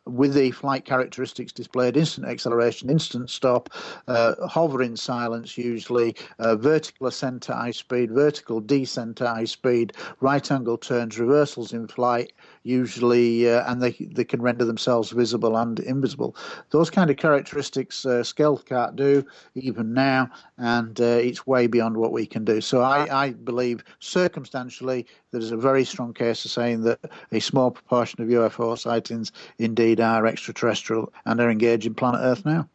with 0.09 0.33
the 0.33 0.51
flight 0.51 0.85
characteristics 0.85 1.51
displayed 1.51 1.97
instant 1.97 2.27
acceleration, 2.27 2.89
instant 2.89 3.29
stop, 3.29 3.69
uh, 4.07 4.35
hovering 4.47 4.95
silence 4.95 5.57
usually, 5.57 6.15
uh, 6.39 6.55
vertical 6.55 7.07
ascent 7.07 7.49
at 7.49 7.55
high 7.55 7.71
speed, 7.71 8.11
vertical 8.11 8.59
descent 8.59 9.21
at 9.21 9.27
high 9.27 9.45
speed, 9.45 9.93
right 10.19 10.51
angle 10.51 10.77
turns, 10.77 11.19
reversals 11.19 11.73
in 11.73 11.87
flight, 11.87 12.33
usually, 12.63 13.49
uh, 13.49 13.69
and 13.71 13.81
they, 13.81 13.91
they 13.91 14.23
can 14.23 14.41
render 14.41 14.65
themselves 14.65 15.11
visible 15.11 15.57
and 15.57 15.79
invisible. 15.79 16.35
Those 16.71 16.89
kind 16.89 17.09
of 17.09 17.17
characteristics 17.17 18.05
uh, 18.05 18.23
stealth 18.23 18.65
can't 18.65 18.95
do 18.95 19.25
even 19.55 19.93
now, 19.93 20.29
and 20.57 20.99
uh, 20.99 21.03
it's 21.03 21.47
way 21.47 21.67
beyond 21.67 21.97
what 21.97 22.11
we 22.11 22.25
can 22.25 22.43
do. 22.43 22.61
So 22.61 22.81
I, 22.81 23.25
I 23.25 23.31
believe 23.31 23.83
circumstantially 23.99 25.05
there's 25.31 25.51
a 25.51 25.57
very 25.57 25.85
strong 25.85 26.13
case 26.13 26.43
of 26.45 26.51
saying 26.51 26.83
that 26.83 26.99
a 27.31 27.39
small 27.39 27.71
proportion 27.71 28.21
of 28.21 28.29
UFO 28.29 28.77
sightings 28.77 29.31
indeed 29.57 29.99
are 29.99 30.25
extraterrestrial 30.25 31.13
and 31.25 31.39
are 31.39 31.51
engaging 31.51 31.93
planet 31.93 32.21
Earth 32.23 32.45
now. 32.45 32.67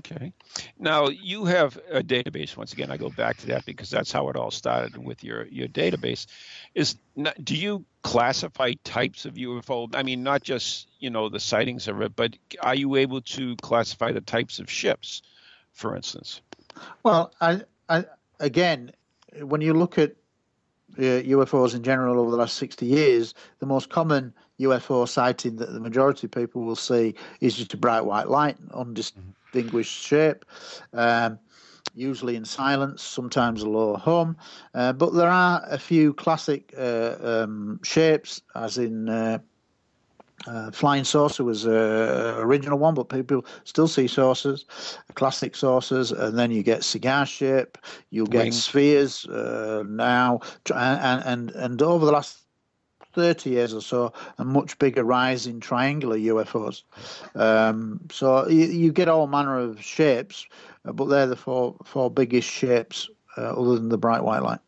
Okay. 0.00 0.32
Now 0.78 1.08
you 1.08 1.44
have 1.44 1.78
a 1.90 2.02
database. 2.02 2.56
Once 2.56 2.72
again, 2.72 2.90
I 2.90 2.96
go 2.96 3.10
back 3.10 3.36
to 3.38 3.48
that 3.48 3.66
because 3.66 3.90
that's 3.90 4.10
how 4.10 4.30
it 4.30 4.36
all 4.36 4.50
started 4.50 4.96
with 4.96 5.22
your 5.22 5.46
your 5.46 5.68
database. 5.68 6.26
Is 6.74 6.96
not, 7.16 7.42
do 7.44 7.54
you 7.54 7.84
classify 8.02 8.72
types 8.82 9.26
of 9.26 9.34
UFO? 9.34 9.94
I 9.94 10.02
mean, 10.02 10.22
not 10.22 10.42
just 10.42 10.88
you 11.00 11.10
know 11.10 11.28
the 11.28 11.40
sightings 11.40 11.86
of 11.86 12.00
it, 12.00 12.16
but 12.16 12.34
are 12.62 12.74
you 12.74 12.96
able 12.96 13.20
to 13.20 13.56
classify 13.56 14.12
the 14.12 14.22
types 14.22 14.58
of 14.58 14.70
ships, 14.70 15.20
for 15.72 15.94
instance? 15.94 16.40
Well, 17.02 17.34
I, 17.38 17.62
I 17.90 18.06
again, 18.38 18.92
when 19.42 19.60
you 19.60 19.74
look 19.74 19.98
at 19.98 20.14
UFOs 20.98 21.74
in 21.74 21.82
general 21.82 22.18
over 22.18 22.30
the 22.30 22.36
last 22.36 22.56
60 22.56 22.86
years, 22.86 23.34
the 23.58 23.66
most 23.66 23.90
common 23.90 24.32
UFO 24.60 25.08
sighting 25.08 25.56
that 25.56 25.72
the 25.72 25.80
majority 25.80 26.26
of 26.26 26.32
people 26.32 26.62
will 26.62 26.76
see 26.76 27.14
is 27.40 27.56
just 27.56 27.74
a 27.74 27.76
bright 27.76 28.04
white 28.04 28.28
light, 28.28 28.56
undistinguished 28.72 30.02
shape, 30.02 30.44
um, 30.92 31.38
usually 31.94 32.36
in 32.36 32.44
silence, 32.44 33.02
sometimes 33.02 33.62
a 33.62 33.68
low 33.68 33.96
hum. 33.96 34.36
Uh, 34.74 34.92
but 34.92 35.14
there 35.14 35.30
are 35.30 35.62
a 35.66 35.78
few 35.78 36.12
classic 36.14 36.72
uh, 36.76 37.16
um, 37.20 37.80
shapes, 37.82 38.42
as 38.54 38.78
in 38.78 39.08
uh, 39.08 39.38
uh, 40.46 40.70
flying 40.70 41.04
saucer 41.04 41.44
was 41.44 41.66
a 41.66 42.36
original 42.38 42.78
one, 42.78 42.94
but 42.94 43.08
people 43.08 43.44
still 43.64 43.88
see 43.88 44.06
saucers, 44.06 44.64
classic 45.14 45.54
saucers, 45.54 46.12
and 46.12 46.38
then 46.38 46.50
you 46.50 46.62
get 46.62 46.82
cigar 46.82 47.26
shape, 47.26 47.76
you'll 48.10 48.26
get 48.26 48.44
Ring. 48.44 48.52
spheres 48.52 49.26
uh, 49.26 49.84
now, 49.86 50.40
and, 50.74 51.22
and 51.24 51.50
and 51.50 51.82
over 51.82 52.06
the 52.06 52.12
last 52.12 52.40
30 53.12 53.50
years 53.50 53.74
or 53.74 53.80
so, 53.80 54.12
a 54.38 54.44
much 54.44 54.78
bigger 54.78 55.04
rise 55.04 55.46
in 55.46 55.60
triangular 55.60 56.16
UFOs. 56.16 56.84
Um, 57.34 58.00
so 58.10 58.48
you, 58.48 58.66
you, 58.66 58.92
get 58.92 59.08
all 59.08 59.26
manner 59.26 59.58
of 59.58 59.82
shapes, 59.82 60.46
uh, 60.84 60.92
but 60.92 61.06
they're 61.06 61.26
the 61.26 61.36
four 61.36 61.76
four 61.84 62.10
biggest 62.10 62.48
shapes 62.48 63.10
uh, 63.36 63.52
other 63.52 63.74
than 63.74 63.88
the 63.88 63.98
bright 63.98 64.22
white 64.22 64.42
light. 64.42 64.60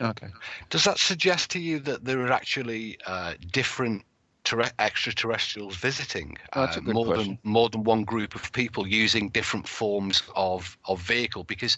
Okay. 0.00 0.28
Does 0.70 0.84
that 0.84 0.98
suggest 0.98 1.50
to 1.50 1.60
you 1.60 1.78
that 1.80 2.04
there 2.04 2.20
are 2.20 2.32
actually 2.32 2.98
uh, 3.06 3.34
different 3.52 4.02
ter- 4.50 4.70
extraterrestrials 4.78 5.76
visiting. 5.76 6.36
Oh, 6.54 6.62
uh, 6.62 6.80
more 6.84 7.06
question. 7.06 7.38
than 7.42 7.52
more 7.52 7.68
than 7.68 7.84
one 7.84 8.04
group 8.04 8.34
of 8.34 8.52
people 8.52 8.86
using 8.86 9.28
different 9.28 9.68
forms 9.68 10.22
of 10.34 10.76
of 10.86 11.00
vehicle 11.00 11.44
because 11.44 11.76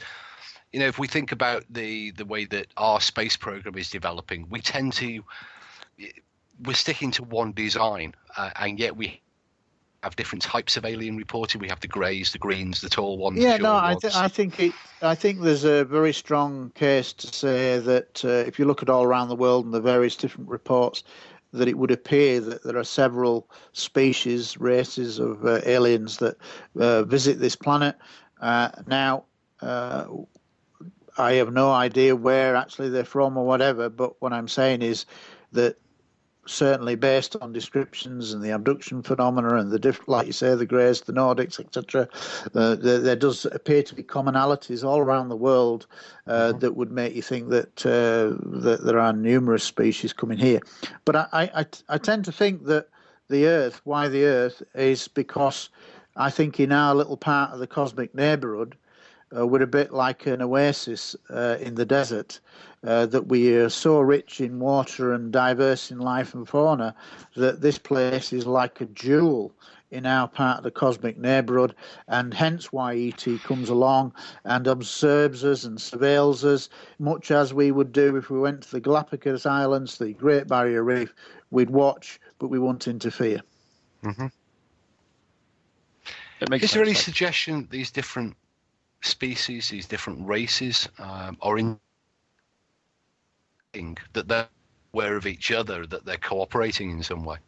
you 0.72 0.80
know 0.80 0.86
if 0.86 0.98
we 0.98 1.06
think 1.06 1.32
about 1.32 1.64
the 1.70 2.10
the 2.12 2.24
way 2.24 2.44
that 2.46 2.66
our 2.76 3.00
space 3.00 3.36
program 3.36 3.76
is 3.76 3.90
developing 3.90 4.46
we 4.50 4.60
tend 4.60 4.92
to 4.94 5.22
we're 6.64 6.74
sticking 6.74 7.10
to 7.10 7.22
one 7.22 7.52
design 7.52 8.14
uh, 8.36 8.50
and 8.56 8.78
yet 8.78 8.96
we 8.96 9.20
have 10.02 10.16
different 10.16 10.42
types 10.42 10.76
of 10.76 10.84
alien 10.84 11.16
reporting. 11.16 11.60
We 11.60 11.68
have 11.68 11.80
the 11.80 11.86
greys, 11.86 12.32
the 12.32 12.38
greens, 12.38 12.80
the 12.80 12.88
tall 12.88 13.18
ones. 13.18 13.38
Yeah, 13.38 13.56
no, 13.56 13.76
I, 13.76 13.94
th- 14.00 14.14
I 14.14 14.26
think 14.26 14.58
it. 14.58 14.72
I 15.00 15.14
think 15.14 15.40
there's 15.40 15.64
a 15.64 15.84
very 15.84 16.12
strong 16.12 16.72
case 16.74 17.12
to 17.12 17.28
say 17.28 17.78
that 17.78 18.24
uh, 18.24 18.28
if 18.28 18.58
you 18.58 18.64
look 18.64 18.82
at 18.82 18.90
all 18.90 19.04
around 19.04 19.28
the 19.28 19.36
world 19.36 19.64
and 19.64 19.72
the 19.72 19.80
various 19.80 20.16
different 20.16 20.48
reports, 20.48 21.04
that 21.52 21.68
it 21.68 21.78
would 21.78 21.90
appear 21.90 22.40
that 22.40 22.62
there 22.64 22.78
are 22.78 22.84
several 22.84 23.48
species, 23.72 24.58
races 24.58 25.18
of 25.18 25.44
uh, 25.44 25.60
aliens 25.64 26.18
that 26.18 26.36
uh, 26.78 27.02
visit 27.02 27.38
this 27.38 27.56
planet. 27.56 27.96
Uh, 28.40 28.70
now, 28.86 29.24
uh, 29.60 30.06
I 31.18 31.34
have 31.34 31.52
no 31.52 31.70
idea 31.70 32.16
where 32.16 32.56
actually 32.56 32.88
they're 32.88 33.04
from 33.04 33.36
or 33.36 33.44
whatever, 33.44 33.88
but 33.90 34.20
what 34.20 34.32
I'm 34.32 34.48
saying 34.48 34.82
is 34.82 35.04
that 35.52 35.76
certainly 36.46 36.96
based 36.96 37.36
on 37.40 37.52
descriptions 37.52 38.32
and 38.32 38.42
the 38.42 38.50
abduction 38.50 39.02
phenomena 39.02 39.56
and 39.56 39.70
the 39.70 39.78
diff- 39.78 40.08
like 40.08 40.26
you 40.26 40.32
say 40.32 40.54
the 40.54 40.66
greys 40.66 41.00
the 41.02 41.12
nordics 41.12 41.60
etc 41.60 42.08
uh, 42.54 42.74
there, 42.74 42.98
there 42.98 43.16
does 43.16 43.44
appear 43.46 43.82
to 43.82 43.94
be 43.94 44.02
commonalities 44.02 44.84
all 44.84 44.98
around 44.98 45.28
the 45.28 45.36
world 45.36 45.86
uh, 46.26 46.52
Mm-hmm. 46.52 46.58
that 46.58 46.76
would 46.76 46.90
make 46.90 47.14
you 47.14 47.22
think 47.22 47.48
that 47.50 47.86
uh, 47.86 48.34
that 48.60 48.84
there 48.84 48.98
are 48.98 49.12
numerous 49.12 49.62
species 49.62 50.12
coming 50.12 50.38
here 50.38 50.60
but 51.04 51.14
I, 51.14 51.26
I, 51.32 51.42
I, 51.60 51.66
I 51.90 51.98
tend 51.98 52.24
to 52.24 52.32
think 52.32 52.64
that 52.64 52.88
the 53.28 53.46
earth 53.46 53.80
why 53.84 54.08
the 54.08 54.24
earth 54.24 54.62
is 54.74 55.06
because 55.08 55.68
i 56.16 56.28
think 56.28 56.58
in 56.58 56.72
our 56.72 56.94
little 56.94 57.16
part 57.16 57.52
of 57.52 57.60
the 57.60 57.66
cosmic 57.66 58.14
neighborhood 58.14 58.76
uh, 59.36 59.46
we're 59.46 59.62
a 59.62 59.66
bit 59.66 59.92
like 59.92 60.26
an 60.26 60.42
oasis 60.42 61.16
uh, 61.30 61.56
in 61.60 61.74
the 61.74 61.86
desert, 61.86 62.40
uh, 62.84 63.06
that 63.06 63.28
we 63.28 63.54
are 63.54 63.68
so 63.68 64.00
rich 64.00 64.40
in 64.40 64.58
water 64.58 65.12
and 65.12 65.32
diverse 65.32 65.90
in 65.90 65.98
life 65.98 66.34
and 66.34 66.48
fauna 66.48 66.94
that 67.36 67.60
this 67.60 67.78
place 67.78 68.32
is 68.32 68.46
like 68.46 68.80
a 68.80 68.86
jewel 68.86 69.52
in 69.90 70.06
our 70.06 70.26
part 70.26 70.58
of 70.58 70.64
the 70.64 70.70
cosmic 70.70 71.18
neighborhood, 71.18 71.74
and 72.08 72.32
hence 72.32 72.72
why 72.72 72.94
ET 72.96 73.26
comes 73.42 73.68
along 73.68 74.12
and 74.44 74.66
observes 74.66 75.44
us 75.44 75.64
and 75.64 75.76
surveils 75.78 76.44
us, 76.44 76.70
much 76.98 77.30
as 77.30 77.52
we 77.52 77.70
would 77.70 77.92
do 77.92 78.16
if 78.16 78.30
we 78.30 78.38
went 78.38 78.62
to 78.62 78.70
the 78.70 78.80
Galapagos 78.80 79.44
Islands, 79.44 79.98
the 79.98 80.14
Great 80.14 80.48
Barrier 80.48 80.82
Reef. 80.82 81.14
We'd 81.50 81.68
watch, 81.68 82.18
but 82.38 82.48
we 82.48 82.58
won't 82.58 82.88
interfere. 82.88 83.42
Mhm. 84.02 84.32
That 86.40 86.48
makes 86.48 86.64
Is 86.64 86.72
there 86.72 86.82
any 86.82 86.94
sense. 86.94 87.04
suggestion 87.04 87.60
that 87.60 87.70
these 87.70 87.90
different 87.90 88.34
species, 89.02 89.68
these 89.68 89.86
different 89.86 90.26
races, 90.26 90.88
um, 90.98 91.36
are 91.42 91.58
in 91.58 91.78
that 94.12 94.28
they're 94.28 94.48
aware 94.92 95.16
of 95.16 95.26
each 95.26 95.50
other, 95.50 95.86
that 95.86 96.04
they're 96.04 96.18
cooperating 96.18 96.90
in 96.90 97.02
some 97.02 97.24
way? 97.24 97.38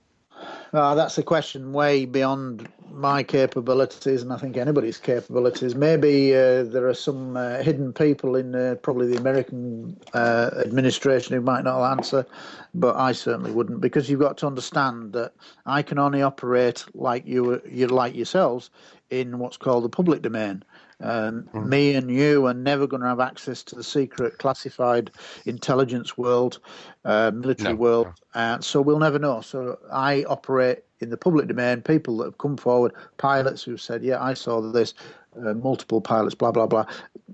Uh, 0.72 0.94
that's 0.94 1.18
a 1.18 1.22
question 1.22 1.72
way 1.72 2.04
beyond 2.04 2.68
my 2.90 3.22
capabilities, 3.22 4.22
and 4.22 4.32
I 4.32 4.36
think 4.36 4.56
anybody's 4.56 4.98
capabilities. 4.98 5.74
Maybe 5.74 6.34
uh, 6.34 6.64
there 6.64 6.88
are 6.88 6.94
some 6.94 7.36
uh, 7.36 7.62
hidden 7.62 7.92
people 7.92 8.36
in 8.36 8.54
uh, 8.54 8.76
probably 8.82 9.06
the 9.06 9.18
American 9.18 9.96
uh, 10.14 10.50
administration 10.64 11.34
who 11.34 11.40
might 11.40 11.64
not 11.64 11.92
answer, 11.92 12.26
but 12.74 12.96
I 12.96 13.12
certainly 13.12 13.52
wouldn't, 13.52 13.80
because 13.80 14.10
you've 14.10 14.20
got 14.20 14.36
to 14.38 14.46
understand 14.46 15.12
that 15.12 15.32
I 15.66 15.82
can 15.82 15.98
only 15.98 16.22
operate 16.22 16.84
like 16.94 17.26
you, 17.26 17.60
you 17.70 17.86
like 17.86 18.16
yourselves, 18.16 18.70
in 19.10 19.38
what's 19.38 19.56
called 19.56 19.84
the 19.84 19.88
public 19.88 20.22
domain. 20.22 20.64
Um, 21.00 21.48
Me 21.68 21.94
and 21.94 22.10
you 22.10 22.46
are 22.46 22.54
never 22.54 22.86
going 22.86 23.02
to 23.02 23.08
have 23.08 23.20
access 23.20 23.62
to 23.64 23.74
the 23.74 23.82
secret, 23.84 24.38
classified 24.38 25.10
intelligence 25.44 26.16
world, 26.16 26.60
uh, 27.04 27.30
military 27.34 27.74
No, 27.74 27.80
world, 27.80 28.06
uh, 28.34 28.60
so 28.60 28.80
we'll 28.80 28.98
never 28.98 29.18
know. 29.18 29.40
So 29.40 29.78
I 29.92 30.24
operate 30.24 30.84
in 31.00 31.10
the 31.10 31.16
public 31.16 31.48
domain. 31.48 31.82
People 31.82 32.18
that 32.18 32.24
have 32.26 32.38
come 32.38 32.56
forward, 32.56 32.92
pilots 33.18 33.62
who've 33.64 33.80
said, 33.80 34.02
"Yeah, 34.02 34.22
I 34.22 34.34
saw 34.34 34.60
this." 34.60 34.94
Uh, 35.36 35.52
multiple 35.52 36.00
pilots, 36.00 36.36
blah 36.36 36.52
blah 36.52 36.66
blah. 36.66 36.86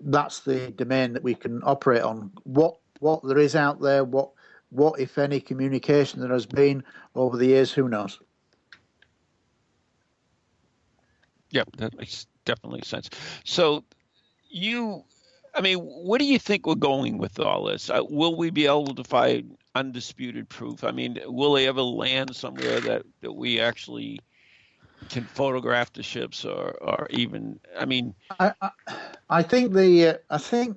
That's 0.05 0.41
the 0.41 0.71
domain 0.71 1.13
that 1.13 1.23
we 1.23 1.35
can 1.35 1.61
operate 1.65 2.01
on. 2.01 2.33
What 2.45 2.79
what 3.01 3.23
there 3.27 3.37
is 3.37 3.55
out 3.55 3.83
there, 3.83 4.05
what 4.05 4.31
what 4.71 4.99
if 4.99 5.19
any 5.19 5.39
communication 5.39 6.21
there 6.21 6.33
has 6.33 6.47
been 6.47 6.83
over 7.15 7.37
the 7.37 7.47
years, 7.47 7.73
who 7.73 7.89
knows? 7.89 8.19
Yeah, 11.51 11.65
that 11.77 11.97
makes 11.99 12.27
definitely 12.45 12.83
sense. 12.83 13.11
So, 13.45 13.85
you, 14.49 15.05
I 15.55 15.61
mean, 15.61 15.79
what 15.79 16.19
do 16.19 16.25
you 16.25 16.39
think 16.39 16.67
we're 16.67 16.75
going 16.75 17.19
with 17.19 17.39
all 17.41 17.65
this? 17.65 17.91
Uh, 17.91 18.03
will 18.09 18.37
we 18.37 18.51
be 18.51 18.67
able 18.67 18.95
to 18.95 19.05
find 19.05 19.57
undisputed 19.75 20.49
proof? 20.49 20.85
I 20.85 20.91
mean, 20.91 21.19
will 21.27 21.55
they 21.55 21.69
ever 21.69 21.83
land 21.83 22.35
somewhere 22.35 22.81
that, 22.81 23.03
that 23.21 23.33
we 23.33 23.61
actually 23.61 24.21
can 25.09 25.25
photograph 25.25 25.93
the 25.93 26.03
ships, 26.03 26.45
or 26.45 26.73
or 26.81 27.07
even? 27.11 27.59
I 27.79 27.85
mean, 27.85 28.15
I, 28.39 28.53
I, 28.61 28.71
I 29.29 29.43
think 29.43 29.73
the 29.73 30.09
uh, 30.09 30.15
I 30.29 30.39
think 30.39 30.77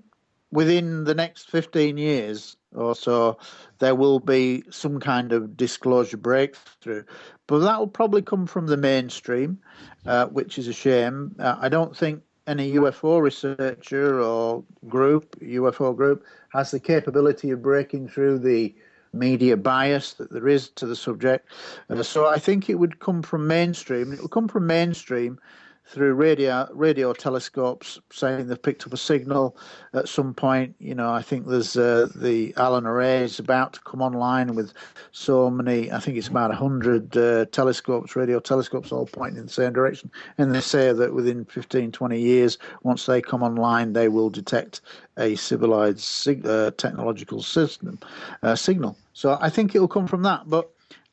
within 0.51 1.03
the 1.03 1.14
next 1.14 1.49
fifteen 1.49 1.97
years 1.97 2.57
or 2.76 2.96
so, 2.96 3.38
there 3.80 3.96
will 3.96 4.20
be 4.20 4.64
some 4.70 5.00
kind 5.00 5.32
of 5.32 5.56
disclosure 5.58 6.18
breakthrough, 6.18 7.04
but 7.48 7.60
that 7.60 7.80
will 7.80 7.88
probably 7.88 8.22
come 8.22 8.46
from 8.46 8.68
the 8.68 8.78
mainstream, 8.78 9.60
uh, 10.06 10.28
which 10.28 10.58
is 10.58 10.68
a 10.68 10.74
shame. 10.74 11.36
Uh, 11.40 11.56
I 11.60 11.70
don't 11.70 11.96
think 11.96 12.22
any 12.48 12.74
UFO 12.74 13.22
researcher 13.22 14.22
or 14.22 14.64
group, 14.88 15.40
UFO 15.40 15.96
group, 15.96 16.26
has 16.52 16.72
the 16.72 16.80
capability 16.80 17.52
of 17.52 17.62
breaking 17.62 18.10
through 18.10 18.40
the 18.40 18.74
media 19.14 19.56
bias 19.56 20.14
that 20.14 20.32
there 20.32 20.48
is 20.48 20.70
to 20.70 20.86
the 20.86 20.96
subject. 20.96 21.50
Uh, 21.90 22.04
so 22.04 22.28
I 22.28 22.40
think 22.40 22.70
it 22.70 22.76
would 22.76 23.00
come 23.00 23.22
from 23.22 23.48
mainstream. 23.48 24.12
It 24.12 24.20
will 24.20 24.28
come 24.28 24.48
from 24.48 24.68
mainstream 24.68 25.40
through 25.86 26.14
radio 26.14 26.68
radio 26.74 27.14
telescopes 27.14 28.00
saying 28.12 28.48
they've 28.48 28.62
picked 28.62 28.88
up 28.88 28.94
a 28.94 28.98
signal 28.98 29.58
at 29.94 30.08
some 30.08 30.34
point. 30.34 30.76
You 30.80 30.96
know, 30.96 31.12
I 31.12 31.22
think 31.22 31.48
there's 31.48 31.76
uh, 31.76 32.08
the 32.16 32.54
Allen 32.58 32.86
Array 32.86 33.24
is 33.24 33.38
about 33.40 33.74
to 33.74 33.82
come 33.82 34.02
online 34.02 34.56
with 34.56 34.74
so 35.12 35.50
many. 35.50 35.92
I 35.92 36.00
think 36.00 36.18
it's 36.18 36.30
about 36.30 36.54
hundred 36.54 37.16
uh, 37.18 37.46
telescopes, 37.48 38.16
radio 38.16 38.40
telescopes, 38.40 38.92
all 38.92 39.06
pointing 39.06 39.40
in 39.40 39.46
the 39.46 39.52
same 39.52 39.74
direction. 39.74 40.10
And 40.38 40.56
they 40.56 40.62
say 40.62 40.94
that 40.94 41.14
within 41.14 41.46
15, 41.46 41.92
20 41.92 42.20
years, 42.20 42.58
once 42.84 43.06
they 43.06 43.22
come 43.22 43.44
online, 43.44 43.94
they 43.94 44.08
will 44.08 44.30
detect 44.30 44.82
a 45.18 45.36
civilized 45.36 46.00
sig- 46.00 46.48
uh, 46.48 46.72
technological 46.78 47.42
system 47.44 48.00
uh, 48.42 48.56
signal. 48.56 48.98
So 49.14 49.38
I 49.42 49.50
think 49.50 49.76
it 49.76 49.80
will 49.80 49.88
come 49.88 50.08
from 50.08 50.24
that. 50.24 50.44
But 50.48 50.70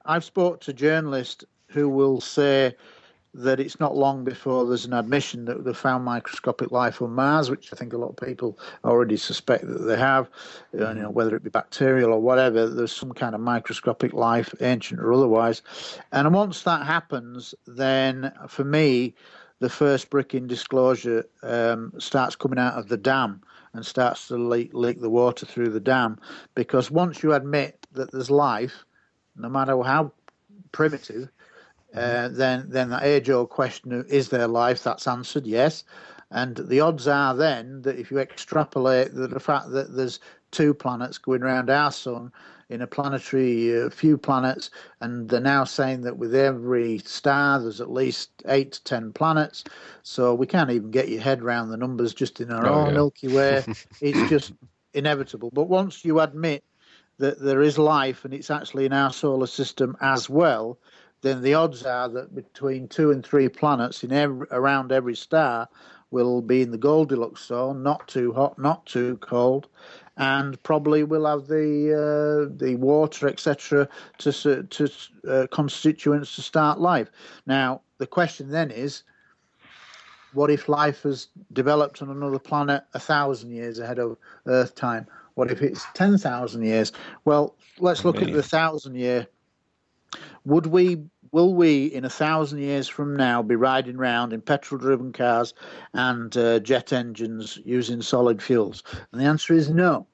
I've 0.07 0.25
spoke 0.25 0.61
to 0.63 0.73
journalists 0.73 1.45
who 1.69 1.89
will 1.89 2.21
say 2.21 2.75
that 3.35 3.61
it's 3.61 3.79
not 3.79 3.97
long 3.97 4.25
before 4.25 4.67
there's 4.67 4.87
an 4.87 4.93
admission 4.93 5.45
that 5.45 5.65
they 5.65 5.73
found 5.73 6.05
microscopic 6.05 6.73
life 6.73 7.01
on 7.01 7.13
Mars, 7.13 7.49
which 7.49 7.73
I 7.73 7.77
think 7.77 7.93
a 7.93 7.99
lot 7.99 8.11
of 8.11 8.27
people 8.27 8.59
already 8.85 9.17
suspect 9.17 9.67
that 9.67 9.85
they 9.85 9.97
have, 9.97 10.29
uh, 10.79 10.89
you 10.89 11.03
know, 11.03 11.11
whether 11.11 11.37
it 11.37 11.45
be 11.45 11.51
bacterial 11.51 12.13
or 12.13 12.21
whatever. 12.21 12.69
There's 12.69 12.95
some 12.95 13.13
kind 13.13 13.35
of 13.35 13.41
microscopic 13.41 14.13
life, 14.13 14.53
ancient 14.61 15.01
or 15.01 15.13
otherwise. 15.13 15.63
And 16.11 16.35
once 16.35 16.65
that 16.65 16.87
happens, 16.87 17.55
then 17.67 18.33
for 18.49 18.65
me, 18.65 19.15
the 19.61 19.69
first 19.71 20.11
brick 20.11 20.35
in 20.35 20.47
disclosure 20.47 21.25
um, 21.43 21.93
starts 21.99 22.35
coming 22.35 22.59
out 22.59 22.75
of 22.75 22.89
the 22.89 22.97
dam 22.97 23.43
and 23.75 23.87
starts 23.87 24.27
to 24.29 24.37
leak, 24.37 24.71
leak 24.75 25.01
the 25.01 25.11
water 25.11 25.47
through 25.47 25.69
the 25.69 25.81
dam. 25.81 26.19
Because 26.57 26.91
once 26.91 27.23
you 27.23 27.35
admit 27.35 27.87
that 27.93 28.11
there's 28.11 28.31
life, 28.31 28.85
no 29.37 29.49
matter 29.49 29.81
how 29.83 30.13
primitive, 30.73 31.31
uh, 31.95 32.29
then 32.29 32.67
then 32.71 32.91
that 32.91 33.03
age 33.03 33.31
old 33.31 33.51
question 33.51 33.93
of 33.93 34.07
is 34.07 34.29
there 34.29 34.47
life? 34.47 34.83
That's 34.83 35.09
answered 35.09 35.47
yes. 35.47 35.85
And 36.31 36.57
the 36.57 36.81
odds 36.81 37.09
are 37.09 37.35
then 37.35 37.83
that 37.83 37.99
if 37.99 38.11
you 38.11 38.19
extrapolate 38.19 39.15
the, 39.15 39.27
the 39.27 39.41
fact 39.41 39.71
that 39.73 39.97
there's 39.97 40.21
two 40.53 40.73
planets 40.75 41.19
going 41.19 41.43
around 41.43 41.71
our 41.71 41.91
sun 41.91 42.33
in 42.69 42.81
a 42.83 42.87
planetary 42.87 43.83
uh, 43.83 43.91
few 43.91 44.17
planets 44.17 44.71
and 45.01 45.29
they're 45.29 45.41
now 45.41 45.65
saying 45.65 46.03
that 46.03 46.19
with 46.19 46.35
every 46.35 46.99
star 46.99 47.61
there's 47.61 47.81
at 47.81 47.91
least 47.91 48.31
eight 48.47 48.73
to 48.73 48.85
ten 48.85 49.13
planets. 49.13 49.65
So 50.05 50.35
we 50.35 50.47
can't 50.47 50.71
even 50.71 50.93
get 50.93 51.09
your 51.09 51.21
head 51.21 51.43
around 51.43 51.71
the 51.71 51.77
numbers 51.77 52.15
just 52.15 52.41
in 52.41 52.53
our 52.53 52.69
Oh, 52.69 52.69
own 52.69 52.93
yeah. 52.93 52.95
milky 52.95 53.27
way. 53.29 53.67
It's 54.01 54.23
just 54.23 54.53
inevitable. 54.95 55.51
But 55.53 55.65
once 55.69 56.05
you 56.05 56.21
admit 56.21 56.63
that 57.19 57.41
there 57.41 57.61
is 57.63 57.77
life 57.77 58.25
and 58.25 58.33
it's 58.33 58.51
actually 58.51 58.87
in 58.87 58.93
our 58.93 59.13
solar 59.13 59.47
system 59.49 59.97
as 60.01 60.31
well 60.31 60.79
then 61.23 61.43
the 61.43 61.55
odds 61.55 61.85
are 61.85 62.09
that 62.09 62.35
between 62.35 62.89
two 62.89 63.11
and 63.11 63.25
three 63.25 63.49
planets 63.49 64.03
in 64.03 64.13
every, 64.13 64.47
around 64.51 64.93
every 64.93 65.15
star 65.17 65.69
will 66.11 66.43
be 66.43 66.63
in 66.63 66.71
the 66.71 66.79
Goldilocks 66.79 67.47
zone, 67.47 67.83
not 67.83 68.09
too 68.09 68.33
hot, 68.33 68.59
not 68.59 68.85
too 68.87 69.17
cold, 69.19 69.69
and 70.17 70.61
probably 70.63 71.05
will 71.05 71.27
have 71.27 71.47
the 71.47 71.93
uh, 71.95 72.55
the 72.57 72.77
water, 72.77 73.29
etc., 73.29 73.89
to 74.19 74.65
to 74.65 74.91
uh, 75.29 75.47
constituents 75.53 76.35
to 76.37 76.43
start 76.43 76.81
life. 76.81 77.11
Now, 77.47 77.83
the 77.99 78.07
question 78.07 78.51
then 78.51 78.71
is, 78.71 79.05
what 80.33 80.51
if 80.51 80.69
life 80.69 81.03
has 81.03 81.29
developed 81.53 82.03
on 82.03 82.11
another 82.11 82.39
planet 82.39 82.83
a 82.95 82.99
thousand 82.99 83.51
years 83.51 83.79
ahead 83.79 83.99
of 83.99 84.17
Earth 84.47 84.75
time? 84.75 85.07
What 85.35 85.51
if 85.51 85.63
it's 85.63 85.85
ten 85.95 86.19
thousand 86.19 86.65
years? 86.65 86.93
Well, 87.25 87.55
let's 87.79 88.05
look 88.05 88.21
at 88.21 88.33
the 88.33 88.43
thousand 88.43 88.97
year 88.97 89.29
would 90.45 90.67
we 90.67 90.99
will 91.33 91.55
we, 91.55 91.87
in 91.87 92.05
a 92.05 92.11
thousand 92.11 92.59
years 92.59 92.89
from 92.89 93.17
now, 93.17 93.43
be 93.43 93.55
riding 93.55 93.97
around 93.97 94.33
in 94.33 94.41
petrol-driven 94.41 95.13
cars 95.13 95.55
and 95.93 96.37
uh, 96.37 96.59
jet 96.59 96.93
engines 96.93 97.59
using 97.65 98.03
solid 98.03 98.43
fuels? 98.43 98.83
And 99.13 99.21
the 99.21 99.27
answer 99.27 99.55
is 99.55 99.71
no. 99.71 100.07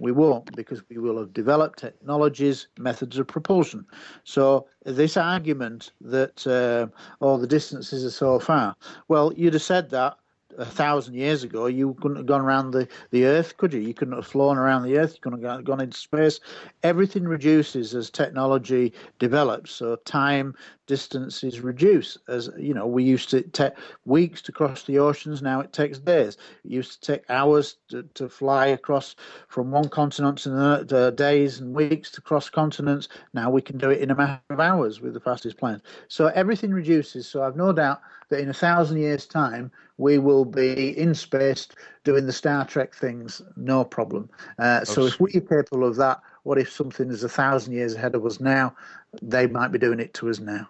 We 0.00 0.12
won't 0.12 0.54
because 0.56 0.82
we 0.88 0.98
will 0.98 1.18
have 1.18 1.32
developed 1.32 1.78
technologies, 1.78 2.66
methods 2.78 3.18
of 3.18 3.26
propulsion. 3.26 3.86
So 4.24 4.66
this 4.84 5.16
argument 5.16 5.92
that 6.00 6.46
uh, 6.46 6.86
oh 7.20 7.36
the 7.36 7.46
distances 7.46 8.04
are 8.04 8.10
so 8.10 8.38
far, 8.38 8.74
well, 9.08 9.32
you'd 9.36 9.52
have 9.52 9.62
said 9.62 9.90
that 9.90 10.16
a 10.58 10.64
thousand 10.64 11.14
years 11.14 11.42
ago, 11.42 11.66
you 11.66 11.94
couldn't 12.00 12.16
have 12.16 12.26
gone 12.26 12.40
around 12.40 12.70
the, 12.70 12.88
the 13.10 13.24
Earth, 13.24 13.56
could 13.56 13.72
you? 13.72 13.80
You 13.80 13.94
couldn't 13.94 14.14
have 14.14 14.26
flown 14.26 14.58
around 14.58 14.82
the 14.82 14.98
Earth. 14.98 15.14
You 15.14 15.20
couldn't 15.20 15.42
have 15.42 15.64
gone 15.64 15.80
into 15.80 15.96
space. 15.96 16.40
Everything 16.82 17.24
reduces 17.24 17.94
as 17.94 18.10
technology 18.10 18.92
develops. 19.18 19.72
So 19.72 19.96
time, 19.96 20.54
distances 20.86 21.60
reduce. 21.60 22.18
As 22.28 22.50
you 22.58 22.74
know, 22.74 22.86
we 22.86 23.04
used 23.04 23.30
to 23.30 23.42
take 23.42 23.72
weeks 24.04 24.42
to 24.42 24.52
cross 24.52 24.82
the 24.82 24.98
oceans. 24.98 25.42
Now 25.42 25.60
it 25.60 25.72
takes 25.72 25.98
days. 25.98 26.36
It 26.64 26.70
used 26.70 27.02
to 27.02 27.12
take 27.12 27.30
hours 27.30 27.76
to, 27.88 28.02
to 28.14 28.28
fly 28.28 28.66
across 28.66 29.16
from 29.48 29.70
one 29.70 29.88
continent 29.88 30.38
to 30.38 30.50
another, 30.50 31.10
days 31.10 31.60
and 31.60 31.74
weeks 31.74 32.10
to 32.12 32.20
cross 32.20 32.48
continents. 32.48 33.08
Now 33.34 33.50
we 33.50 33.62
can 33.62 33.78
do 33.78 33.90
it 33.90 34.00
in 34.00 34.10
a 34.10 34.14
matter 34.14 34.40
of 34.50 34.60
hours 34.60 35.00
with 35.00 35.14
the 35.14 35.20
fastest 35.20 35.56
planes. 35.56 35.82
So 36.08 36.26
everything 36.28 36.72
reduces. 36.72 37.26
So 37.26 37.42
I've 37.42 37.56
no 37.56 37.72
doubt 37.72 38.00
that 38.28 38.40
in 38.40 38.48
a 38.48 38.54
thousand 38.54 38.98
years' 38.98 39.26
time 39.26 39.70
we 39.98 40.18
will 40.18 40.44
be 40.44 40.98
in 40.98 41.14
space 41.14 41.68
doing 42.04 42.26
the 42.26 42.32
Star 42.32 42.64
Trek 42.64 42.94
things, 42.94 43.40
no 43.56 43.84
problem. 43.84 44.28
Uh, 44.58 44.84
so 44.84 45.06
if 45.06 45.20
we're 45.20 45.40
capable 45.40 45.84
of 45.86 45.96
that, 45.96 46.20
what 46.42 46.58
if 46.58 46.70
something 46.70 47.10
is 47.10 47.24
a 47.24 47.28
thousand 47.28 47.72
years 47.72 47.94
ahead 47.94 48.14
of 48.14 48.24
us 48.26 48.40
now? 48.40 48.74
They 49.20 49.46
might 49.46 49.72
be 49.72 49.78
doing 49.78 50.00
it 50.00 50.14
to 50.14 50.30
us 50.30 50.40
now. 50.40 50.68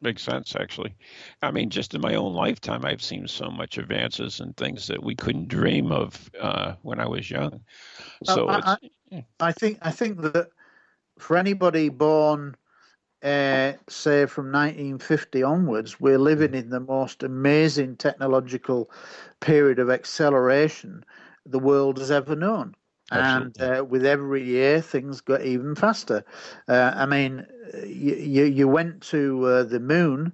Makes 0.00 0.22
sense, 0.22 0.54
actually. 0.54 0.94
I 1.42 1.50
mean, 1.50 1.70
just 1.70 1.94
in 1.94 2.00
my 2.00 2.14
own 2.14 2.34
lifetime, 2.34 2.84
I've 2.84 3.02
seen 3.02 3.26
so 3.26 3.50
much 3.50 3.78
advances 3.78 4.40
and 4.40 4.54
things 4.56 4.86
that 4.88 5.02
we 5.02 5.14
couldn't 5.14 5.48
dream 5.48 5.92
of 5.92 6.30
uh, 6.38 6.74
when 6.82 7.00
I 7.00 7.06
was 7.06 7.30
young. 7.30 7.60
So 8.24 8.48
I, 8.48 8.76
I, 9.12 9.24
I 9.40 9.52
think 9.52 9.78
I 9.80 9.90
think 9.90 10.20
that 10.20 10.50
for 11.18 11.36
anybody 11.36 11.88
born 11.88 12.56
uh, 13.22 13.72
say 13.88 14.26
from 14.26 14.52
1950 14.52 15.42
onwards, 15.42 15.98
we're 15.98 16.18
living 16.18 16.54
in 16.54 16.68
the 16.68 16.80
most 16.80 17.22
amazing 17.22 17.96
technological 17.96 18.90
period 19.40 19.78
of 19.78 19.88
acceleration 19.88 21.02
the 21.46 21.58
world 21.58 21.96
has 21.98 22.10
ever 22.10 22.36
known. 22.36 22.74
And 23.10 23.60
uh, 23.60 23.84
with 23.86 24.06
every 24.06 24.44
year, 24.44 24.80
things 24.80 25.20
got 25.20 25.42
even 25.42 25.74
faster. 25.74 26.24
Uh, 26.68 26.92
I 26.94 27.06
mean, 27.06 27.46
you, 27.86 28.44
you, 28.44 28.66
went 28.66 29.02
to 29.02 29.44
uh, 29.44 29.62
the 29.64 29.78
moon 29.78 30.32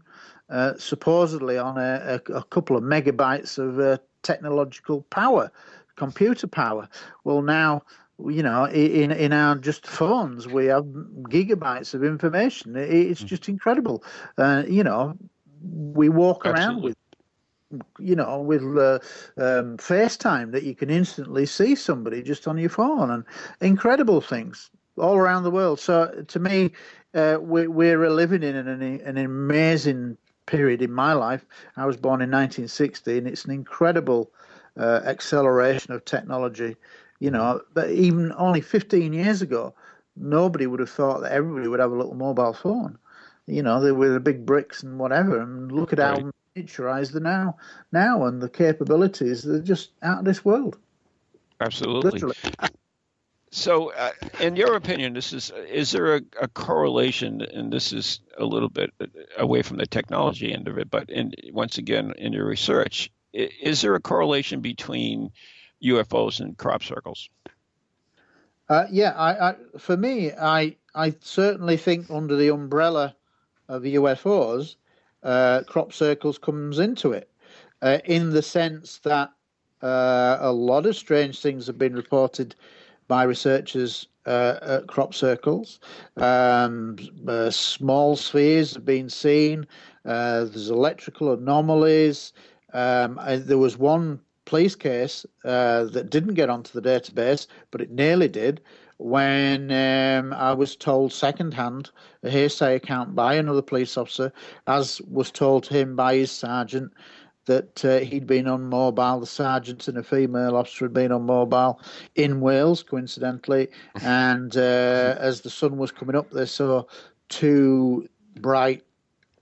uh, 0.48 0.74
supposedly 0.78 1.58
on 1.58 1.78
a, 1.78 2.20
a, 2.28 2.32
a, 2.32 2.44
couple 2.44 2.76
of 2.76 2.82
megabytes 2.82 3.58
of 3.58 3.80
uh, 3.80 3.98
technological 4.22 5.02
power, 5.02 5.50
computer 5.96 6.46
power. 6.46 6.88
Well, 7.24 7.42
now 7.42 7.82
you 8.28 8.42
know, 8.42 8.66
in 8.66 9.10
in 9.12 9.32
our 9.32 9.56
just 9.56 9.86
phones, 9.86 10.46
we 10.46 10.66
have 10.66 10.84
gigabytes 10.84 11.94
of 11.94 12.04
information. 12.04 12.76
It's 12.76 13.22
mm. 13.22 13.26
just 13.26 13.48
incredible. 13.48 14.04
Uh, 14.36 14.64
you 14.68 14.84
know, 14.84 15.16
we 15.62 16.08
walk 16.08 16.44
Absolutely. 16.44 16.74
around 16.74 16.82
with 16.82 16.96
you 17.98 18.16
know, 18.16 18.40
with 18.40 18.62
uh, 18.62 18.98
um, 19.36 19.76
FaceTime 19.76 20.52
that 20.52 20.64
you 20.64 20.74
can 20.74 20.90
instantly 20.90 21.46
see 21.46 21.74
somebody 21.74 22.22
just 22.22 22.48
on 22.48 22.58
your 22.58 22.70
phone 22.70 23.10
and 23.10 23.24
incredible 23.60 24.20
things 24.20 24.70
all 24.98 25.16
around 25.16 25.44
the 25.44 25.50
world. 25.50 25.78
So 25.78 26.24
to 26.26 26.38
me, 26.38 26.72
uh, 27.14 27.38
we, 27.40 27.68
we're 27.68 28.10
living 28.10 28.42
in 28.42 28.56
an, 28.56 28.82
an 28.82 29.16
amazing 29.16 30.16
period 30.46 30.82
in 30.82 30.92
my 30.92 31.12
life. 31.12 31.44
I 31.76 31.86
was 31.86 31.96
born 31.96 32.22
in 32.22 32.30
1960, 32.30 33.18
and 33.18 33.26
it's 33.28 33.44
an 33.44 33.52
incredible 33.52 34.30
uh, 34.76 35.00
acceleration 35.04 35.92
of 35.92 36.04
technology 36.04 36.76
you 37.20 37.30
know, 37.30 37.60
but 37.74 37.90
even 37.90 38.32
only 38.36 38.62
15 38.62 39.12
years 39.12 39.42
ago, 39.42 39.74
nobody 40.16 40.66
would 40.66 40.80
have 40.80 40.90
thought 40.90 41.20
that 41.20 41.32
everybody 41.32 41.68
would 41.68 41.78
have 41.78 41.92
a 41.92 41.96
little 41.96 42.14
mobile 42.14 42.54
phone. 42.54 42.98
You 43.46 43.62
know, 43.62 43.80
they 43.80 43.92
were 43.92 44.08
the 44.08 44.20
big 44.20 44.46
bricks 44.46 44.82
and 44.82 44.98
whatever. 44.98 45.40
And 45.40 45.70
look 45.70 45.92
at 45.92 45.98
right. 45.98 46.22
how 46.22 46.30
miniaturized 46.56 47.12
they're 47.12 47.20
now. 47.20 47.56
Now, 47.92 48.24
and 48.24 48.40
the 48.40 48.48
capabilities, 48.48 49.42
they're 49.42 49.60
just 49.60 49.90
out 50.02 50.20
of 50.20 50.24
this 50.24 50.44
world. 50.44 50.78
Absolutely. 51.60 52.10
Literally. 52.10 52.36
So, 53.52 53.92
uh, 53.92 54.12
in 54.38 54.54
your 54.54 54.76
opinion, 54.76 55.12
this 55.12 55.32
is 55.32 55.50
is 55.68 55.90
there 55.90 56.16
a, 56.16 56.20
a, 56.40 56.48
correlation? 56.48 57.42
And 57.42 57.72
this 57.72 57.92
is 57.92 58.20
a 58.38 58.44
little 58.44 58.68
bit 58.68 58.90
away 59.36 59.62
from 59.62 59.78
the 59.78 59.86
technology 59.86 60.52
end 60.54 60.68
of 60.68 60.78
it, 60.78 60.88
but 60.88 61.10
in, 61.10 61.32
once 61.52 61.76
again, 61.76 62.12
in 62.16 62.32
your 62.32 62.46
research, 62.46 63.10
is 63.32 63.80
there 63.80 63.96
a 63.96 64.00
correlation 64.00 64.60
between 64.60 65.32
UFOs 65.82 66.40
and 66.40 66.56
crop 66.56 66.84
circles? 66.84 67.28
Uh, 68.68 68.86
yeah, 68.88 69.10
I, 69.10 69.50
I, 69.50 69.56
for 69.78 69.96
me, 69.96 70.30
I 70.30 70.76
I 70.94 71.16
certainly 71.20 71.76
think 71.76 72.08
under 72.08 72.36
the 72.36 72.52
umbrella 72.52 73.16
of 73.68 73.82
UFOs, 73.82 74.76
uh, 75.22 75.62
crop 75.66 75.92
circles 75.92 76.38
comes 76.38 76.78
into 76.78 77.12
it, 77.12 77.30
uh, 77.82 77.98
in 78.04 78.30
the 78.30 78.42
sense 78.42 78.98
that 78.98 79.30
uh, 79.82 80.38
a 80.40 80.52
lot 80.52 80.86
of 80.86 80.96
strange 80.96 81.40
things 81.40 81.66
have 81.66 81.78
been 81.78 81.94
reported 81.94 82.54
by 83.08 83.22
researchers 83.22 84.08
uh, 84.26 84.56
at 84.62 84.86
crop 84.86 85.14
circles. 85.14 85.80
Um, 86.16 86.96
uh, 87.26 87.50
small 87.50 88.16
spheres 88.16 88.74
have 88.74 88.84
been 88.84 89.08
seen. 89.08 89.66
there's 90.04 90.70
electrical 90.70 91.32
anomalies. 91.32 92.32
Um, 92.72 93.18
there 93.24 93.58
was 93.58 93.78
one 93.78 94.20
police 94.50 94.74
case 94.74 95.24
uh, 95.44 95.84
that 95.84 96.10
didn't 96.10 96.34
get 96.34 96.50
onto 96.50 96.78
the 96.78 96.86
database, 96.86 97.46
but 97.70 97.80
it 97.80 97.90
nearly 97.90 98.28
did 98.28 98.60
when 99.00 99.70
um, 99.70 100.34
I 100.34 100.52
was 100.52 100.76
told 100.76 101.12
secondhand, 101.12 101.90
a 102.22 102.28
hearsay 102.28 102.76
account 102.76 103.14
by 103.14 103.34
another 103.34 103.62
police 103.62 103.96
officer, 103.96 104.30
as 104.66 105.00
was 105.10 105.30
told 105.30 105.64
to 105.64 105.74
him 105.74 105.96
by 105.96 106.16
his 106.16 106.30
sergeant, 106.30 106.92
that 107.46 107.82
uh, 107.84 107.98
he'd 108.00 108.26
been 108.26 108.46
on 108.46 108.68
mobile. 108.68 109.20
The 109.20 109.26
sergeant 109.26 109.88
and 109.88 109.96
a 109.96 110.02
female 110.02 110.54
officer 110.54 110.84
had 110.84 110.92
been 110.92 111.12
on 111.12 111.24
mobile 111.24 111.80
in 112.14 112.42
Wales, 112.42 112.82
coincidentally. 112.82 113.68
and 114.02 114.54
uh, 114.56 115.16
as 115.18 115.40
the 115.40 115.50
sun 115.50 115.78
was 115.78 115.90
coming 115.90 116.14
up, 116.14 116.30
they 116.30 116.46
saw 116.46 116.84
two 117.30 118.06
bright 118.38 118.84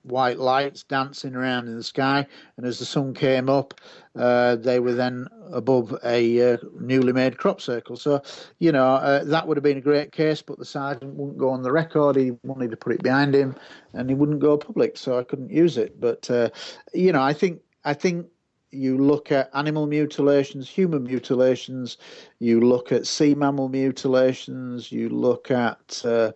white 0.09 0.39
lights 0.39 0.83
dancing 0.83 1.35
around 1.35 1.69
in 1.69 1.77
the 1.77 1.83
sky. 1.83 2.27
And 2.57 2.67
as 2.67 2.79
the 2.79 2.85
sun 2.85 3.15
came 3.15 3.49
up, 3.49 3.75
uh, 4.17 4.57
they 4.57 4.81
were 4.81 4.95
then 4.95 5.29
above 5.53 5.97
a 6.05 6.55
uh, 6.55 6.57
newly 6.81 7.13
made 7.13 7.39
crop 7.39 7.61
circle. 7.61 7.97
So, 7.97 8.23
you 8.59 8.73
know, 8.73 8.95
uh, 8.95 9.25
that 9.25 9.47
would 9.47 9.57
have 9.57 9.65
been 9.65 9.79
a 9.79 9.83
great 9.83 10.13
case, 10.13 10.43
but 10.43 10.59
the 10.59 10.65
sergeant 10.65 11.15
wouldn't 11.15 11.39
go 11.39 11.51
on 11.51 11.63
the 11.63 11.73
record. 11.73 12.17
He 12.17 12.33
wanted 12.43 12.71
to 12.71 12.77
put 12.77 12.93
it 12.93 13.03
behind 13.03 13.35
him, 13.35 13.55
and 13.93 14.09
he 14.09 14.15
wouldn't 14.15 14.41
go 14.41 14.57
public, 14.57 14.97
so 14.97 15.19
I 15.19 15.25
couldn't 15.25 15.51
use 15.51 15.79
it. 15.79 16.01
But, 16.01 16.31
uh, 16.31 16.51
you 16.93 17.13
know, 17.13 17.23
I 17.23 17.33
think 17.33 17.61
I 17.85 17.95
think 17.95 18.27
you 18.71 18.99
look 18.99 19.33
at 19.33 19.51
animal 19.55 19.87
mutilations, 19.87 20.69
human 20.69 21.05
mutilations, 21.05 21.97
you 22.39 22.61
look 22.61 22.93
at 22.93 23.07
sea 23.07 23.35
mammal 23.35 23.69
mutilations, 23.69 24.93
you 24.93 25.09
look 25.09 25.51
at 25.51 26.03
uh, 26.05 26.33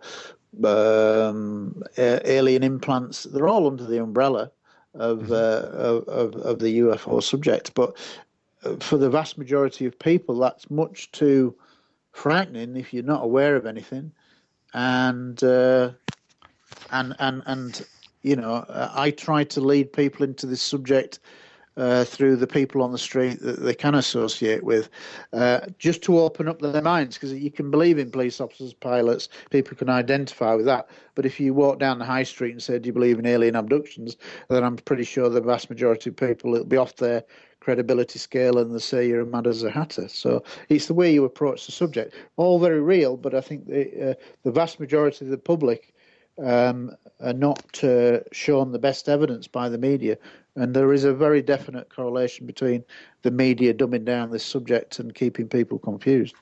um, 0.63 1.83
alien 1.97 2.63
implants. 2.63 3.23
They're 3.23 3.47
all 3.47 3.67
under 3.67 3.85
the 3.85 4.01
umbrella 4.01 4.51
of, 4.93 5.19
mm-hmm. 5.19 5.33
uh, 5.33 6.11
of, 6.11 6.35
of 6.35 6.59
the 6.59 6.79
UFO 6.79 7.21
subject. 7.21 7.73
But 7.73 7.97
uh, 8.63 8.75
for 8.77 8.97
the 8.97 9.09
vast 9.09 9.37
majority 9.37 9.85
of 9.85 9.97
people, 9.97 10.37
that's 10.37 10.69
much 10.69 11.11
too 11.11 11.55
frightening 12.11 12.75
if 12.75 12.93
you're 12.93 13.03
not 13.03 13.23
aware 13.23 13.55
of 13.55 13.65
anything. 13.65 14.11
And 14.73 15.41
uh, 15.43 15.91
and 16.91 17.15
and 17.19 17.43
and 17.45 17.85
you 18.23 18.35
know, 18.35 18.65
I 18.69 19.11
try 19.11 19.43
to 19.43 19.61
lead 19.61 19.93
people 19.93 20.23
into 20.23 20.47
this 20.47 20.61
subject 20.61 21.19
uh, 21.77 22.03
through 22.03 22.35
the 22.35 22.47
people 22.47 22.81
on 22.81 22.91
the 22.91 22.97
street 22.97 23.41
that 23.41 23.61
they 23.61 23.73
can 23.73 23.95
associate 23.95 24.63
with, 24.63 24.89
uh, 25.33 25.61
just 25.79 26.01
to 26.03 26.19
open 26.19 26.47
up 26.47 26.59
their 26.59 26.81
minds. 26.81 27.15
Because 27.15 27.33
you 27.33 27.51
can 27.51 27.71
believe 27.71 27.97
in 27.97 28.11
police 28.11 28.39
officers, 28.39 28.73
pilots, 28.73 29.29
people 29.49 29.75
can 29.75 29.89
identify 29.89 30.53
with 30.53 30.65
that. 30.65 30.89
But 31.15 31.25
if 31.25 31.39
you 31.39 31.53
walk 31.53 31.79
down 31.79 31.99
the 31.99 32.05
high 32.05 32.23
street 32.23 32.51
and 32.51 32.61
say, 32.61 32.79
"Do 32.79 32.87
you 32.87 32.93
believe 32.93 33.19
in 33.19 33.25
alien 33.25 33.55
abductions?" 33.55 34.17
then 34.49 34.63
I'm 34.63 34.77
pretty 34.77 35.03
sure 35.03 35.29
the 35.29 35.41
vast 35.41 35.69
majority 35.69 36.09
of 36.09 36.15
people 36.15 36.53
it'll 36.53 36.65
be 36.65 36.77
off 36.77 36.95
their 36.97 37.23
credibility 37.59 38.19
scale 38.19 38.57
and 38.57 38.71
they'll 38.71 38.79
say 38.79 39.07
you're 39.07 39.21
a 39.21 39.25
mad 39.25 39.47
as 39.47 39.63
a 39.63 39.71
hatter. 39.71 40.07
So 40.09 40.43
it's 40.69 40.87
the 40.87 40.93
way 40.93 41.13
you 41.13 41.23
approach 41.23 41.65
the 41.65 41.71
subject. 41.71 42.13
All 42.35 42.59
very 42.59 42.81
real, 42.81 43.15
but 43.15 43.33
I 43.33 43.41
think 43.41 43.67
the, 43.67 44.11
uh, 44.11 44.13
the 44.43 44.51
vast 44.51 44.79
majority 44.79 45.25
of 45.25 45.31
the 45.31 45.37
public 45.37 45.93
um, 46.43 46.91
are 47.19 47.33
not 47.33 47.83
uh, 47.83 48.19
shown 48.31 48.71
the 48.71 48.79
best 48.79 49.07
evidence 49.07 49.47
by 49.47 49.69
the 49.69 49.77
media. 49.77 50.17
And 50.55 50.73
there 50.73 50.93
is 50.93 51.03
a 51.03 51.13
very 51.13 51.41
definite 51.41 51.89
correlation 51.89 52.45
between 52.45 52.83
the 53.23 53.31
media 53.31 53.73
dumbing 53.73 54.05
down 54.05 54.29
this 54.29 54.45
subject 54.45 54.99
and 54.99 55.13
keeping 55.13 55.47
people 55.47 55.79
confused. 55.79 56.35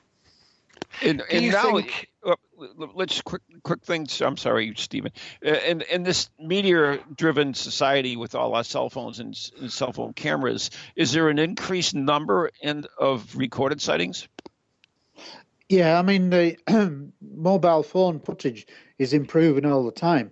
And, 1.00 1.22
and 1.30 1.50
now, 1.50 1.76
think- 1.76 2.10
uh, 2.24 2.36
let's 2.94 3.22
quick 3.22 3.42
quick 3.62 3.82
things. 3.82 4.20
I'm 4.20 4.36
sorry, 4.36 4.72
Stephen. 4.76 5.12
Uh, 5.44 5.52
in 5.66 5.80
in 5.82 6.02
this 6.02 6.28
media-driven 6.38 7.54
society 7.54 8.16
with 8.16 8.34
all 8.34 8.54
our 8.54 8.64
cell 8.64 8.90
phones 8.90 9.18
and, 9.18 9.36
and 9.60 9.72
cell 9.72 9.92
phone 9.92 10.12
cameras, 10.12 10.70
is 10.94 11.12
there 11.12 11.28
an 11.28 11.38
increased 11.38 11.94
number 11.94 12.50
in, 12.60 12.84
of 12.98 13.34
recorded 13.36 13.80
sightings? 13.80 14.28
Yeah, 15.68 15.98
I 15.98 16.02
mean, 16.02 16.30
the 16.30 16.56
mobile 17.20 17.82
phone 17.82 18.20
footage 18.20 18.66
is 18.98 19.14
improving 19.14 19.64
all 19.64 19.84
the 19.84 19.92
time. 19.92 20.30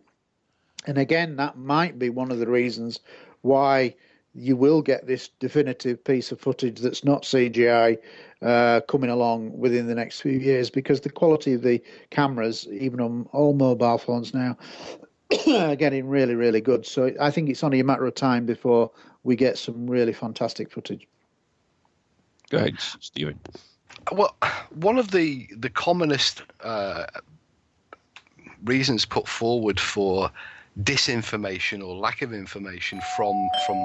And 0.87 0.99
again, 0.99 1.37
that 1.37 1.59
might 1.59 1.99
be 1.99 2.11
one 2.11 2.31
of 2.31 2.39
the 2.39 2.49
reasons 2.49 3.01
why 3.43 3.95
you 4.35 4.57
will 4.57 4.81
get 4.81 5.07
this 5.07 5.29
definitive 5.41 6.03
piece 6.05 6.31
of 6.31 6.41
footage 6.41 6.79
that's 6.81 7.05
not 7.05 7.23
CGI 7.23 7.99
uh, 8.43 8.81
coming 8.89 9.11
along 9.11 9.57
within 9.59 9.87
the 9.87 9.95
next 9.95 10.21
few 10.21 10.39
years 10.39 10.71
because 10.71 11.01
the 11.01 11.11
quality 11.11 11.53
of 11.55 11.63
the 11.63 11.83
cameras, 12.11 12.69
even 12.71 13.01
on 13.01 13.29
all 13.33 13.55
mobile 13.55 13.99
phones 13.99 14.33
now, 14.33 14.57
are 15.49 15.77
getting 15.77 16.09
really, 16.09 16.35
really 16.35 16.61
good. 16.61 16.87
So 16.87 17.13
I 17.21 17.31
think 17.31 17.51
it's 17.51 17.65
only 17.65 17.81
a 17.81 17.85
matter 17.85 18.07
of 18.07 18.15
time 18.15 18.47
before 18.47 18.91
we 19.25 19.37
get 19.37 19.59
some 19.59 19.89
really 19.89 20.13
fantastic 20.13 20.71
footage. 20.71 21.07
Go 22.51 22.59
ahead, 22.59 22.75
S- 22.79 22.97
Stephen. 23.01 23.39
Well, 24.13 24.35
one 24.71 24.99
of 24.99 25.11
the 25.11 25.49
the 25.57 25.71
commonest 25.71 26.43
uh, 26.63 27.05
reasons 28.65 29.05
put 29.05 29.29
forward 29.29 29.79
for 29.79 30.31
disinformation 30.79 31.87
or 31.87 31.95
lack 31.97 32.23
of 32.23 32.33
information 32.33 33.01
from 33.17 33.35
from 33.67 33.77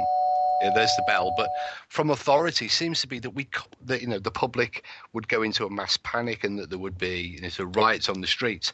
yeah, 0.61 0.69
there's 0.73 0.95
the 0.95 1.03
bell, 1.03 1.33
but 1.35 1.49
from 1.89 2.09
authority 2.09 2.67
seems 2.69 3.01
to 3.01 3.07
be 3.07 3.19
that 3.19 3.31
we 3.31 3.47
that 3.85 4.01
you 4.01 4.07
know 4.07 4.19
the 4.19 4.31
public 4.31 4.85
would 5.13 5.27
go 5.27 5.41
into 5.41 5.65
a 5.65 5.69
mass 5.69 5.97
panic 5.97 6.43
and 6.43 6.57
that 6.59 6.69
there 6.69 6.79
would 6.79 6.97
be 6.97 7.35
you 7.35 7.41
know, 7.41 7.49
sort 7.49 7.69
of 7.69 7.75
riots 7.75 8.07
on 8.07 8.21
the 8.21 8.27
streets. 8.27 8.71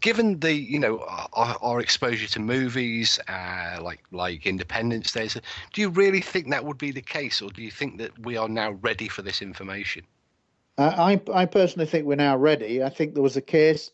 Given 0.00 0.38
the 0.38 0.52
you 0.52 0.78
know 0.78 1.00
our, 1.32 1.56
our 1.60 1.80
exposure 1.80 2.28
to 2.28 2.40
movies 2.40 3.18
uh, 3.28 3.80
like 3.82 4.04
like 4.12 4.46
Independence 4.46 5.10
Day, 5.10 5.28
do 5.72 5.80
you 5.80 5.88
really 5.88 6.20
think 6.20 6.48
that 6.50 6.64
would 6.64 6.78
be 6.78 6.92
the 6.92 7.02
case, 7.02 7.42
or 7.42 7.50
do 7.50 7.62
you 7.62 7.70
think 7.70 7.98
that 7.98 8.16
we 8.20 8.36
are 8.36 8.48
now 8.48 8.72
ready 8.82 9.08
for 9.08 9.22
this 9.22 9.42
information? 9.42 10.04
Uh, 10.76 10.94
I, 10.96 11.20
I 11.34 11.44
personally 11.44 11.86
think 11.86 12.06
we're 12.06 12.14
now 12.14 12.36
ready. 12.36 12.84
I 12.84 12.88
think 12.88 13.14
there 13.14 13.22
was 13.22 13.36
a 13.36 13.42
case 13.42 13.90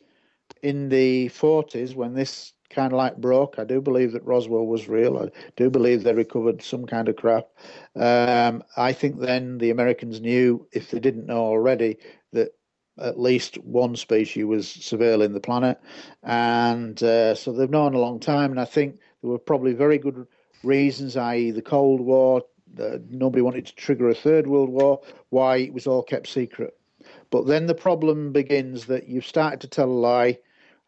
in 0.63 0.91
the 0.91 1.31
40s 1.31 1.95
when 1.95 2.13
this 2.13 2.53
kind 2.75 2.93
of 2.93 2.97
like 2.97 3.17
broke. 3.17 3.59
I 3.59 3.65
do 3.65 3.81
believe 3.81 4.13
that 4.13 4.25
Roswell 4.25 4.67
was 4.67 4.89
real. 4.89 5.19
I 5.19 5.31
do 5.57 5.71
believe 5.71 6.03
they 6.03 6.15
recovered 6.15 6.63
some 6.63 6.87
kind 6.87 7.09
of 7.09 7.17
craft. 7.17 7.49
Um, 7.97 8.63
I 8.77 8.93
think 8.93 9.21
then 9.21 9.59
the 9.59 9.71
Americans 9.71 10.21
knew, 10.21 10.67
if 10.73 10.91
they 10.91 11.01
didn't 11.01 11.27
know 11.27 11.45
already, 11.45 11.99
that 12.33 12.55
at 12.99 13.19
least 13.19 13.57
one 13.65 13.97
species 13.97 14.45
was 14.45 14.67
surveilling 14.67 15.33
the 15.33 15.41
planet. 15.41 15.81
And 16.23 17.03
uh, 17.03 17.35
so 17.35 17.53
they've 17.53 17.71
known 17.71 17.95
a 17.95 18.01
long 18.01 18.21
time. 18.21 18.51
And 18.51 18.61
I 18.61 18.65
think 18.65 18.99
there 19.23 19.31
were 19.31 19.39
probably 19.39 19.73
very 19.73 19.99
good 19.99 20.27
reasons, 20.63 21.17
i.e., 21.17 21.51
the 21.51 21.63
Cold 21.63 22.01
War. 22.01 22.43
Uh, 22.79 22.99
nobody 23.09 23.41
wanted 23.41 23.67
to 23.67 23.75
trigger 23.77 24.09
a 24.09 24.15
third 24.15 24.47
world 24.47 24.69
war, 24.69 25.01
why 25.31 25.59
it 25.59 25.73
was 25.73 25.87
all 25.87 26.03
kept 26.03 26.27
secret. 26.27 26.77
But 27.31 27.47
then 27.47 27.67
the 27.67 27.75
problem 27.75 28.33
begins 28.33 28.87
that 28.87 29.09
you've 29.09 29.27
started 29.27 29.61
to 29.61 29.69
tell 29.69 29.89
a 29.89 29.93
lie. 29.93 30.39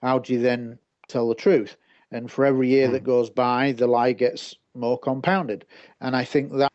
How 0.02 0.18
do 0.18 0.32
you 0.32 0.40
then 0.40 0.78
tell 1.08 1.28
the 1.28 1.34
truth? 1.34 1.76
And 2.10 2.30
for 2.30 2.44
every 2.44 2.68
year 2.68 2.88
that 2.88 3.04
goes 3.04 3.30
by, 3.30 3.72
the 3.72 3.86
lie 3.86 4.12
gets 4.12 4.54
more 4.74 4.98
compounded. 4.98 5.66
And 6.00 6.14
I 6.14 6.24
think 6.24 6.52
that 6.52 6.72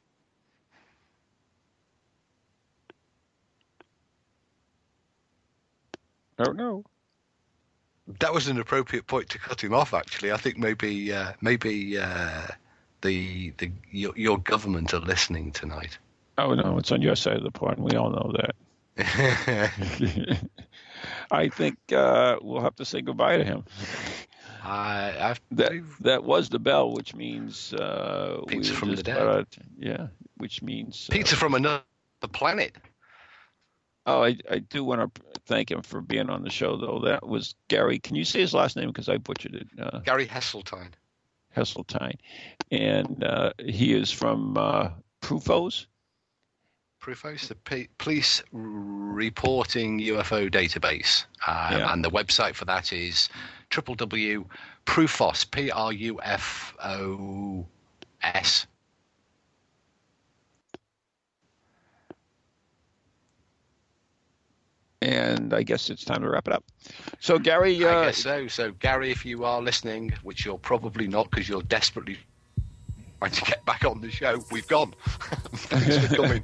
Oh 6.40 6.52
no. 6.52 6.84
That 8.20 8.34
was 8.34 8.48
an 8.48 8.60
appropriate 8.60 9.08
point 9.08 9.30
to 9.30 9.40
cut 9.40 9.64
him 9.64 9.74
off. 9.74 9.94
Actually, 9.94 10.32
I 10.32 10.38
think 10.38 10.58
maybe 10.58 11.14
uh, 11.14 11.34
maybe 11.42 11.98
uh, 11.98 12.48
the 13.02 13.54
the 13.58 13.72
your, 13.92 14.14
your 14.18 14.38
government 14.40 14.94
are 14.94 15.00
listening 15.00 15.52
tonight. 15.52 15.98
Oh 16.38 16.54
no, 16.54 16.78
it's 16.78 16.92
on 16.92 17.02
your 17.02 17.16
side 17.16 17.38
of 17.38 17.44
the 17.44 17.52
pond. 17.52 17.78
We 17.78 17.96
all 17.96 18.10
know 18.10 18.34
that. 18.38 18.56
I 21.32 21.48
think 21.50 21.78
uh, 21.94 22.38
we'll 22.42 22.62
have 22.62 22.76
to 22.76 22.86
say 22.86 23.02
goodbye 23.02 23.38
to 23.38 23.44
him. 23.44 23.64
I, 24.64 25.36
That 25.52 25.72
that 26.02 26.24
was 26.24 26.50
the 26.50 26.60
bell, 26.60 26.92
which 26.92 27.16
means 27.16 27.74
uh, 27.74 28.42
Pizza 28.48 28.74
were 28.74 28.78
from 28.78 28.96
the 28.96 29.04
dead. 29.04 29.18
out- 29.18 29.58
yeah, 29.78 30.08
which 30.38 30.62
means 30.62 31.08
uh, 31.10 31.14
pizza 31.14 31.36
from 31.36 31.56
another 31.56 31.84
planet. 32.32 32.76
Oh, 34.06 34.24
I, 34.24 34.38
I 34.50 34.60
do 34.60 34.84
want 34.84 35.16
to 35.16 35.22
thank 35.46 35.70
him 35.72 35.82
for 35.84 36.02
being 36.02 36.30
on 36.30 36.44
the 36.44 36.50
show, 36.50 36.76
though. 36.78 37.00
That 37.06 37.26
was 37.28 37.56
Gary. 37.70 38.00
Can 38.00 38.16
you 38.16 38.26
say 38.26 38.40
his 38.42 38.54
last 38.54 38.76
name 38.76 38.88
because 38.88 39.10
I 39.10 39.18
butchered 39.18 39.56
it? 39.56 39.68
Uh, 39.80 40.00
Gary 40.00 40.28
Heseltine. 40.28 40.92
Heseltine, 41.56 42.18
and 42.72 43.24
uh, 43.24 43.54
he 43.60 43.94
is 43.94 44.12
from 44.12 44.58
uh, 44.58 44.90
Prufos. 45.22 45.86
Prufos, 47.02 47.48
the 47.48 47.56
P- 47.56 47.90
police 47.98 48.44
reporting 48.52 50.00
UFO 50.00 50.50
database, 50.52 51.26
um, 51.48 51.80
Yeah. 51.80 51.92
and 51.92 52.06
the 52.06 52.12
website 52.12 52.54
for 52.54 52.66
that 52.66 52.94
is 52.94 53.28
www.prufos, 53.72 55.52
P 55.52 55.72
R 55.72 55.92
U 55.92 56.20
F 56.22 56.76
O 56.84 57.66
S. 58.22 58.68
And 65.02 65.52
I 65.56 65.64
guess 65.64 65.90
it's 65.90 66.06
time 66.06 66.22
to 66.22 66.30
wrap 66.30 66.48
it 66.48 66.54
up. 66.54 66.64
So, 67.20 67.40
Gary, 67.40 67.84
I 67.84 67.90
uh, 67.90 68.06
guess 68.06 68.20
so. 68.20 68.48
So, 68.48 68.72
Gary, 68.74 69.10
if 69.10 69.26
you 69.26 69.44
are 69.46 69.60
listening, 69.60 70.14
which 70.22 70.46
you're 70.46 70.60
probably 70.60 71.08
not 71.08 71.32
because 71.32 71.50
you're 71.50 71.64
desperately 71.64 72.20
trying 73.22 73.32
to 73.32 73.42
get 73.52 73.64
back 73.66 73.86
on 73.86 74.02
the 74.02 74.10
show, 74.10 74.44
we've 74.52 74.68
gone. 74.68 74.96
Thanks 75.06 76.08
for 76.08 76.16
coming. 76.24 76.44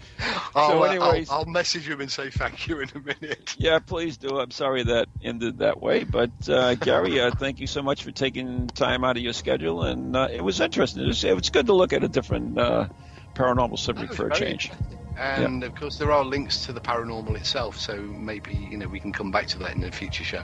I'll, 0.55 0.83
uh, 0.83 0.87
anyways- 0.87 1.29
I'll, 1.29 1.39
I'll 1.39 1.45
message 1.45 1.87
you 1.87 1.99
and 1.99 2.11
say 2.11 2.29
thank 2.29 2.67
you 2.67 2.79
in 2.81 2.89
a 2.93 2.99
minute. 2.99 3.55
yeah, 3.57 3.79
please 3.79 4.17
do. 4.17 4.39
I'm 4.39 4.51
sorry 4.51 4.83
that 4.83 5.07
ended 5.23 5.59
that 5.59 5.81
way, 5.81 6.03
but 6.03 6.29
uh, 6.47 6.75
Gary, 6.75 7.19
uh, 7.19 7.31
thank 7.31 7.59
you 7.59 7.67
so 7.67 7.81
much 7.81 8.03
for 8.03 8.11
taking 8.11 8.67
time 8.67 9.03
out 9.03 9.17
of 9.17 9.23
your 9.23 9.33
schedule, 9.33 9.83
and 9.83 10.15
uh, 10.15 10.27
it 10.31 10.43
was 10.43 10.61
interesting. 10.61 11.03
It 11.03 11.07
was, 11.07 11.23
it 11.23 11.35
was 11.35 11.49
good 11.49 11.65
to 11.67 11.73
look 11.73 11.93
at 11.93 12.03
a 12.03 12.07
different 12.07 12.57
uh, 12.59 12.87
paranormal 13.33 13.79
subject 13.79 14.13
for 14.13 14.27
a 14.27 14.35
change. 14.35 14.71
And 15.17 15.63
of 15.63 15.73
course, 15.73 15.97
there 15.97 16.11
are 16.11 16.23
links 16.23 16.67
to 16.67 16.73
the 16.73 16.79
paranormal 16.79 17.35
itself, 17.37 17.79
so 17.79 17.95
maybe 17.99 18.53
you 18.53 18.77
know 18.77 18.87
we 18.87 18.99
can 18.99 19.11
come 19.11 19.31
back 19.31 19.47
to 19.47 19.59
that 19.59 19.75
in 19.75 19.83
a 19.83 19.91
future 19.91 20.23
show. 20.23 20.43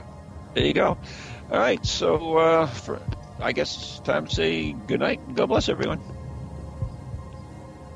There 0.54 0.64
you 0.64 0.72
go. 0.72 0.98
All 1.50 1.58
right, 1.58 1.84
so 1.86 2.38
uh, 2.38 2.66
for 2.66 3.00
I 3.40 3.52
guess 3.52 3.76
it's 3.76 3.98
time 4.00 4.26
to 4.26 4.34
say 4.34 4.72
good 4.72 4.98
night. 4.98 5.20
God 5.36 5.46
bless 5.46 5.68
everyone. 5.68 6.00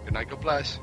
Good 0.09 0.15
night. 0.15 0.31
God 0.31 0.41
bless. 0.41 0.79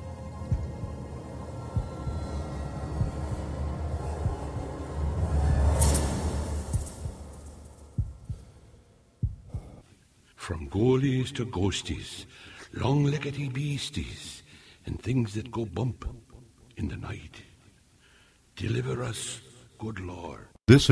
From 10.35 10.69
goalies 10.69 11.33
to 11.37 11.47
ghosties, 11.47 12.25
long-leggedy 12.73 13.51
beasties, 13.51 14.43
and 14.85 15.01
things 15.01 15.33
that 15.33 15.49
go 15.49 15.65
bump 15.65 16.05
in 16.77 16.89
the 16.89 16.97
night. 16.97 17.41
Deliver 18.55 19.01
us, 19.01 19.41
good 19.79 19.99
Lord. 19.99 20.54